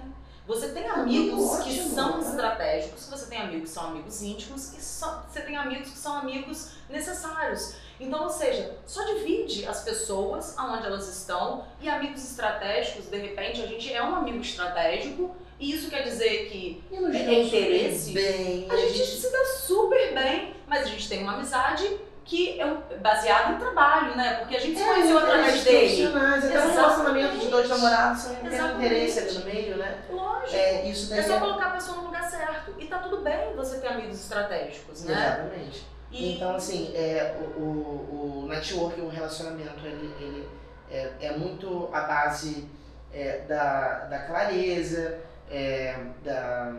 Você 0.45 0.69
tem 0.69 0.85
amigos 0.89 1.57
que 1.59 1.69
ótimo, 1.69 1.95
são 1.95 2.17
né? 2.17 2.27
estratégicos, 2.29 3.07
você 3.07 3.25
tem 3.27 3.39
amigos 3.39 3.69
que 3.69 3.75
são 3.75 3.87
amigos 3.87 4.21
íntimos 4.21 4.73
e 4.73 4.81
só, 4.81 5.25
você 5.29 5.41
tem 5.41 5.55
amigos 5.55 5.89
que 5.89 5.97
são 5.97 6.17
amigos 6.17 6.71
necessários. 6.89 7.75
Então, 7.97 8.23
ou 8.23 8.29
seja, 8.29 8.75
só 8.85 9.05
divide 9.05 9.65
as 9.65 9.83
pessoas 9.83 10.57
aonde 10.57 10.85
elas 10.85 11.07
estão 11.07 11.63
e 11.79 11.87
amigos 11.87 12.23
estratégicos, 12.29 13.05
de 13.05 13.17
repente, 13.17 13.61
a 13.61 13.67
gente 13.67 13.93
é 13.93 14.03
um 14.03 14.15
amigo 14.15 14.39
estratégico 14.39 15.33
isso 15.71 15.89
quer 15.89 16.03
dizer 16.03 16.49
que 16.49 16.83
É 16.91 17.33
interesse? 17.41 18.11
Bem, 18.11 18.67
a 18.69 18.75
gente 18.77 19.05
se 19.05 19.31
dá 19.31 19.45
super 19.45 20.13
bem, 20.13 20.53
mas 20.67 20.83
a 20.83 20.89
gente 20.89 21.07
tem 21.09 21.23
uma 21.23 21.33
amizade 21.33 21.97
que 22.25 22.59
é 22.59 22.65
baseada 23.01 23.53
em 23.53 23.57
trabalho, 23.57 24.15
né? 24.15 24.35
Porque 24.35 24.55
a 24.55 24.59
gente 24.59 24.77
se 24.79 24.85
conheceu 24.85 25.17
através 25.17 25.61
interesses 25.61 25.97
dele. 25.97 26.17
Até 26.17 26.65
um 26.65 26.73
relacionamento 26.73 27.37
de 27.37 27.47
dois 27.47 27.69
namorados 27.69 28.21
são 28.21 28.35
tem 28.35 28.61
um 28.61 28.77
interesse 28.77 29.19
ali 29.19 29.33
no 29.33 29.45
meio, 29.45 29.77
né? 29.77 29.97
Lógico. 30.09 30.55
É, 30.55 30.87
isso 30.89 31.09
daí 31.09 31.19
É 31.19 31.23
só 31.23 31.35
é- 31.35 31.39
colocar 31.39 31.65
a 31.67 31.71
pessoa 31.71 31.97
no 31.97 32.05
lugar 32.05 32.23
certo. 32.29 32.73
E 32.79 32.85
tá 32.87 32.99
tudo 32.99 33.17
bem 33.17 33.53
você 33.55 33.77
ter 33.79 33.87
amigos 33.87 34.19
estratégicos, 34.21 35.03
né? 35.03 35.13
Exatamente. 35.13 35.85
E 36.11 36.35
Então, 36.35 36.55
assim, 36.55 36.91
é, 36.95 37.35
o, 37.57 37.59
o, 37.59 38.43
o 38.43 38.47
network, 38.47 39.01
o 39.01 39.09
relacionamento, 39.09 39.85
ele, 39.85 40.13
ele 40.19 40.47
é, 40.89 41.11
é 41.21 41.37
muito 41.37 41.89
a 41.91 42.01
base 42.01 42.69
é, 43.11 43.39
da, 43.47 44.05
da 44.05 44.19
clareza, 44.19 45.19
é, 45.53 45.95
da, 46.25 46.75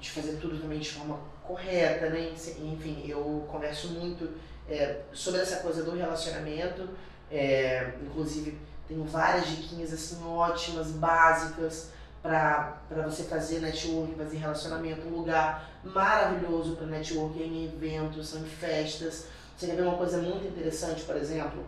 de 0.00 0.10
fazer 0.10 0.38
tudo 0.40 0.58
também 0.58 0.78
de 0.78 0.90
forma 0.90 1.18
correta, 1.42 2.08
né? 2.08 2.30
Enfim, 2.30 3.04
eu 3.06 3.46
converso 3.50 3.88
muito 3.88 4.30
é, 4.68 5.02
sobre 5.12 5.42
essa 5.42 5.56
coisa 5.56 5.82
do 5.82 5.94
relacionamento, 5.94 6.88
é, 7.30 7.92
inclusive 8.02 8.58
tenho 8.88 9.04
várias 9.04 9.46
diquinhas 9.48 9.92
assim 9.92 10.24
ótimas, 10.26 10.90
básicas, 10.92 11.90
para 12.22 12.78
você 13.04 13.24
fazer 13.24 13.60
network, 13.60 14.14
fazer 14.14 14.38
relacionamento, 14.38 15.06
um 15.06 15.18
lugar 15.18 15.70
maravilhoso 15.84 16.74
para 16.76 16.86
network 16.86 17.38
em 17.38 17.66
eventos, 17.66 18.34
em 18.34 18.44
festas. 18.44 19.26
Você 19.54 19.66
quer 19.66 19.76
ver 19.76 19.82
uma 19.82 19.98
coisa 19.98 20.18
muito 20.18 20.46
interessante, 20.46 21.02
por 21.02 21.16
exemplo? 21.16 21.62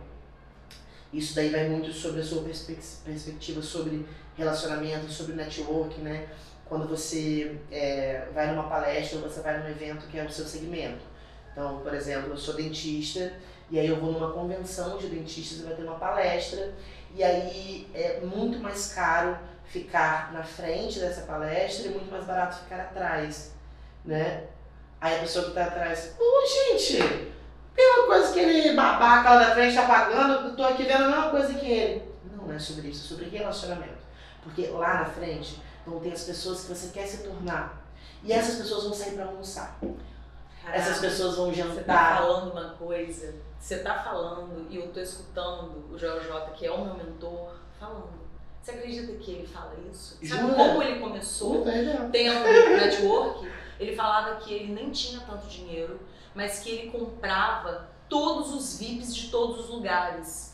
Isso 1.13 1.35
daí 1.35 1.49
vai 1.49 1.67
muito 1.69 1.91
sobre 1.91 2.21
a 2.21 2.23
sua 2.23 2.43
perspe- 2.43 2.77
perspectiva 3.05 3.61
sobre 3.61 4.05
relacionamento, 4.37 5.09
sobre 5.09 5.35
network, 5.35 5.99
né? 6.01 6.27
Quando 6.65 6.87
você 6.87 7.57
é, 7.71 8.27
vai 8.33 8.47
numa 8.47 8.69
palestra, 8.69 9.19
você 9.19 9.41
vai 9.41 9.59
num 9.59 9.69
evento 9.69 10.07
que 10.07 10.19
é 10.19 10.23
o 10.23 10.29
seu 10.29 10.45
segmento. 10.45 11.01
Então, 11.51 11.79
por 11.79 11.93
exemplo, 11.93 12.31
eu 12.31 12.37
sou 12.37 12.55
dentista 12.55 13.33
e 13.71 13.79
aí 13.79 13.87
eu 13.87 13.99
vou 13.99 14.11
numa 14.11 14.31
convenção 14.31 14.97
de 14.97 15.07
dentistas 15.07 15.59
e 15.59 15.63
vai 15.63 15.75
ter 15.75 15.83
uma 15.83 15.95
palestra 15.95 16.73
e 17.15 17.23
aí 17.23 17.89
é 17.93 18.19
muito 18.21 18.59
mais 18.59 18.93
caro 18.93 19.37
ficar 19.65 20.31
na 20.33 20.43
frente 20.43 20.99
dessa 20.99 21.21
palestra 21.21 21.87
e 21.87 21.89
muito 21.89 22.11
mais 22.11 22.25
barato 22.25 22.63
ficar 22.63 22.79
atrás, 22.81 23.53
né? 24.05 24.43
Aí 24.99 25.15
a 25.15 25.19
pessoa 25.19 25.45
que 25.45 25.51
está 25.51 25.65
atrás, 25.65 26.15
ô 26.19 26.23
oh, 26.23 26.77
gente, 26.77 27.31
tem 27.77 27.93
uma 27.93 28.07
coisa 28.07 28.33
que 28.33 28.39
ele 28.39 28.75
babaca 28.75 29.29
lá 29.29 29.39
da 29.39 29.51
frente 29.53 29.69
está 29.69 29.85
pagando, 29.85 30.47
eu 30.47 30.55
tô 30.55 30.63
aqui 30.63 30.83
vendo 30.83 31.03
a 31.03 31.09
mesma 31.09 31.29
coisa 31.29 31.53
que 31.53 31.71
ele. 31.71 32.11
Não, 32.35 32.47
não 32.47 32.53
é 32.55 32.57
sobre 32.57 32.87
isso, 32.87 33.05
é 33.05 33.07
sobre 33.07 33.29
relacionamento. 33.29 33.99
Porque 34.41 34.65
lá 34.67 34.95
na 34.95 35.05
frente 35.05 35.61
vão 35.85 35.99
ter 35.99 36.11
as 36.11 36.23
pessoas 36.23 36.61
que 36.61 36.73
você 36.73 36.87
quer 36.87 37.05
se 37.05 37.19
tornar. 37.19 37.85
E 38.23 38.33
essas 38.33 38.55
pessoas 38.55 38.85
vão 38.85 38.93
sair 38.93 39.11
para 39.11 39.25
almoçar. 39.25 39.77
Caraca, 39.79 40.79
essas 40.79 40.97
pessoas 40.97 41.35
vão 41.35 41.53
jantar. 41.53 41.75
Você 41.75 41.83
tá 41.83 42.15
falando 42.17 42.51
uma 42.51 42.69
coisa, 42.71 43.35
você 43.59 43.77
tá 43.77 43.93
falando 43.93 44.67
e 44.71 44.77
eu 44.77 44.87
tô 44.87 44.99
escutando 44.99 45.93
o 45.93 45.95
JJ, 45.95 46.51
que 46.55 46.65
é 46.65 46.71
o 46.71 46.83
meu 46.83 46.95
mentor, 46.95 47.51
falando. 47.79 48.09
Você 48.59 48.71
acredita 48.71 49.13
que 49.13 49.31
ele 49.31 49.47
fala 49.47 49.75
isso? 49.89 50.17
Sabe 50.27 50.51
como 50.51 50.81
ele 50.81 50.99
começou 50.99 51.63
tendo 51.63 52.09
network? 52.75 53.47
Ele 53.79 53.95
falava 53.95 54.37
que 54.37 54.51
ele 54.51 54.73
nem 54.73 54.89
tinha 54.89 55.21
tanto 55.21 55.45
dinheiro, 55.45 55.99
mas 56.37 56.59
que 56.59 56.69
ele 56.69 56.91
comprava 56.91 57.89
todos 58.07 58.53
os 58.53 58.77
VIPs 58.77 59.13
de 59.15 59.29
todos 59.29 59.61
os 59.61 59.69
lugares. 59.71 60.53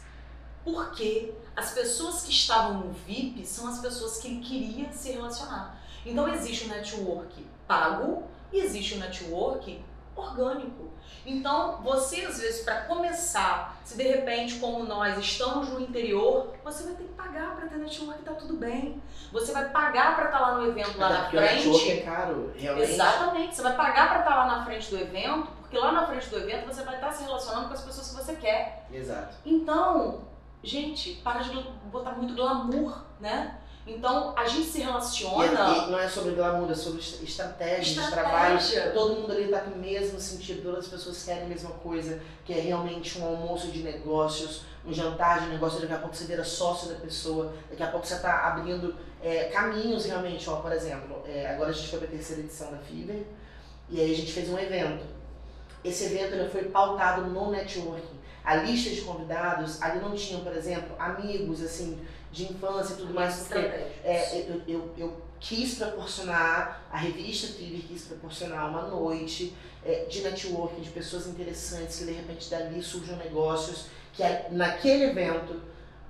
Porque 0.64 1.34
as 1.54 1.74
pessoas 1.74 2.24
que 2.24 2.32
estavam 2.32 2.76
no 2.76 2.94
VIP 2.94 3.46
são 3.46 3.68
as 3.68 3.80
pessoas 3.80 4.18
que 4.20 4.30
ele 4.30 4.40
queria 4.40 4.90
se 4.94 5.12
relacionar. 5.12 5.78
Então 6.06 6.26
existe 6.30 6.66
o 6.66 6.68
network 6.70 7.46
pago 7.68 8.24
e 8.54 8.60
existe 8.60 8.94
o 8.94 9.00
network 9.00 9.84
orgânico. 10.16 10.94
Então, 11.26 11.82
você 11.82 12.22
às 12.22 12.40
vezes 12.40 12.64
para 12.64 12.84
começar, 12.84 13.78
se 13.84 13.98
de 13.98 14.04
repente 14.04 14.60
como 14.60 14.86
nós 14.86 15.18
estamos 15.18 15.68
no 15.68 15.82
interior, 15.82 16.54
você 16.64 16.84
vai 16.84 16.94
ter 16.94 17.04
que 17.04 17.14
pagar 17.14 17.58
para 17.58 17.68
ter 17.68 17.78
network 17.78 18.22
e 18.22 18.24
tá 18.24 18.34
tudo 18.34 18.56
bem. 18.56 19.02
Você 19.34 19.52
vai 19.52 19.70
pagar 19.70 20.16
para 20.16 20.26
estar 20.26 20.38
tá 20.38 20.48
lá 20.48 20.58
no 20.60 20.68
evento 20.68 20.98
lá 20.98 21.10
na 21.10 21.30
frente. 21.30 21.68
O 21.68 21.92
é 21.92 21.98
caro, 21.98 22.54
realmente. 22.56 22.92
Exatamente. 22.92 23.56
Você 23.56 23.62
vai 23.62 23.76
pagar 23.76 24.10
para 24.10 24.20
estar 24.20 24.32
tá 24.32 24.46
lá 24.46 24.58
na 24.58 24.66
frente 24.66 24.90
do 24.90 24.98
evento, 24.98 25.63
porque 25.74 25.80
lá 25.80 25.92
na 25.92 26.06
frente 26.06 26.30
do 26.30 26.38
evento 26.38 26.68
você 26.68 26.84
vai 26.84 26.96
estar 26.96 27.12
se 27.12 27.24
relacionando 27.24 27.68
com 27.68 27.74
as 27.74 27.82
pessoas 27.82 28.10
que 28.10 28.16
você 28.16 28.36
quer. 28.36 28.86
Exato. 28.94 29.36
Então, 29.44 30.22
gente, 30.62 31.16
para 31.24 31.40
de 31.40 31.52
botar 31.92 32.12
muito 32.12 32.36
glamour, 32.36 33.04
né? 33.20 33.58
Então 33.88 34.38
a 34.38 34.46
gente 34.46 34.68
se 34.68 34.82
relaciona. 34.82 35.70
E, 35.70 35.88
e 35.88 35.92
não 35.92 36.00
é 36.00 36.08
sobre 36.08 36.34
glamour, 36.36 36.70
é 36.70 36.76
sobre 36.76 37.00
estratégia, 37.02 38.02
estratégia. 38.04 38.12
trabalho. 38.12 38.94
Todo 38.94 39.16
mundo 39.16 39.32
ali 39.32 39.46
está 39.46 39.62
com 39.62 39.72
o 39.72 39.78
mesmo 39.78 40.20
sentido, 40.20 40.62
todas 40.62 40.86
as 40.86 40.92
pessoas 40.92 41.26
querem 41.26 41.44
a 41.46 41.48
mesma 41.48 41.72
coisa, 41.72 42.22
que 42.46 42.54
é 42.54 42.60
realmente 42.60 43.18
um 43.18 43.26
almoço 43.26 43.72
de 43.72 43.82
negócios, 43.82 44.62
um 44.86 44.94
jantar 44.94 45.42
de 45.42 45.48
negócios, 45.48 45.82
daqui 45.82 45.94
a 45.94 45.98
pouco 45.98 46.16
você 46.16 46.26
vira 46.26 46.44
sócio 46.44 46.88
da 46.88 47.00
pessoa, 47.00 47.52
daqui 47.68 47.82
a 47.82 47.88
pouco 47.88 48.06
você 48.06 48.14
está 48.14 48.48
abrindo 48.48 48.96
é, 49.24 49.46
caminhos 49.46 50.06
realmente. 50.06 50.48
Ó, 50.48 50.58
por 50.58 50.72
exemplo, 50.72 51.24
é, 51.26 51.48
agora 51.48 51.72
a 51.72 51.74
gente 51.74 51.88
foi 51.88 51.98
para 51.98 52.10
a 52.10 52.12
terceira 52.12 52.44
edição 52.44 52.70
da 52.70 52.78
FIBER 52.78 53.24
e 53.90 54.00
aí 54.00 54.14
a 54.14 54.16
gente 54.16 54.32
fez 54.32 54.48
um 54.50 54.60
evento. 54.60 55.23
Esse 55.84 56.06
evento 56.06 56.34
ele 56.34 56.50
foi 56.50 56.64
pautado 56.66 57.28
no 57.28 57.52
networking. 57.52 58.20
A 58.44 58.56
lista 58.56 58.90
de 58.90 59.02
convidados, 59.02 59.82
ali 59.82 60.00
não 60.00 60.14
tinham, 60.14 60.42
por 60.42 60.54
exemplo, 60.54 60.96
amigos, 61.00 61.62
assim, 61.62 62.00
de 62.32 62.52
infância 62.52 62.94
e 62.94 62.98
tudo 62.98 63.14
mais, 63.14 63.36
porque 63.36 63.58
é, 63.58 64.46
eu, 64.50 64.62
eu, 64.68 64.94
eu, 64.98 65.22
quis 65.40 65.76
proporcionar, 65.76 66.86
a 66.92 66.98
revista 66.98 67.54
Thriller 67.54 67.82
quis 67.82 68.04
proporcionar 68.04 68.70
uma 68.70 68.84
noite 68.84 69.56
é, 69.86 70.06
de 70.06 70.22
networking, 70.22 70.82
de 70.82 70.90
pessoas 70.90 71.28
interessantes, 71.28 72.00
que 72.00 72.06
de 72.06 72.14
repente 72.14 72.50
dali 72.50 72.82
surjam 72.82 73.18
negócios, 73.18 73.88
que 74.14 74.24
naquele 74.52 75.06
evento 75.06 75.62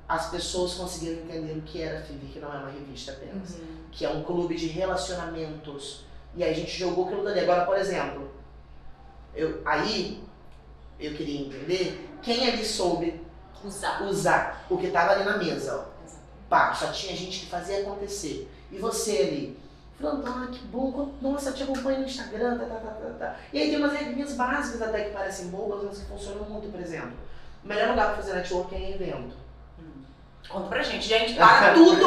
as 0.08 0.30
pessoas 0.30 0.76
conseguiram 0.76 1.24
entender 1.24 1.54
o 1.54 1.62
que 1.62 1.82
era 1.82 2.00
a 2.00 2.02
Fever, 2.02 2.30
que 2.32 2.40
não 2.40 2.54
é 2.54 2.58
uma 2.58 2.70
revista 2.70 3.14
apenas, 3.14 3.56
uhum. 3.56 3.78
que 3.92 4.06
é 4.06 4.10
um 4.10 4.24
clube 4.24 4.56
de 4.56 4.68
relacionamentos. 4.68 6.06
E 6.36 6.44
aí 6.44 6.52
a 6.52 6.56
gente 6.56 6.72
jogou 6.72 7.06
aquilo 7.06 7.24
dali. 7.24 7.40
Agora, 7.40 7.66
por 7.66 7.78
exemplo, 7.78 8.30
eu, 9.36 9.62
aí 9.66 10.24
eu 11.00 11.14
queria 11.14 11.42
entender 11.42 12.10
quem 12.22 12.48
ali 12.48 12.64
soube 12.64 13.22
usar, 13.64 14.04
usar 14.04 14.66
o 14.70 14.78
que 14.78 14.88
estava 14.88 15.12
ali 15.12 15.24
na 15.24 15.38
mesa. 15.38 15.86
Ó 15.90 15.94
pá, 16.54 16.72
só 16.72 16.92
tinha 16.92 17.16
gente 17.16 17.40
que 17.40 17.46
fazia 17.48 17.80
acontecer. 17.80 18.48
E 18.72 18.78
você 18.78 19.18
ali, 19.18 19.60
falando, 20.00 20.28
ah, 20.28 20.48
que 20.52 20.60
bom, 20.68 21.12
nossa, 21.20 21.52
te 21.52 21.64
acompanho 21.64 22.02
no 22.02 22.06
Instagram, 22.06 22.60
tá, 22.60 22.66
tá, 22.66 22.76
tá, 22.76 22.92
tá, 22.92 23.10
tá. 23.18 23.36
E 23.52 23.60
aí 23.60 23.72
tem 23.72 23.80
umas 23.80 23.94
regrinhas 23.94 24.34
básicas 24.34 24.80
até 24.84 25.06
que 25.06 25.10
parecem 25.10 25.48
bobas, 25.48 25.84
mas 25.84 25.98
que 25.98 26.06
funcionam 26.06 26.44
muito, 26.44 26.72
por 26.72 26.80
exemplo. 26.80 27.14
O 27.64 27.68
melhor 27.68 27.90
lugar 27.90 28.08
para 28.08 28.18
fazer 28.18 28.34
network 28.34 28.76
é 28.76 28.78
em 28.78 28.94
evento. 28.94 29.36
Hum. 29.80 30.04
Conta 30.48 30.68
pra 30.68 30.84
gente, 30.84 31.08
gente, 31.08 31.34
para 31.34 31.74
tudo, 31.74 32.06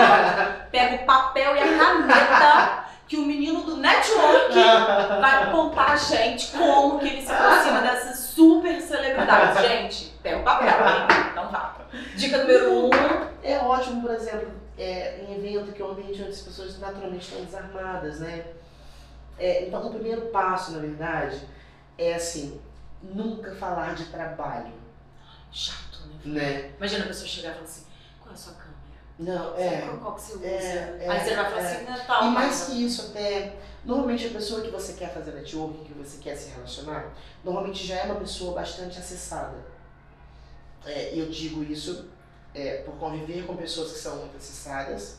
pega 0.70 1.02
o 1.02 1.06
papel 1.06 1.56
e 1.56 1.58
a 1.58 1.78
caneta 1.78 2.84
que 3.08 3.16
o 3.16 3.22
menino 3.22 3.62
do 3.62 3.76
network 3.76 4.52
vai 5.20 5.50
contar 5.50 5.92
a 5.92 5.96
gente 5.96 6.52
como 6.52 6.98
que 6.98 7.06
ele 7.06 7.22
se 7.22 7.30
aproxima 7.30 7.80
dessas 7.80 8.18
super 8.18 8.80
celebridades. 8.80 9.62
Gente, 9.66 10.14
pega 10.22 10.38
o 10.38 10.42
papel, 10.42 10.68
hein? 10.68 11.30
Então 11.30 11.50
vá. 11.50 11.76
Dica 12.16 12.38
número 12.38 12.86
um. 12.86 12.90
É 13.42 13.58
ótimo, 13.58 14.02
por 14.02 14.10
exemplo, 14.10 14.50
é, 14.76 15.20
em 15.20 15.34
evento 15.36 15.72
que 15.72 15.80
é 15.80 15.84
um 15.84 15.92
ambiente 15.92 16.20
onde 16.20 16.30
as 16.30 16.40
pessoas 16.40 16.78
naturalmente 16.80 17.28
estão 17.28 17.44
desarmadas, 17.44 18.20
né? 18.20 18.44
É, 19.38 19.66
então, 19.66 19.86
o 19.86 19.90
primeiro 19.90 20.22
passo, 20.26 20.72
na 20.72 20.78
verdade, 20.78 21.40
é 21.98 22.14
assim, 22.14 22.60
nunca 23.02 23.54
falar 23.54 23.94
de 23.94 24.06
trabalho. 24.06 24.72
Chato, 25.52 26.00
né? 26.24 26.40
né? 26.40 26.70
Imagina 26.76 27.04
a 27.04 27.06
pessoa 27.06 27.28
chegar 27.28 27.50
e 27.50 27.54
falar 27.54 27.64
assim, 27.64 27.86
qual 28.20 28.30
é 28.30 28.34
a 28.34 28.36
sua? 28.36 28.65
Não, 29.18 29.56
é. 29.56 29.80
Qual 30.00 30.14
que 30.14 30.20
você 30.20 30.34
usa? 30.34 30.46
É, 30.46 30.98
é, 31.00 31.08
Aí 31.08 31.20
você 31.24 31.34
vai 31.34 31.50
falar 31.50 31.62
é. 31.62 31.74
assim. 31.74 32.26
E 32.26 32.30
mais 32.30 32.64
que 32.64 32.84
isso, 32.84 33.06
até, 33.06 33.56
normalmente 33.84 34.26
a 34.26 34.30
pessoa 34.30 34.60
que 34.60 34.70
você 34.70 34.92
quer 34.92 35.12
fazer 35.12 35.32
network, 35.32 35.84
que 35.84 35.94
você 35.94 36.18
quer 36.18 36.36
se 36.36 36.50
relacionar, 36.50 37.14
normalmente 37.42 37.86
já 37.86 37.96
é 37.96 38.04
uma 38.04 38.16
pessoa 38.16 38.54
bastante 38.54 38.98
acessada. 38.98 39.56
É, 40.84 41.18
eu 41.18 41.28
digo 41.30 41.62
isso 41.62 42.08
é, 42.54 42.82
por 42.82 42.94
conviver 42.96 43.46
com 43.46 43.56
pessoas 43.56 43.92
que 43.92 43.98
são 43.98 44.16
muito 44.16 44.36
acessadas 44.36 45.18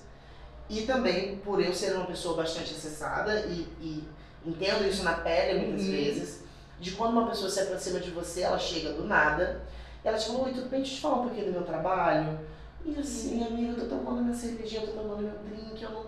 e 0.70 0.84
também 0.84 1.38
por 1.38 1.62
eu 1.62 1.74
ser 1.74 1.96
uma 1.96 2.06
pessoa 2.06 2.38
bastante 2.38 2.74
acessada 2.74 3.42
e, 3.48 3.68
e 3.82 4.08
entendo 4.46 4.88
isso 4.88 5.04
na 5.04 5.14
pele 5.14 5.60
muitas 5.60 5.86
uhum. 5.86 5.92
vezes, 5.92 6.44
de 6.80 6.92
quando 6.92 7.14
uma 7.14 7.28
pessoa 7.28 7.50
se 7.50 7.60
aproxima 7.62 8.00
de 8.00 8.12
você, 8.12 8.42
ela 8.42 8.60
chega 8.60 8.94
do 8.94 9.06
nada, 9.06 9.62
ela 10.04 10.18
te 10.18 10.28
fala, 10.28 10.44
oi, 10.44 10.54
tudo 10.54 10.70
bem? 10.70 10.82
Deixa 10.82 10.94
eu 10.94 10.96
te 10.98 11.02
falar 11.02 11.16
um 11.16 11.24
pouquinho 11.24 11.48
do 11.48 11.52
meu 11.52 11.64
trabalho 11.64 12.40
e 12.86 13.00
assim, 13.00 13.46
amiga, 13.46 13.74
eu 13.74 13.90
tô 13.90 13.96
tomando 13.96 14.24
minha 14.24 14.36
cervejinha, 14.36 14.82
eu 14.82 14.88
tô 14.88 15.02
tomando 15.02 15.24
meu 15.24 15.38
drink, 15.40 15.84
eu 15.84 15.90
não, 15.90 16.06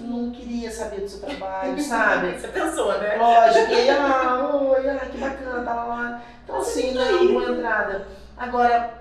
não 0.00 0.30
queria 0.30 0.70
saber 0.70 1.02
do 1.02 1.08
seu 1.08 1.20
trabalho, 1.20 1.80
sabe? 1.82 2.32
Você 2.38 2.48
pensou, 2.48 2.98
né? 2.98 3.16
Lógico, 3.16 3.72
e 3.72 3.90
ah, 3.90 4.50
oi, 4.54 4.88
ah, 4.88 5.06
que 5.06 5.18
bacana, 5.18 5.64
tá 5.64 5.84
lá. 5.84 6.22
Então 6.44 6.58
assim, 6.58 6.92
não 6.92 7.02
é 7.02 7.10
uma 7.12 7.40
boa 7.40 7.52
entrada. 7.52 8.08
Agora, 8.36 8.94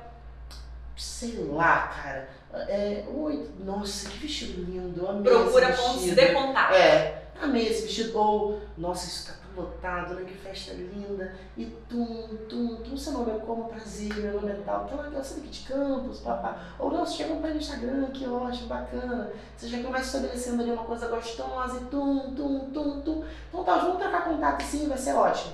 sei 0.95 1.45
lá, 1.49 1.87
cara. 1.87 2.29
É, 2.67 3.03
oi, 3.13 3.49
nossa, 3.63 4.09
que 4.09 4.17
vestido 4.19 4.63
lindo, 4.63 5.07
amei 5.07 5.31
Procura 5.31 5.73
pontos 5.73 6.03
de 6.03 6.33
contato. 6.33 6.73
É, 6.73 7.23
amei 7.41 7.67
esse 7.67 7.83
vestido. 7.83 8.17
Ou, 8.17 8.61
nossa, 8.77 9.05
isso 9.05 9.27
tá 9.27 9.46
lotado, 9.57 10.13
né? 10.13 10.23
Que 10.25 10.35
festa 10.35 10.73
linda. 10.73 11.33
E 11.57 11.65
tum, 11.89 12.27
tum, 12.47 12.77
tum, 12.77 12.97
seu 12.97 13.13
nome 13.13 13.31
é 13.31 13.39
como 13.39 13.65
prazer, 13.65 14.13
meu 14.15 14.33
nome 14.33 14.51
é 14.51 14.61
tal. 14.65 14.85
Então, 14.85 15.03
eu 15.03 15.23
sou 15.23 15.37
daqui 15.37 15.49
de 15.49 15.67
Campos, 15.67 16.19
papá. 16.19 16.57
Ou, 16.79 16.91
nossa, 16.91 17.13
chega 17.13 17.33
um 17.33 17.41
pai 17.41 17.51
no 17.51 17.57
Instagram, 17.57 18.07
que 18.11 18.27
ótimo, 18.27 18.67
bacana. 18.67 19.31
Você 19.55 19.67
já 19.67 19.83
começa 19.83 20.05
estabelecendo 20.05 20.61
ali 20.61 20.71
uma 20.71 20.83
coisa 20.83 21.07
gostosa 21.07 21.81
e 21.81 21.85
tum, 21.85 22.33
tum, 22.35 22.71
tum, 22.71 23.01
tum. 23.01 23.25
Então 23.49 23.63
tá, 23.63 23.77
vamos 23.77 23.97
trocar 23.97 24.23
contato 24.23 24.61
sim, 24.61 24.87
vai 24.87 24.97
ser 24.97 25.13
ótimo. 25.13 25.53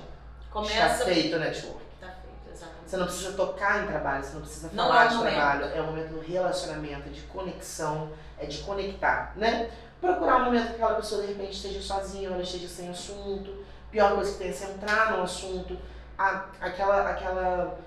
Começa... 0.50 0.74
Está 0.74 1.04
feito 1.04 1.36
o 1.36 1.38
network. 1.38 1.80
Tá 2.00 2.06
feito, 2.06 2.54
exatamente. 2.54 2.90
Você 2.90 2.96
não 2.96 3.06
precisa 3.06 3.32
tocar 3.32 3.82
em 3.82 3.86
trabalho, 3.86 4.24
você 4.24 4.34
não 4.34 4.40
precisa 4.40 4.70
não 4.72 4.88
falar 4.88 5.04
é 5.04 5.08
de 5.08 5.18
trabalho. 5.18 5.64
É 5.64 5.82
um 5.82 5.86
momento 5.86 6.08
do 6.10 6.20
relacionamento, 6.20 7.10
de 7.10 7.22
conexão, 7.22 8.10
é 8.38 8.46
de 8.46 8.58
conectar, 8.58 9.32
né? 9.36 9.70
Procurar 10.00 10.36
um 10.36 10.44
momento 10.46 10.68
que 10.68 10.74
aquela 10.74 10.94
pessoa 10.94 11.22
de 11.22 11.28
repente 11.28 11.52
esteja 11.52 11.80
sozinha, 11.80 12.28
ela 12.28 12.42
esteja 12.42 12.68
sem 12.68 12.88
assunto 12.90 13.64
pior 13.94 14.16
coisa 14.16 14.32
que 14.32 14.38
tem 14.38 14.48
é 14.48 14.52
você 14.52 14.64
entrar 14.64 15.16
no 15.16 15.22
assunto, 15.22 15.78
a, 16.18 16.46
aquela, 16.60 17.08
aquela 17.08 17.78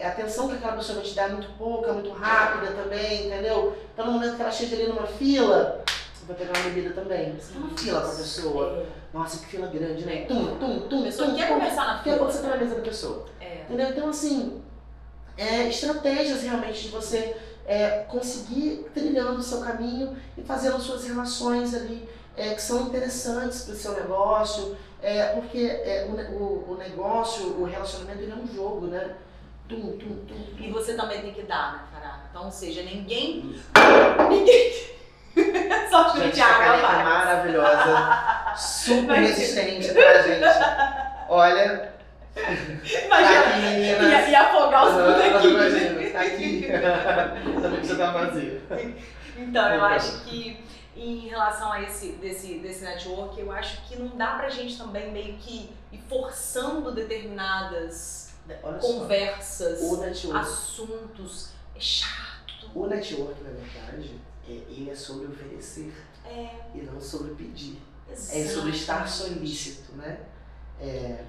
a 0.00 0.08
atenção 0.08 0.48
que 0.48 0.54
aquela 0.54 0.72
pessoa 0.72 1.00
vai 1.00 1.06
te 1.06 1.14
dar 1.14 1.28
é 1.28 1.32
muito 1.32 1.50
pouca, 1.58 1.92
muito 1.92 2.10
rápida 2.12 2.72
também, 2.72 3.26
entendeu? 3.26 3.76
Então 3.92 4.06
no 4.06 4.12
momento 4.12 4.36
que 4.36 4.42
ela 4.42 4.50
chega 4.50 4.74
ali 4.74 4.86
numa 4.86 5.06
fila, 5.06 5.84
você 6.14 6.24
vai 6.26 6.36
pegar 6.36 6.58
uma 6.58 6.70
bebida 6.70 6.94
também. 6.94 7.36
Você 7.38 7.52
tem 7.52 7.60
uma 7.60 7.76
fila 7.76 8.00
com 8.00 8.06
a 8.06 8.14
pessoa. 8.14 8.78
É. 8.78 8.86
Nossa, 9.12 9.38
que 9.40 9.46
fila 9.46 9.66
grande, 9.66 10.06
né? 10.06 10.24
Tum, 10.24 10.56
tum, 10.56 10.80
tum, 10.88 11.06
a 11.06 11.12
tum, 11.12 11.36
quer 11.36 11.48
tum, 11.48 11.54
começar 11.54 11.86
na 11.86 12.02
fila. 12.02 12.16
Quer 12.16 12.24
você 12.24 12.42
tá 12.42 12.48
na 12.48 12.56
mesa 12.56 12.74
da 12.76 12.80
pessoa. 12.80 13.26
É. 13.38 13.62
Entendeu? 13.64 13.88
Então 13.90 14.08
assim, 14.08 14.62
é, 15.36 15.68
estratégias 15.68 16.42
realmente 16.42 16.84
de 16.84 16.88
você 16.88 17.36
é, 17.66 18.04
conseguir 18.08 18.88
trilhando 18.94 19.40
o 19.40 19.42
seu 19.42 19.60
caminho 19.60 20.16
e 20.38 20.42
fazendo 20.42 20.80
suas 20.80 21.04
relações 21.04 21.74
ali 21.74 22.08
é, 22.36 22.54
que 22.54 22.62
são 22.62 22.86
interessantes 22.86 23.62
para 23.62 23.74
o 23.74 23.76
seu 23.76 23.92
negócio, 23.92 24.76
é, 25.02 25.26
porque 25.34 25.58
é, 25.58 26.06
o, 26.08 26.34
o, 26.34 26.72
o, 26.72 26.76
negócio, 26.76 27.60
o 27.60 27.64
relacionamento, 27.64 28.22
ele 28.22 28.32
é 28.32 28.34
um 28.34 28.46
jogo, 28.46 28.86
né? 28.86 29.14
Tum, 29.68 29.96
tum, 29.98 30.24
tum, 30.26 30.36
e 30.58 30.70
você 30.70 30.94
também 30.94 31.22
tem 31.22 31.32
que 31.32 31.42
dar, 31.42 31.72
né, 31.74 31.80
Caraca? 31.92 32.22
Então, 32.30 32.44
ou 32.44 32.50
seja, 32.50 32.82
ninguém. 32.82 33.54
Ninguém. 34.28 34.90
Só 35.90 36.08
Gente, 36.16 36.34
de 36.34 36.40
água 36.40 36.76
é 36.76 36.82
vai. 36.82 37.04
maravilhosa. 37.04 38.54
Super 38.56 39.18
resistente, 39.18 39.94
tá, 39.94 40.22
gente? 40.22 40.44
Olha, 41.28 41.92
tá 42.34 42.40
Imagina. 43.04 43.40
aqui, 43.40 43.60
meninas. 43.60 44.10
Ia, 44.10 44.28
ia 44.28 44.40
afogar 44.40 44.86
os 44.86 44.98
aqui. 44.98 45.48
Imagina, 45.48 46.10
tá 46.10 46.20
aqui. 46.20 46.68
Também 47.62 47.80
que 47.80 47.86
você 47.86 47.96
tá 47.96 48.10
vazio. 48.10 48.60
Então, 49.36 49.74
eu 49.74 49.84
acho 49.84 50.24
que 50.24 50.64
em 50.96 51.28
relação 51.28 51.70
a 51.72 51.82
esse 51.82 52.12
desse, 52.12 52.58
desse 52.58 52.82
network, 52.84 53.38
eu 53.40 53.50
acho 53.52 53.80
que 53.86 53.96
não 53.96 54.16
dá 54.16 54.34
pra 54.36 54.48
gente 54.48 54.76
também 54.76 55.12
meio 55.12 55.36
que 55.38 55.70
ir 55.92 56.02
forçando 56.08 56.92
determinadas 56.92 58.32
Olha 58.62 58.80
só. 58.80 58.86
conversas, 58.86 59.80
assuntos. 60.34 61.50
É 61.74 61.80
chato. 61.80 62.70
o 62.74 62.86
network, 62.86 63.40
na 63.42 63.50
verdade, 63.50 64.20
é, 64.46 64.52
ele 64.52 64.90
é 64.90 64.94
sobre 64.94 65.26
oferecer 65.28 65.94
É, 66.24 66.50
e 66.74 66.82
não 66.82 67.00
sobre 67.00 67.34
pedir. 67.34 67.80
É 68.10 68.46
sobre 68.48 68.70
estar 68.72 69.08
solícito, 69.08 69.92
né? 69.92 70.20
É, 70.80 71.24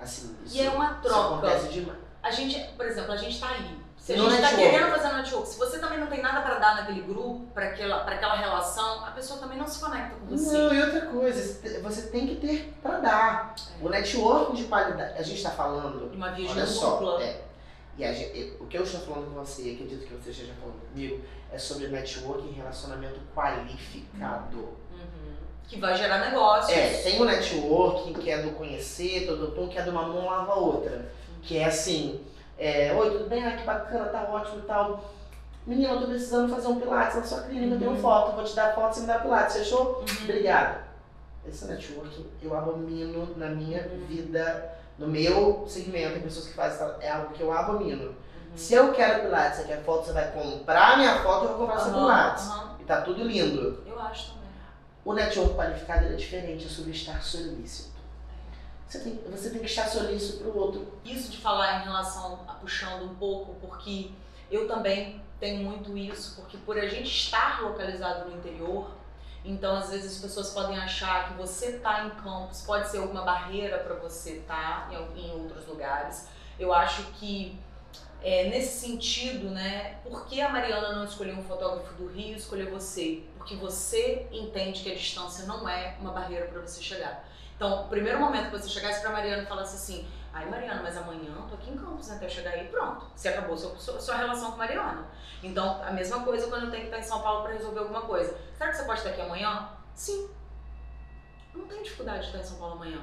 assim, 0.00 0.34
isso, 0.44 0.56
E 0.56 0.60
é 0.60 0.70
uma 0.70 0.92
isso 0.92 1.02
troca. 1.02 1.46
acontece 1.48 1.72
demais. 1.72 1.98
A 2.22 2.30
gente, 2.30 2.58
por 2.76 2.84
exemplo, 2.86 3.12
a 3.12 3.16
gente 3.16 3.38
tá 3.38 3.50
ali. 3.50 3.78
Se 4.04 4.12
a 4.12 4.16
gente 4.18 4.28
tá 4.28 4.40
network. 4.50 4.56
querendo 4.70 4.90
fazer 4.90 5.08
um 5.08 5.16
network, 5.16 5.48
se 5.48 5.58
você 5.58 5.78
também 5.78 5.98
não 5.98 6.08
tem 6.08 6.20
nada 6.20 6.42
pra 6.42 6.58
dar 6.58 6.74
naquele 6.76 7.00
grupo, 7.00 7.46
pra 7.54 7.68
aquela, 7.68 8.00
pra 8.04 8.16
aquela 8.16 8.36
relação, 8.36 9.02
a 9.02 9.10
pessoa 9.12 9.40
também 9.40 9.56
não 9.56 9.66
se 9.66 9.80
conecta 9.80 10.14
com 10.16 10.26
você. 10.26 10.58
Não, 10.58 10.74
e 10.74 10.82
outra 10.82 11.06
coisa, 11.06 11.80
você 11.80 12.02
tem 12.08 12.26
que 12.26 12.34
ter 12.36 12.74
pra 12.82 12.98
dar. 12.98 13.54
O 13.80 13.88
networking 13.88 14.56
de 14.56 14.64
qualidade, 14.64 15.18
a 15.18 15.22
gente 15.22 15.42
tá 15.42 15.50
falando 15.50 16.10
De 16.10 16.16
uma 16.18 16.32
via 16.32 16.50
Olha 16.50 16.66
só, 16.66 16.96
dupla. 16.96 17.22
é, 17.22 17.40
e 17.96 18.04
a 18.04 18.12
gente- 18.12 18.58
o 18.60 18.66
que 18.66 18.76
eu 18.76 18.82
estou 18.82 19.00
falando 19.00 19.32
com 19.32 19.40
você, 19.42 19.62
e 19.62 19.74
acredito 19.74 20.06
que 20.06 20.12
você 20.14 20.30
esteja 20.32 20.52
falando 20.60 20.78
comigo, 20.90 21.24
é 21.50 21.56
sobre 21.58 21.88
networking 21.88 22.48
e 22.48 22.52
relacionamento 22.52 23.18
qualificado. 23.34 24.58
Uhum. 24.58 25.34
Que 25.66 25.80
vai 25.80 25.96
gerar 25.96 26.18
negócios. 26.30 26.76
É, 26.76 27.02
tem 27.02 27.20
o 27.20 27.24
networking 27.24 28.12
que 28.12 28.30
é 28.30 28.42
do 28.42 28.50
conhecer, 28.50 29.26
todo 29.26 29.52
tom, 29.52 29.66
que 29.68 29.78
é 29.78 29.82
de 29.82 29.88
uma 29.88 30.02
mão 30.02 30.26
lava 30.26 30.52
a 30.52 30.56
outra. 30.56 31.10
Que 31.42 31.56
é 31.58 31.64
assim, 31.64 32.20
é, 32.58 32.92
oi, 32.92 33.10
tudo 33.10 33.28
bem? 33.28 33.44
Ah, 33.46 33.56
que 33.56 33.64
bacana, 33.64 34.04
tá 34.06 34.28
ótimo 34.30 34.58
e 34.60 34.62
tal. 34.62 35.04
Menina, 35.66 35.94
eu 35.94 36.00
tô 36.00 36.06
precisando 36.08 36.54
fazer 36.54 36.68
um 36.68 36.78
pilates 36.80 37.16
na 37.16 37.22
sua 37.22 37.42
clínica, 37.42 37.74
eu 37.74 37.78
tenho 37.78 37.90
Uhum. 37.92 38.00
foto, 38.00 38.36
vou 38.36 38.44
te 38.44 38.54
dar 38.54 38.74
foto, 38.74 38.94
você 38.94 39.00
me 39.00 39.06
dá 39.06 39.18
pilates, 39.18 39.56
fechou? 39.56 39.98
Uhum. 40.00 40.24
Obrigada. 40.24 40.84
Esse 41.46 41.64
networking 41.66 42.26
eu 42.42 42.56
abomino 42.56 43.34
na 43.36 43.48
minha 43.48 43.82
Uhum. 43.82 44.06
vida, 44.06 44.72
no 44.98 45.08
meu 45.08 45.64
segmento, 45.66 46.12
tem 46.14 46.22
pessoas 46.22 46.48
que 46.48 46.54
fazem, 46.54 46.86
é 47.00 47.10
algo 47.10 47.32
que 47.32 47.40
eu 47.42 47.50
abomino. 47.52 48.04
Uhum. 48.08 48.14
Se 48.54 48.74
eu 48.74 48.92
quero 48.92 49.22
Pilates, 49.22 49.58
você 49.60 49.64
quer 49.66 49.82
foto, 49.82 50.06
você 50.06 50.12
vai 50.12 50.30
comprar 50.32 50.98
minha 50.98 51.22
foto, 51.22 51.44
eu 51.44 51.48
vou 51.56 51.58
comprar 51.66 51.78
seu 51.78 51.92
Aham, 51.92 52.00
Pilates. 52.00 52.50
E 52.80 52.84
tá 52.84 53.00
tudo 53.00 53.24
lindo. 53.24 53.82
Eu 53.86 53.98
acho 54.00 54.32
também. 54.32 54.48
O 55.04 55.12
network 55.14 55.54
qualificado 55.54 56.06
é 56.06 56.12
diferente, 56.12 56.66
é 56.66 56.68
sobre 56.68 56.92
estar 56.92 57.22
solícito. 57.22 57.93
Você 58.94 59.00
tem, 59.00 59.18
você 59.28 59.50
tem 59.50 59.58
que 59.58 59.66
estar 59.66 59.88
solícito 59.88 60.38
pro 60.38 60.56
outro. 60.56 60.86
Isso 61.04 61.28
de 61.32 61.38
falar 61.38 61.80
em 61.80 61.84
relação 61.84 62.44
a 62.46 62.52
puxando 62.54 63.04
um 63.04 63.14
pouco, 63.16 63.54
porque 63.60 64.12
eu 64.48 64.68
também 64.68 65.20
tenho 65.40 65.64
muito 65.68 65.98
isso, 65.98 66.36
porque 66.36 66.56
por 66.58 66.78
a 66.78 66.86
gente 66.88 67.08
estar 67.10 67.60
localizado 67.60 68.30
no 68.30 68.36
interior, 68.36 68.88
então 69.44 69.76
às 69.76 69.90
vezes 69.90 70.12
as 70.14 70.22
pessoas 70.22 70.50
podem 70.50 70.78
achar 70.78 71.28
que 71.28 71.34
você 71.34 71.72
tá 71.78 72.04
em 72.06 72.10
campos 72.22 72.62
pode 72.62 72.88
ser 72.88 72.98
alguma 72.98 73.22
barreira 73.22 73.78
para 73.78 73.96
você 73.96 74.34
estar 74.36 74.88
em, 74.92 74.94
al- 74.94 75.08
em 75.16 75.32
outros 75.42 75.66
lugares. 75.66 76.28
Eu 76.56 76.72
acho 76.72 77.02
que 77.14 77.58
é, 78.22 78.48
nesse 78.48 78.78
sentido, 78.86 79.50
né, 79.50 79.98
por 80.04 80.24
que 80.26 80.40
a 80.40 80.48
Mariana 80.50 80.92
não 80.92 81.04
escolheu 81.04 81.34
um 81.34 81.42
fotógrafo 81.42 81.92
do 81.94 82.06
Rio 82.06 82.34
e 82.34 82.36
escolheu 82.36 82.70
você? 82.70 83.24
Porque 83.36 83.56
você 83.56 84.28
entende 84.30 84.84
que 84.84 84.92
a 84.92 84.94
distância 84.94 85.46
não 85.46 85.68
é 85.68 85.96
uma 86.00 86.12
barreira 86.12 86.46
para 86.46 86.60
você 86.62 86.80
chegar. 86.80 87.28
Então, 87.56 87.84
o 87.84 87.88
primeiro 87.88 88.18
momento 88.18 88.50
que 88.50 88.58
você 88.58 88.68
chegasse 88.68 89.00
para 89.00 89.10
Mariana 89.10 89.42
e 89.42 89.46
falasse 89.46 89.76
assim: 89.76 90.08
Ai, 90.32 90.46
Mariana, 90.46 90.82
mas 90.82 90.96
amanhã 90.96 91.32
eu 91.36 91.42
tô 91.48 91.54
aqui 91.54 91.70
em 91.70 91.76
Campos, 91.76 92.08
né? 92.08 92.16
Até 92.16 92.26
eu 92.26 92.30
chegar 92.30 92.50
aí, 92.50 92.66
pronto. 92.66 93.06
Você 93.14 93.28
acabou 93.28 93.56
sua, 93.56 93.76
sua, 93.76 94.00
sua 94.00 94.16
relação 94.16 94.50
com 94.50 94.58
Mariana. 94.58 95.06
Então, 95.42 95.80
a 95.82 95.92
mesma 95.92 96.24
coisa 96.24 96.48
quando 96.48 96.64
eu 96.64 96.70
tenho 96.70 96.82
que 96.82 96.88
estar 96.88 96.98
em 96.98 97.08
São 97.08 97.22
Paulo 97.22 97.42
para 97.42 97.52
resolver 97.52 97.78
alguma 97.78 98.02
coisa. 98.02 98.36
Será 98.56 98.70
que 98.70 98.76
você 98.76 98.84
pode 98.84 98.98
estar 98.98 99.10
aqui 99.10 99.20
amanhã? 99.20 99.68
Sim. 99.94 100.28
Não 101.54 101.66
tenho 101.66 101.84
dificuldade 101.84 102.22
de 102.22 102.26
estar 102.26 102.38
em 102.40 102.44
São 102.44 102.58
Paulo 102.58 102.74
amanhã. 102.74 103.00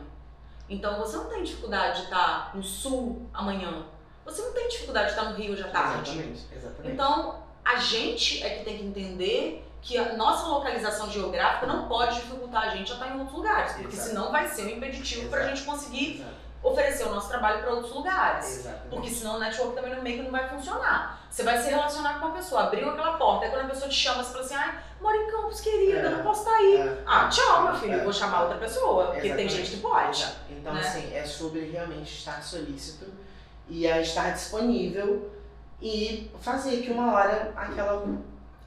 Então, 0.68 1.00
você 1.00 1.16
não 1.16 1.30
tem 1.30 1.44
dificuldade 1.44 2.00
de 2.00 2.04
estar 2.04 2.56
no 2.56 2.64
Sul 2.64 3.30
amanhã. 3.34 3.86
Você 4.26 4.42
não 4.42 4.54
tem 4.54 4.68
dificuldade 4.68 5.08
de 5.08 5.12
estar 5.12 5.30
no 5.30 5.36
Rio 5.38 5.54
à 5.66 5.70
tarde. 5.70 6.12
Exatamente, 6.12 6.48
exatamente. 6.54 6.94
Então, 6.94 7.44
a 7.64 7.78
gente 7.78 8.44
é 8.44 8.58
que 8.58 8.66
tem 8.66 8.78
que 8.78 8.84
entender 8.84 9.71
que 9.82 9.98
a 9.98 10.14
nossa 10.14 10.48
localização 10.48 11.10
geográfica 11.10 11.66
não 11.66 11.88
pode 11.88 12.16
dificultar 12.16 12.64
a 12.66 12.70
gente 12.70 12.92
a 12.92 12.96
estar 12.96 13.08
em 13.08 13.18
outros 13.20 13.36
lugares, 13.36 13.74
porque 13.74 13.96
Exato. 13.96 14.10
senão 14.10 14.32
vai 14.32 14.48
ser 14.48 14.66
um 14.66 14.70
impeditivo 14.70 15.28
para 15.30 15.44
a 15.44 15.48
gente 15.48 15.64
conseguir 15.64 16.18
Exato, 16.18 16.36
oferecer 16.64 17.04
o 17.08 17.10
nosso 17.10 17.28
trabalho 17.28 17.62
para 17.64 17.72
outros 17.74 17.92
lugares. 17.92 18.46
exatamente. 18.60 18.90
Porque 18.92 19.10
senão 19.10 19.38
o 19.38 19.40
network 19.40 19.74
também 19.74 19.96
no 19.96 20.02
meio 20.04 20.24
não 20.24 20.30
vai 20.32 20.48
funcionar. 20.48 21.20
Você 21.28 21.42
vai 21.42 21.58
se 21.58 21.70
relacionar 21.70 22.20
com 22.20 22.28
uma 22.28 22.36
pessoa, 22.36 22.64
abriu 22.66 22.90
aquela 22.92 23.18
porta, 23.18 23.46
aí 23.46 23.52
quando 23.52 23.66
a 23.66 23.70
pessoa 23.70 23.90
te 23.90 23.96
chama, 23.96 24.24
você 24.24 24.32
fala 24.32 24.46
assim, 24.46 24.54
ai, 24.56 24.80
moro 25.02 25.16
em 25.18 25.32
Campos, 25.32 25.62
querida, 25.62 25.98
É. 25.98 26.10
não 26.10 26.22
posso 26.24 26.42
estar 26.42 26.54
aí. 26.56 26.76
É. 26.78 27.04
Ah, 27.08 27.28
tchau, 27.30 27.64
meu 27.64 27.74
filho, 27.76 27.94
É. 27.96 28.04
vou 28.04 28.14
chamar 28.14 28.42
outra 28.44 28.58
pessoa, 28.60 29.08
porque 29.08 29.34
tem 29.34 29.50
gente 29.50 29.72
que 29.72 29.78
pode. 29.78 30.28
Então, 30.50 30.74
né? 30.74 30.82
assim, 30.82 31.12
é 31.16 31.26
sobre 31.26 31.62
realmente 31.72 32.20
estar 32.20 32.44
solícito 32.44 33.06
e 33.68 33.88
estar 33.88 34.30
disponível 34.32 35.32
e 35.82 36.30
fazer 36.42 36.82
que 36.84 36.92
uma 36.92 37.12
hora 37.14 37.52
aquela 37.56 38.06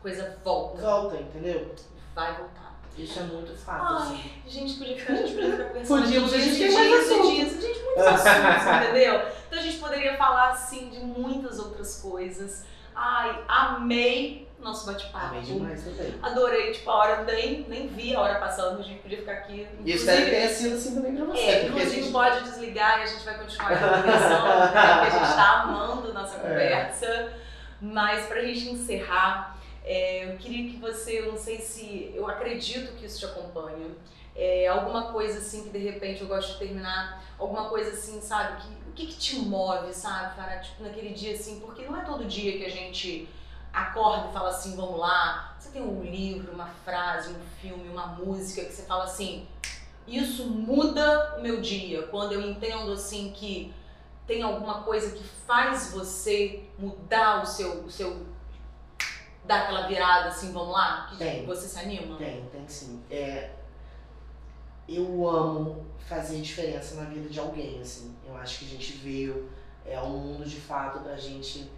Coisa 0.05 0.37
volta, 0.45 0.83
volta, 0.83 1.17
entendeu? 1.17 1.75
vai 2.15 2.37
voltar. 2.37 2.79
Isso 2.95 3.19
é 3.19 3.23
muito 3.23 3.57
fato. 3.57 3.87
Ai, 3.87 4.03
assim. 4.03 4.33
Gente, 4.47 4.75
podia 4.75 4.97
ficar, 4.99 5.15
a 5.15 5.17
gente 5.17 5.33
podia 5.33 5.53
ficar 5.53 5.65
conversando 5.65 6.03
Podíamos, 6.03 6.35
a 6.35 6.39
gente 6.39 6.59
tem 6.59 6.71
e 6.71 6.75
mais 6.75 7.09
dias. 7.09 7.53
Gente, 7.63 7.83
muitos 7.83 8.05
assuntos, 8.07 8.83
entendeu? 8.83 9.15
Então 9.47 9.59
a 9.59 9.63
gente 9.63 9.79
poderia 9.79 10.17
falar, 10.19 10.51
assim, 10.51 10.91
de 10.91 11.01
muitas 11.01 11.59
outras 11.59 12.03
coisas. 12.03 12.67
Ai, 12.95 13.45
amei 13.49 14.47
nosso 14.61 14.85
bate-papo. 14.85 15.25
Amei 15.25 15.41
demais 15.41 15.83
também. 15.83 16.15
Adorei, 16.23 16.73
tipo, 16.73 16.91
a 16.91 16.97
hora, 16.97 17.25
nem, 17.25 17.63
nem 17.67 17.89
vi 17.89 18.15
a 18.15 18.21
hora 18.21 18.39
passando, 18.39 18.81
a 18.81 18.83
gente 18.83 19.01
podia 19.01 19.17
ficar 19.17 19.33
aqui. 19.33 19.67
E 19.87 19.91
espero 19.91 20.23
que 20.23 20.31
tenha 20.31 20.51
sido 20.51 20.75
assim 20.75 20.95
também 20.95 21.17
pra 21.17 21.25
você. 21.25 21.41
É, 21.41 21.67
a 21.67 21.85
gente 21.87 22.13
pode 22.13 22.45
desligar 22.45 23.01
e 23.01 23.03
a 23.05 23.07
gente 23.07 23.25
vai 23.25 23.39
continuar 23.39 23.73
a 23.73 23.79
conversando, 23.79 24.73
tá? 24.73 24.99
Porque 25.01 25.17
a 25.17 25.25
gente 25.25 25.35
tá 25.35 25.63
amando 25.63 26.13
nossa 26.13 26.37
conversa. 26.41 27.33
Mas 27.81 28.27
pra 28.27 28.41
gente 28.41 28.71
encerrar, 28.71 29.54
é, 29.85 30.33
eu 30.33 30.39
queria 30.39 30.71
que 30.71 30.79
você, 30.79 31.21
eu 31.21 31.33
não 31.33 31.39
sei 31.39 31.61
se, 31.61 32.11
eu 32.15 32.27
acredito 32.27 32.97
que 32.97 33.05
isso 33.05 33.19
te 33.19 33.27
acompanha, 33.27 33.91
é, 34.35 34.67
alguma 34.67 35.13
coisa 35.13 35.39
assim 35.39 35.65
que 35.65 35.71
de 35.71 35.79
repente 35.79 36.23
eu 36.23 36.27
gosto 36.27 36.55
de 36.55 36.59
terminar, 36.59 37.23
alguma 37.39 37.69
coisa 37.69 37.91
assim, 37.91 38.21
sabe, 38.21 38.63
que, 38.63 38.69
o 38.89 38.93
que 38.93 39.07
que 39.07 39.19
te 39.19 39.37
move, 39.37 39.93
sabe, 39.93 40.35
cara, 40.37 40.59
tipo 40.59 40.83
naquele 40.83 41.13
dia 41.13 41.35
assim, 41.35 41.61
porque 41.61 41.85
não 41.85 42.01
é 42.01 42.03
todo 42.03 42.25
dia 42.25 42.57
que 42.59 42.65
a 42.65 42.71
gente 42.71 43.29
acorda 43.73 44.29
e 44.31 44.33
fala 44.33 44.49
assim, 44.49 44.75
vamos 44.75 44.99
lá, 44.99 45.55
você 45.59 45.69
tem 45.69 45.83
um 45.83 46.03
livro, 46.03 46.53
uma 46.53 46.67
frase, 46.67 47.31
um 47.31 47.41
filme, 47.61 47.89
uma 47.89 48.07
música 48.07 48.65
que 48.65 48.73
você 48.73 48.85
fala 48.85 49.05
assim, 49.05 49.47
isso 50.07 50.47
muda 50.47 51.37
o 51.39 51.43
meu 51.43 51.61
dia, 51.61 52.05
quando 52.05 52.33
eu 52.33 52.41
entendo 52.41 52.93
assim 52.93 53.33
que 53.33 53.73
tem 54.27 54.43
alguma 54.43 54.83
coisa 54.83 55.15
que 55.15 55.23
faz 55.23 55.93
você 55.93 56.65
mudar 56.79 57.43
o 57.43 57.47
seu, 57.47 57.85
o 57.85 57.91
seu 57.91 58.34
dar 59.45 59.63
aquela 59.63 59.87
virada 59.87 60.29
assim, 60.29 60.53
vamos 60.53 60.73
lá, 60.73 61.07
que 61.11 61.19
Tem. 61.19 61.45
você 61.45 61.69
se 61.69 61.79
anima? 61.79 62.17
Tem, 62.17 62.45
tem 62.47 62.69
sim. 62.69 63.03
É, 63.11 63.51
eu 64.89 65.29
amo 65.29 65.87
fazer 66.07 66.41
diferença 66.41 66.97
na 66.97 67.05
vida 67.05 67.29
de 67.29 67.39
alguém, 67.39 67.81
assim. 67.81 68.15
Eu 68.27 68.37
acho 68.37 68.61
que 68.61 68.65
a 68.67 68.69
gente 68.69 68.93
veio 68.99 69.51
é, 69.85 69.97
ao 69.97 70.11
mundo 70.11 70.45
de 70.45 70.61
fato 70.61 71.01
pra 71.01 71.17
gente 71.17 71.71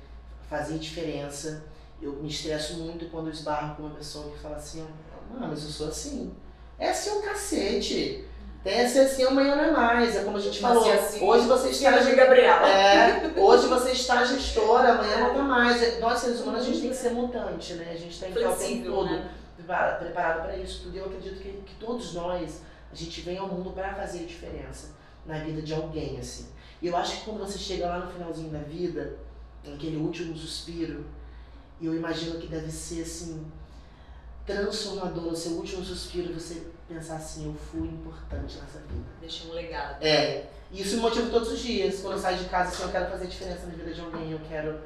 fazer 0.48 0.78
diferença. 0.78 1.64
Eu 2.00 2.12
me 2.14 2.28
estresso 2.28 2.78
muito 2.78 3.10
quando 3.10 3.28
eu 3.28 3.32
esbarro 3.32 3.74
com 3.76 3.82
uma 3.84 3.94
pessoa 3.94 4.30
que 4.32 4.38
fala 4.38 4.56
assim, 4.56 4.86
ah, 5.34 5.46
mas 5.46 5.64
eu 5.64 5.70
sou 5.70 5.88
assim. 5.88 6.34
É 6.78 6.90
o 6.90 7.22
cacete. 7.22 8.25
Que 8.74 8.88
ser 8.88 9.00
assim, 9.00 9.24
amanhã 9.24 9.56
não 9.56 9.64
é 9.64 9.70
mais. 9.70 10.16
É 10.16 10.24
como 10.24 10.36
a 10.36 10.40
gente 10.40 10.60
falou. 10.60 10.82
se 10.82 10.90
assim, 10.90 11.24
hoje 11.24 11.46
você 11.46 11.68
está 11.70 11.98
de 11.98 12.14
Gabriela. 12.14 12.68
é, 12.68 13.32
hoje 13.36 13.66
você 13.66 13.92
está 13.92 14.24
gestora, 14.24 14.92
amanhã 14.92 15.20
não 15.28 15.34
tá 15.34 15.42
mais. 15.42 16.00
Nós 16.00 16.18
seres 16.18 16.40
humanos 16.40 16.62
a 16.62 16.64
gente 16.64 16.80
tem 16.80 16.90
que 16.90 16.96
ser 16.96 17.10
mutante, 17.10 17.74
né? 17.74 17.92
A 17.92 17.96
gente 17.96 18.18
tem 18.18 18.32
que 18.32 18.38
estar 18.38 18.50
o 18.50 18.56
tempo 18.56 18.84
todo 18.84 19.10
né? 19.10 19.30
prepara- 19.56 19.94
preparado 19.96 20.42
para 20.42 20.56
isso 20.56 20.82
tudo. 20.84 20.96
E 20.96 20.98
eu 20.98 21.06
acredito 21.06 21.40
que, 21.40 21.50
que 21.64 21.74
todos 21.78 22.14
nós, 22.14 22.62
a 22.92 22.94
gente 22.94 23.20
vem 23.20 23.38
ao 23.38 23.48
mundo 23.48 23.70
para 23.70 23.94
fazer 23.94 24.24
diferença 24.26 24.88
na 25.24 25.38
vida 25.38 25.62
de 25.62 25.74
alguém, 25.74 26.18
assim. 26.18 26.46
E 26.80 26.86
eu 26.88 26.96
acho 26.96 27.18
que 27.18 27.24
quando 27.24 27.38
você 27.38 27.58
chega 27.58 27.86
lá 27.86 27.98
no 28.00 28.12
finalzinho 28.12 28.50
da 28.50 28.58
vida, 28.58 29.16
naquele 29.64 29.96
último 29.96 30.36
suspiro, 30.36 31.04
eu 31.80 31.94
imagino 31.94 32.38
que 32.38 32.46
deve 32.46 32.70
ser, 32.70 33.02
assim, 33.02 33.46
transformador 34.44 35.24
no 35.24 35.36
seu 35.36 35.52
último 35.52 35.84
suspiro, 35.84 36.32
você 36.34 36.62
pensar 36.88 37.16
assim, 37.16 37.46
eu 37.46 37.54
fui 37.54 37.88
importante 37.88 38.58
nessa 38.58 38.78
vida. 38.78 39.06
Deixa 39.20 39.48
um 39.48 39.52
legado. 39.52 40.02
É, 40.02 40.44
e 40.70 40.82
isso 40.82 40.96
me 40.96 41.02
motiva 41.02 41.30
todos 41.30 41.52
os 41.52 41.58
dias. 41.60 42.00
Quando 42.00 42.14
eu 42.14 42.18
saio 42.18 42.38
de 42.38 42.44
casa, 42.44 42.70
assim, 42.70 42.82
eu 42.82 42.88
quero 42.90 43.10
fazer 43.10 43.26
diferença 43.26 43.66
na 43.66 43.74
vida 43.74 43.92
de 43.92 44.00
alguém, 44.00 44.32
eu 44.32 44.40
quero 44.48 44.78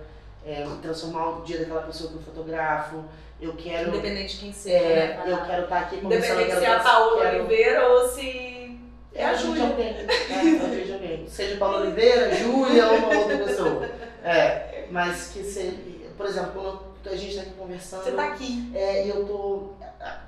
é, 0.45 0.67
transformar 0.83 1.39
o 1.39 1.43
dia 1.43 1.59
daquela 1.59 1.83
pessoa 1.83 2.11
que 2.11 2.17
eu 2.17 2.23
fotografo. 2.23 3.05
Eu 3.41 3.55
quero. 3.55 3.89
Independente 3.89 4.35
de 4.35 4.41
quem 4.41 4.53
seja, 4.53 4.77
é, 4.77 5.17
né? 5.17 5.25
eu 5.27 5.45
quero 5.45 5.63
estar 5.65 5.81
aqui 5.81 5.97
conversando. 6.01 6.41
Independente 6.41 6.59
se 6.59 6.65
é 6.65 6.75
a 6.75 6.81
Paola 6.81 7.23
quero... 7.23 7.39
Oliveira 7.39 7.89
ou 7.89 8.09
se. 8.09 8.79
É 9.15 9.25
a 9.25 9.35
Júlia. 9.35 9.65
alguém. 9.65 9.97
É, 9.97 10.85
de 10.85 10.93
alguém. 10.93 11.29
Seja 11.29 11.57
Paola 11.57 11.81
Oliveira, 11.81 12.35
Júlia 12.35 12.87
ou 12.87 12.99
uma 12.99 13.19
outra 13.19 13.39
pessoa. 13.39 13.91
É, 14.23 14.85
mas 14.91 15.29
que 15.29 15.43
seja. 15.43 15.75
Por 16.17 16.27
exemplo, 16.27 16.53
quando 17.03 17.15
a 17.15 17.17
gente 17.17 17.31
está 17.31 17.43
aqui 17.43 17.53
conversando. 17.59 18.03
Você 18.05 18.11
está 18.11 18.25
aqui. 18.25 18.71
É, 18.75 19.07
e 19.07 19.09
eu 19.09 19.25
tô. 19.25 19.71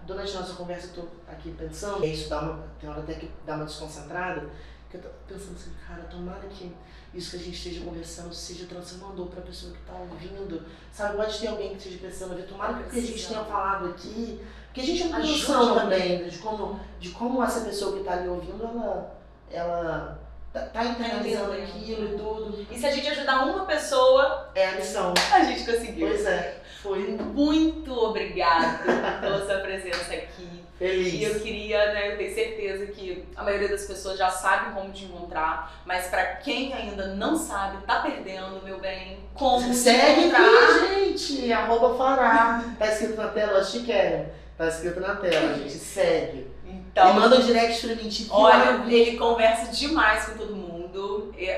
Durante 0.07 0.37
a 0.37 0.41
nossa 0.41 0.55
conversa, 0.55 0.89
eu 0.89 1.03
tô 1.03 1.09
aqui 1.31 1.51
pensando. 1.53 2.05
E 2.05 2.13
isso 2.13 2.29
dá 2.29 2.41
uma. 2.41 2.65
Tem 2.81 2.91
hora 2.91 3.01
até 3.01 3.15
que 3.15 3.31
dá 3.47 3.57
uma 3.57 3.65
desconcentrada. 3.65 4.49
Que 4.91 4.99
eu 4.99 5.03
tô 5.03 5.09
pensando 5.27 5.57
assim, 5.57 5.73
cara, 5.87 6.03
tomara 6.03 6.47
que 6.49 6.75
isso 7.15 7.31
que 7.31 7.37
a 7.37 7.41
gente 7.41 7.57
esteja 7.57 7.85
conversando 7.85 8.33
seja 8.35 8.67
transformador 8.67 9.27
para 9.27 9.41
a 9.41 9.47
pessoa 9.47 9.73
que 9.73 9.79
está 9.79 9.95
ouvindo. 9.95 10.63
Sabe, 10.91 11.17
pode 11.17 11.39
ter 11.39 11.49
alguém 11.49 11.71
que 11.71 11.77
esteja 11.77 11.99
pensando, 11.99 12.47
tomara 12.47 12.75
que 12.75 12.83
o 12.83 12.91
que 12.91 12.99
a 12.99 13.03
gente 13.03 13.29
tenha 13.29 13.45
falado 13.45 13.89
aqui, 13.89 14.41
porque 14.67 14.81
a 14.81 14.85
gente 14.85 15.05
não 15.05 15.21
tem 15.21 15.31
noção 15.31 15.75
também 15.75 16.29
de 16.29 16.39
como, 16.39 16.81
de 16.99 17.11
como 17.11 17.43
essa 17.43 17.61
pessoa 17.61 17.93
que 17.93 18.01
está 18.01 18.15
ali 18.15 18.29
ouvindo, 18.29 18.65
ela, 18.65 19.15
ela 19.51 20.19
tá, 20.53 20.61
tá 20.61 20.85
internalizando 20.85 21.53
aquilo 21.53 22.15
e 22.15 22.17
tudo. 22.17 22.67
E 22.71 22.79
se 22.79 22.87
a 22.87 22.91
gente 22.91 23.09
ajudar 23.09 23.45
uma 23.45 23.67
pessoa, 23.67 24.51
é 24.55 24.71
a 24.71 24.77
missão. 24.77 25.13
A 25.33 25.45
gente 25.45 25.71
conseguiu. 25.71 26.09
Pois 26.09 26.25
é, 26.25 26.62
foi. 26.83 27.17
Muito 27.33 27.93
obrigada 27.93 28.79
pela 29.21 29.47
sua 29.47 29.59
presença 29.59 30.13
aqui. 30.13 30.63
Feliz. 30.79 31.15
E 31.15 31.23
eu 31.23 31.39
queria, 31.39 31.93
né, 31.93 32.13
eu 32.13 32.19
tenho 32.19 32.35
certeza 32.35 32.87
que 32.87 33.25
a 33.37 33.45
maioria 33.45 33.69
das 33.69 33.85
pessoas 33.85 34.19
já 34.19 34.29
sabe 34.31 34.75
como 34.75 34.91
te 34.91 35.05
encontrar, 35.05 35.81
mas 35.87 36.07
para 36.07 36.25
quem 36.37 36.75
ainda 36.75 37.15
não 37.15 37.37
sabe, 37.37 37.87
tá 37.87 38.01
perdendo, 38.01 38.61
meu 38.65 38.81
bem, 38.81 39.21
como 39.33 39.73
Segue 39.73 40.15
te 40.15 40.21
encontrar. 40.27 40.43
Aqui, 40.43 41.17
gente, 41.17 41.53
arroba 41.53 41.97
fará. 41.97 42.65
Tá 42.79 42.87
escrito 42.89 43.17
na 43.17 43.29
tela, 43.29 43.61
acho 43.61 43.73
que 43.73 43.87
quero. 43.87 44.27
Tá 44.59 44.67
escrito 44.67 44.99
na 44.99 45.15
tela, 45.15 45.55
gente, 45.55 45.71
segue. 45.71 46.51
Então, 46.67 47.11
e 47.11 47.15
manda 47.15 47.37
um 47.37 47.43
direct 47.43 47.87
pra 47.87 47.97
mim, 47.97 48.09
tipo, 48.09 48.35
olha, 48.35 48.85
ele 48.89 49.17
conversa 49.17 49.71
demais 49.71 50.27
com 50.27 50.37
todo 50.37 50.57
mundo. 50.57 50.72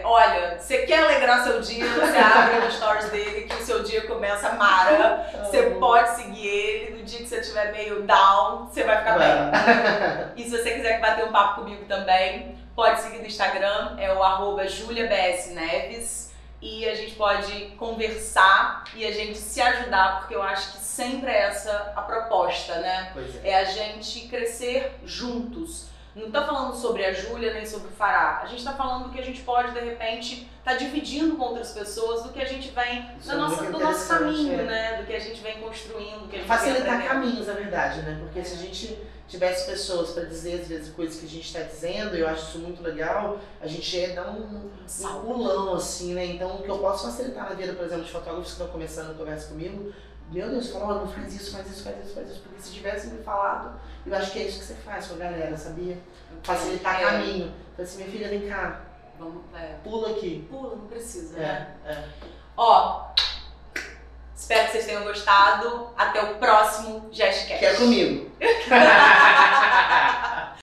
Olha, 0.05 0.59
você 0.59 0.87
quer 0.87 1.03
alegrar 1.05 1.43
seu 1.43 1.61
dia, 1.61 1.87
você 1.87 2.17
abre 2.17 2.61
no 2.61 2.71
stories 2.71 3.11
dele 3.11 3.43
que 3.43 3.55
o 3.55 3.65
seu 3.65 3.83
dia 3.83 4.07
começa 4.07 4.53
mara. 4.53 5.29
Você 5.45 5.63
pode 5.79 6.11
seguir 6.11 6.47
ele. 6.47 6.99
No 6.99 7.05
dia 7.05 7.19
que 7.19 7.27
você 7.27 7.41
estiver 7.41 7.73
meio 7.73 8.03
down, 8.03 8.67
você 8.67 8.85
vai 8.85 8.99
ficar 8.99 9.19
bem. 9.19 10.35
E 10.37 10.45
se 10.45 10.51
você 10.51 10.71
quiser 10.71 11.01
bater 11.01 11.25
um 11.25 11.33
papo 11.33 11.63
comigo 11.63 11.85
também, 11.87 12.57
pode 12.75 13.01
seguir 13.01 13.19
no 13.19 13.27
Instagram, 13.27 13.97
é 13.99 14.13
o 14.13 14.23
arroba 14.23 14.67
juliabsneves. 14.69 16.33
E 16.63 16.89
a 16.89 16.95
gente 16.95 17.15
pode 17.15 17.67
conversar 17.77 18.85
e 18.95 19.05
a 19.05 19.13
gente 19.13 19.37
se 19.37 19.61
ajudar, 19.61 20.21
porque 20.21 20.35
eu 20.35 20.43
acho 20.43 20.73
que 20.73 20.79
sempre 20.79 21.31
é 21.31 21.43
essa 21.43 21.93
a 21.95 22.01
proposta, 22.01 22.77
né? 22.77 23.13
É. 23.43 23.51
é 23.51 23.59
a 23.59 23.65
gente 23.65 24.29
crescer 24.29 24.93
juntos 25.05 25.94
não 26.15 26.29
está 26.29 26.47
falando 26.47 26.75
sobre 26.75 27.05
a 27.05 27.13
Júlia 27.13 27.53
nem 27.53 27.67
sobre 27.67 27.89
o 27.89 27.91
Fará. 27.91 28.41
A 28.43 28.47
gente 28.47 28.59
está 28.59 28.73
falando 28.73 29.05
do 29.05 29.11
que 29.11 29.21
a 29.21 29.25
gente 29.25 29.43
pode, 29.43 29.73
de 29.73 29.81
repente, 29.81 30.49
estar 30.59 30.73
tá 30.73 30.77
dividindo 30.77 31.37
com 31.37 31.43
outras 31.43 31.73
pessoas, 31.73 32.23
do 32.23 32.29
que 32.29 32.41
a 32.41 32.45
gente 32.45 32.71
vem 32.71 33.11
na 33.25 33.35
é 33.35 33.37
nossa, 33.37 33.65
do 33.65 33.79
nosso 33.79 34.09
caminho, 34.09 34.61
é. 34.61 34.63
né? 34.63 34.97
Do 34.99 35.07
que 35.07 35.15
a 35.15 35.21
gente 35.21 35.41
vem 35.41 35.61
construindo, 35.61 36.23
do 36.23 36.29
que 36.29 36.39
Facilitar 36.41 37.05
caminhos, 37.05 37.47
na 37.47 37.55
verdade, 37.55 38.03
né? 38.03 38.19
Porque 38.21 38.45
se 38.45 38.55
a 38.55 38.59
gente 38.59 38.99
tivesse 39.27 39.67
pessoas 39.67 40.11
para 40.11 40.25
dizer, 40.25 40.61
às 40.61 40.69
vezes, 40.69 40.95
coisas 40.95 41.19
que 41.19 41.27
a 41.27 41.29
gente 41.29 41.47
está 41.47 41.61
dizendo, 41.61 42.15
eu 42.15 42.29
acho 42.29 42.49
isso 42.49 42.59
muito 42.59 42.83
legal, 42.83 43.41
a 43.61 43.67
gente 43.67 43.97
ia 43.97 44.15
dar 44.15 44.31
um, 44.31 44.71
um 44.71 45.21
pulão, 45.23 45.75
assim, 45.75 46.15
né? 46.15 46.27
Então, 46.27 46.57
o 46.57 46.63
que 46.63 46.69
eu 46.69 46.79
posso 46.79 47.07
facilitar 47.07 47.49
na 47.49 47.55
vida, 47.55 47.73
por 47.73 47.85
exemplo, 47.85 48.05
de 48.05 48.13
fotógrafos 48.13 48.47
que 48.47 48.53
estão 48.53 48.69
começando 48.69 49.11
a 49.11 49.15
conversa 49.15 49.49
comigo, 49.49 49.93
meu 50.31 50.49
Deus, 50.49 50.71
fala, 50.71 51.01
não 51.01 51.09
faz 51.09 51.35
isso, 51.35 51.53
faz 51.53 51.71
isso, 51.71 51.85
faz 51.85 52.05
isso, 52.05 52.15
faz 52.15 52.31
isso, 52.31 52.41
porque 52.41 52.63
se 52.63 52.73
tivesse 52.73 53.09
me 53.09 53.23
falado, 53.23 53.79
eu 54.07 54.17
acho 54.17 54.33
que 54.33 54.41
é 54.41 54.43
isso 54.43 54.59
que 54.59 54.65
você 54.65 54.75
faz 54.75 55.07
com 55.07 55.15
a 55.15 55.19
galera, 55.19 55.57
sabia? 55.57 55.99
Facilitar 56.43 57.01
é. 57.01 57.05
caminho. 57.05 57.55
Então 57.73 57.85
assim, 57.85 57.99
minha 57.99 58.11
filha, 58.11 58.29
vem 58.29 58.49
cá. 58.49 58.81
Vamos, 59.19 59.43
é. 59.55 59.77
Pula 59.85 60.11
aqui. 60.11 60.47
Pula, 60.51 60.77
não 60.77 60.87
precisa, 60.87 61.39
é, 61.39 61.41
né? 61.41 61.77
É. 61.87 62.05
Ó, 62.57 63.09
espero 64.35 64.67
que 64.67 64.73
vocês 64.73 64.87
tenham 64.87 65.05
gostado. 65.05 65.91
Até 65.97 66.23
o 66.23 66.35
próximo 66.37 67.09
Jesscast. 67.13 67.59
Que 67.59 67.67
é 67.67 67.75
comigo. 67.75 68.31